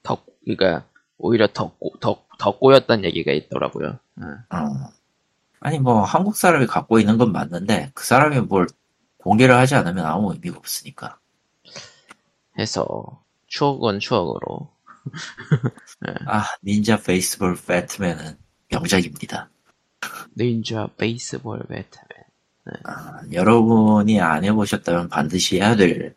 더, 0.03 0.19
그러니까 0.45 0.87
오히려 1.19 1.47
더, 1.53 1.71
꼬- 1.79 1.99
더, 2.01 2.23
더 2.39 2.59
꼬였다는 2.59 3.05
얘기가 3.05 3.33
있더라고요. 3.33 3.99
응. 4.19 4.39
어. 4.51 4.59
아니 5.61 5.79
뭐 5.79 6.03
한국 6.03 6.37
사람이 6.37 6.67
갖고 6.67 6.99
있는 7.01 7.17
건 7.17 7.33
맞는데 7.33 7.91
그 7.95 8.05
사람이 8.05 8.41
뭘 8.41 8.67
공개를 9.19 9.57
하지 9.57 9.75
않으면 9.75 10.05
아무 10.05 10.33
의미가 10.35 10.59
없으니까. 10.59 11.19
해서 12.59 13.23
추억은 13.47 13.99
추억으로 14.01 14.69
아 16.27 16.45
닌자 16.65 17.01
베이스볼 17.03 17.57
배트맨은 17.67 18.39
명작입니다. 18.71 19.51
닌자 20.39 20.89
베이스볼 20.97 21.61
배트맨. 21.69 22.25
아, 22.85 23.21
여러분이 23.33 24.21
안 24.21 24.45
해보셨다면 24.45 25.09
반드시 25.09 25.57
해야 25.59 25.77
될 25.77 26.15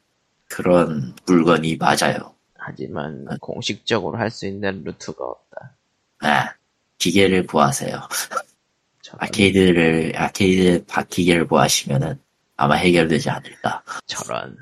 그런 0.49 1.13
물건이 1.25 1.77
맞아요. 1.77 2.35
하지만 2.55 3.25
공식적으로 3.41 4.17
할 4.17 4.29
수 4.31 4.45
있는 4.47 4.83
루트가 4.83 5.23
없다. 5.25 5.75
아, 6.21 6.53
기계를 6.97 7.45
구하세요. 7.47 8.01
저런, 9.01 9.19
아케이드를 9.23 10.13
아케이드 10.15 10.85
바퀴계를 10.88 11.47
구하시면은 11.47 12.19
아마 12.57 12.75
해결되지 12.75 13.29
않을까. 13.29 13.83
저런. 14.07 14.57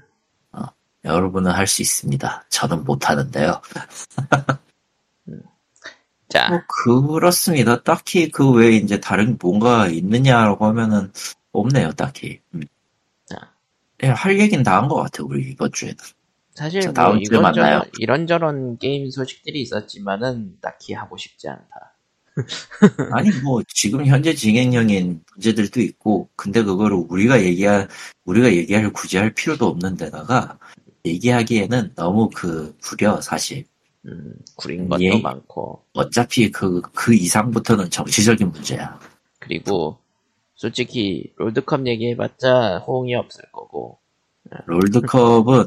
여러분은 1.06 1.52
할 1.52 1.68
수 1.68 1.82
있습니다. 1.82 2.46
저는 2.50 2.84
못 2.84 3.10
하는데요. 3.10 3.62
자, 6.30 6.50
뭐 6.50 6.60
그렇습니다. 7.14 7.82
딱히 7.84 8.30
그 8.32 8.52
외에 8.52 8.72
이제 8.78 9.00
다른 9.00 9.38
뭔가 9.42 9.88
있느냐라고 9.88 10.66
하면은 10.66 11.12
없네요. 11.52 11.92
딱히. 11.94 12.40
음. 12.54 12.62
자. 13.26 13.38
예, 14.04 14.08
할 14.08 14.40
얘기는 14.40 14.64
다 14.64 14.78
한 14.80 14.90
것 14.90 14.96
같아요. 14.96 15.28
우리 15.28 15.50
이번 15.52 15.72
주에는. 15.72 15.96
사실 16.56 16.82
자, 16.82 16.88
뭐 16.88 16.94
다음 16.94 17.24
주에 17.24 17.38
만나요. 17.40 17.76
이런저런, 17.78 17.92
이런저런 18.00 18.78
게임 18.80 19.10
소식들이 19.12 19.62
있었지만은 19.62 20.58
딱히 20.62 20.94
하고 20.94 21.16
싶지 21.18 21.48
않다. 21.50 21.94
아니 23.14 23.30
뭐 23.44 23.62
지금 23.70 24.06
현재 24.06 24.34
진행형인 24.34 25.24
문제들도 25.36 25.80
있고 25.82 26.30
근데 26.36 26.62
그거를 26.64 26.98
우리가 27.10 27.42
얘기할 27.42 27.88
우리가 28.26 28.52
얘기할 28.54 28.92
굳이 28.92 29.18
할 29.18 29.34
필요도 29.34 29.66
없는 29.68 29.96
데다가 29.96 30.58
얘기하기에는 31.06 31.94
너무 31.96 32.30
그 32.30 32.76
구려 32.82 33.22
사실. 33.22 33.66
음, 34.06 34.36
구린 34.56 34.88
것도 34.88 35.04
예. 35.04 35.20
많고. 35.20 35.84
어차피 35.94 36.52
그 36.52 36.82
그 36.94 37.14
이상부터는 37.14 37.90
정치적인 37.90 38.52
문제야. 38.52 39.00
그리고 39.40 40.00
솔직히 40.56 41.34
롤드컵 41.38 41.88
얘기해봤자 41.88 42.80
호응이 42.80 43.16
없을 43.16 43.44
거고. 43.52 44.00
롤드컵은 44.66 45.66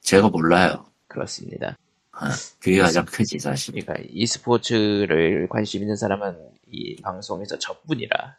제가 0.00 0.28
몰라요. 0.28 0.86
그렇습니다. 1.08 1.76
아, 2.12 2.30
그게 2.60 2.78
가장 2.78 3.04
크지 3.04 3.38
사실. 3.38 3.74
그러니까 3.74 4.02
e스포츠를 4.10 5.48
관심 5.48 5.82
있는 5.82 5.96
사람은 5.96 6.36
이 6.70 6.96
방송에서 7.02 7.58
저뿐이라. 7.58 8.36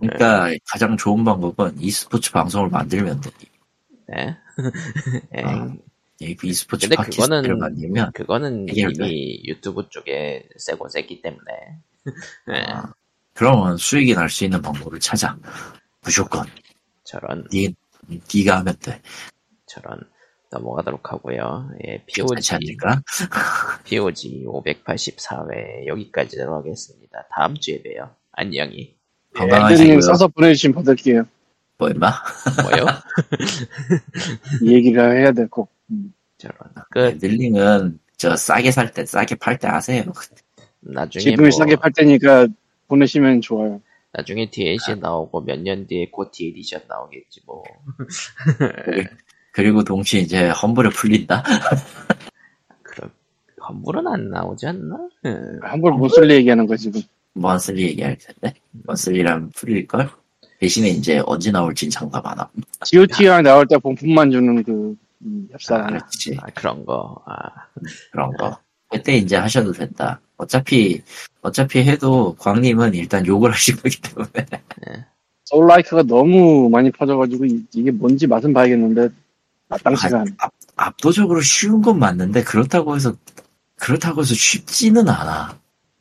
그러니까 0.00 0.50
가장 0.70 0.96
좋은 0.96 1.24
방법은 1.24 1.80
e스포츠 1.80 2.32
방송을 2.32 2.68
만들면 2.68 3.20
돼. 3.20 3.30
네. 4.08 4.36
엥. 5.32 5.44
아, 5.44 5.76
이 6.22 6.36
e스포츠 6.42 6.88
근데 6.88 7.02
그거는 7.02 7.58
만들면 7.58 8.12
그거는. 8.12 8.66
이미 8.70 9.42
유튜브 9.46 9.88
쪽에 9.88 10.46
세고 10.58 10.88
셌기 10.90 11.22
때문에 11.22 11.46
네. 12.48 12.60
아, 12.68 12.92
그러면 13.34 13.76
수익이 13.78 14.14
날 14.14 14.28
수 14.28 14.44
있는 14.44 14.60
방법을 14.60 15.00
찾아 15.00 15.38
무조건 16.02 16.44
저런 17.04 17.46
니, 17.52 17.74
네가 18.34 18.58
하면 18.58 18.76
돼 18.80 19.00
저런 19.66 19.98
넘어가도록 20.52 21.12
하고요. 21.12 21.70
예, 21.86 22.02
POG 22.06 22.54
않을까? 22.54 23.00
POG 23.84 24.44
584회 24.46 25.86
여기까지로 25.86 26.56
하겠습니다. 26.56 27.24
다음 27.34 27.54
주에 27.54 27.80
봬요. 27.82 28.14
안녕히. 28.32 28.96
건강하시고요. 29.36 29.92
님 29.92 30.00
써서 30.00 30.26
보내주시면 30.28 30.74
받을게요. 30.74 31.24
뭐 31.80 31.88
임마? 31.88 32.12
뭐요? 32.62 32.86
이 34.62 34.74
얘기가 34.74 35.10
해야 35.10 35.32
될 35.32 35.48
거. 35.48 35.66
음. 35.90 36.12
저런 36.38 36.54
끝. 36.90 37.18
딜링은 37.18 37.98
저 38.18 38.36
싸게 38.36 38.70
살 38.70 38.92
때 38.92 39.04
싸게 39.06 39.36
팔때 39.36 39.66
하세요. 39.66 40.04
나중에 40.80 41.22
지금 41.22 41.44
뭐 41.44 41.50
싸게 41.50 41.76
팔 41.76 41.90
테니까 41.92 42.46
보내시면 42.86 43.40
좋아요. 43.40 43.80
나중에 44.12 44.50
DLC 44.50 44.96
나오고 45.00 45.42
몇 45.42 45.58
년 45.60 45.86
뒤에 45.86 46.10
GOTY 46.10 46.48
edition 46.48 46.82
나오겠지 46.88 47.40
뭐. 47.46 47.62
그리고 49.52 49.82
동시에 49.82 50.20
이제 50.20 50.48
Humble에 50.50 50.90
풀린다. 50.90 51.42
그럼 52.82 53.10
Humble은 53.60 54.06
안 54.06 54.28
나오지 54.30 54.66
않나? 54.66 55.08
음, 55.26 55.58
Humble 55.62 55.96
Monthly 55.98 56.34
얘기하는 56.34 56.66
거 56.66 56.76
지금. 56.76 57.00
Monthly 57.32 57.84
얘기할 57.84 58.18
텐데 58.18 58.58
Monthly라면 58.72 59.50
풀릴 59.54 59.86
걸. 59.86 60.10
대신에 60.60 60.88
이제 60.90 61.22
언제 61.24 61.50
나올진 61.50 61.88
장담 61.88 62.24
안 62.26 62.38
하고. 62.38 62.50
GOTY랑 62.84 63.42
나올 63.42 63.66
때 63.66 63.78
본품만 63.78 64.30
주는 64.30 64.62
그 64.62 64.94
음, 65.22 65.48
협상. 65.50 65.86
그렇지 65.86 66.36
아 66.40 66.46
그런 66.54 66.84
거. 66.84 67.20
아 67.26 67.34
그런 68.12 68.30
거. 68.36 68.58
그때 68.90 69.16
이제 69.16 69.36
하셔도 69.36 69.72
된다. 69.72 70.20
어차피 70.36 71.02
어차피 71.40 71.78
해도 71.80 72.36
광님은 72.38 72.94
일단 72.94 73.24
욕을 73.26 73.50
하실 73.52 73.76
거기 73.76 73.96
때문에 74.00 74.46
소울라이크가 75.44 76.02
너무 76.02 76.68
많이 76.70 76.90
퍼져가지고 76.90 77.46
이- 77.46 77.64
이게 77.74 77.90
뭔지 77.90 78.26
맛은 78.26 78.52
봐야겠는데 78.52 79.08
마땅치가 79.68 80.20
않아. 80.20 80.30
압, 80.38 80.52
압도적으로 80.76 81.40
쉬운 81.40 81.80
건 81.80 81.98
맞는데 81.98 82.42
그렇다고 82.44 82.96
해서 82.96 83.14
그렇다고 83.76 84.20
해서 84.20 84.34
쉽지는 84.34 85.08
않아. 85.08 85.58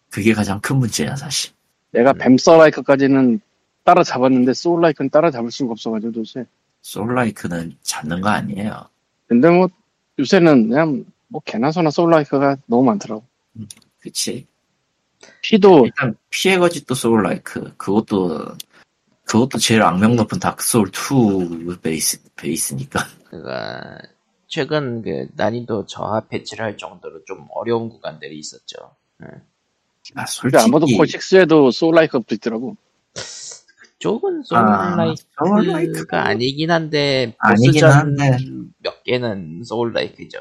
그게 0.09 0.33
가장 0.33 0.59
큰 0.59 0.77
문제야 0.77 1.15
사실. 1.15 1.51
내가 1.91 2.11
뱀 2.13 2.37
서라이크까지는 2.37 3.39
따라잡았는데 3.83 4.53
소울라이크는 4.53 5.09
따라잡을 5.09 5.51
수가 5.51 5.71
없어가지고 5.71 6.11
도대체. 6.11 6.45
솔라이크는 6.81 7.75
잡는 7.81 8.21
거 8.21 8.29
아니에요. 8.29 8.85
근데 9.27 9.49
뭐 9.49 9.67
요새는 10.17 10.69
그냥 10.69 11.05
뭐 11.27 11.41
개나 11.45 11.71
소나 11.71 11.89
소울라이크가 11.89 12.57
너무 12.67 12.83
많더라고. 12.83 13.23
그치? 13.99 14.47
피도 15.41 15.85
일단 15.85 16.15
피해 16.29 16.57
거짓도 16.57 16.95
소울라이크 16.95 17.73
그것도 17.77 18.55
그것도 19.25 19.57
제일 19.59 19.83
악명 19.83 20.15
높은 20.15 20.39
다크 20.39 20.63
소울 20.63 20.89
2 20.89 21.81
베이스 21.81 22.21
베이스니까. 22.35 23.05
그가 23.29 23.99
최근 24.47 25.01
그 25.03 25.27
난이도 25.35 25.85
저하 25.85 26.21
패치를 26.21 26.65
할 26.65 26.77
정도로 26.77 27.23
좀 27.25 27.47
어려운 27.51 27.89
구간들이 27.89 28.39
있었죠. 28.39 28.95
아 30.15 30.25
근데 30.41 30.57
아마도 30.57 30.87
솔직히 30.87 31.19
코6에도 31.19 31.71
소울라이크가 31.71 32.19
붙어있더라고. 32.19 32.75
쪽은 33.99 34.43
아, 34.51 34.95
소울라이크가 34.95 35.45
소울라이크가- 35.45 36.13
아 36.13 36.33
니긴 36.33 36.71
한데 36.71 37.33
아니긴 37.37 37.71
보스전 37.73 37.91
한데. 37.91 38.37
몇 38.81 39.03
개는 39.03 39.63
소울라이크죠. 39.65 40.39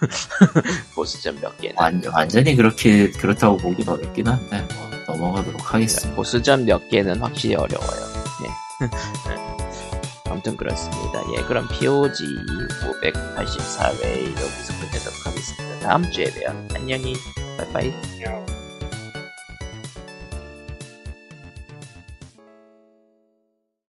보스전 0.94 1.40
몇 1.40 1.56
개는 1.58 1.76
완, 1.78 2.02
완전히 2.12 2.54
그렇게 2.56 3.10
그렇다고 3.12 3.56
보긴 3.56 3.88
어렵긴 3.88 4.26
한데 4.26 4.66
뭐, 5.06 5.16
넘어가도록 5.16 5.72
하겠습니다. 5.74 6.14
보스전 6.16 6.66
몇 6.66 6.88
개는 6.90 7.20
확실히 7.20 7.54
어려워요. 7.54 8.12
예. 8.82 8.88
아무튼 10.30 10.56
그렇습니다. 10.56 11.22
예, 11.36 11.42
그럼 11.44 11.68
POG 11.68 12.24
584회 12.24 14.30
여기서 14.30 14.80
끝내도록 14.80 15.26
하겠습니다. 15.26 15.78
다음 15.80 16.10
주에 16.10 16.24
봬요. 16.24 16.66
안녕히, 16.74 17.14
바이바이. 17.58 17.92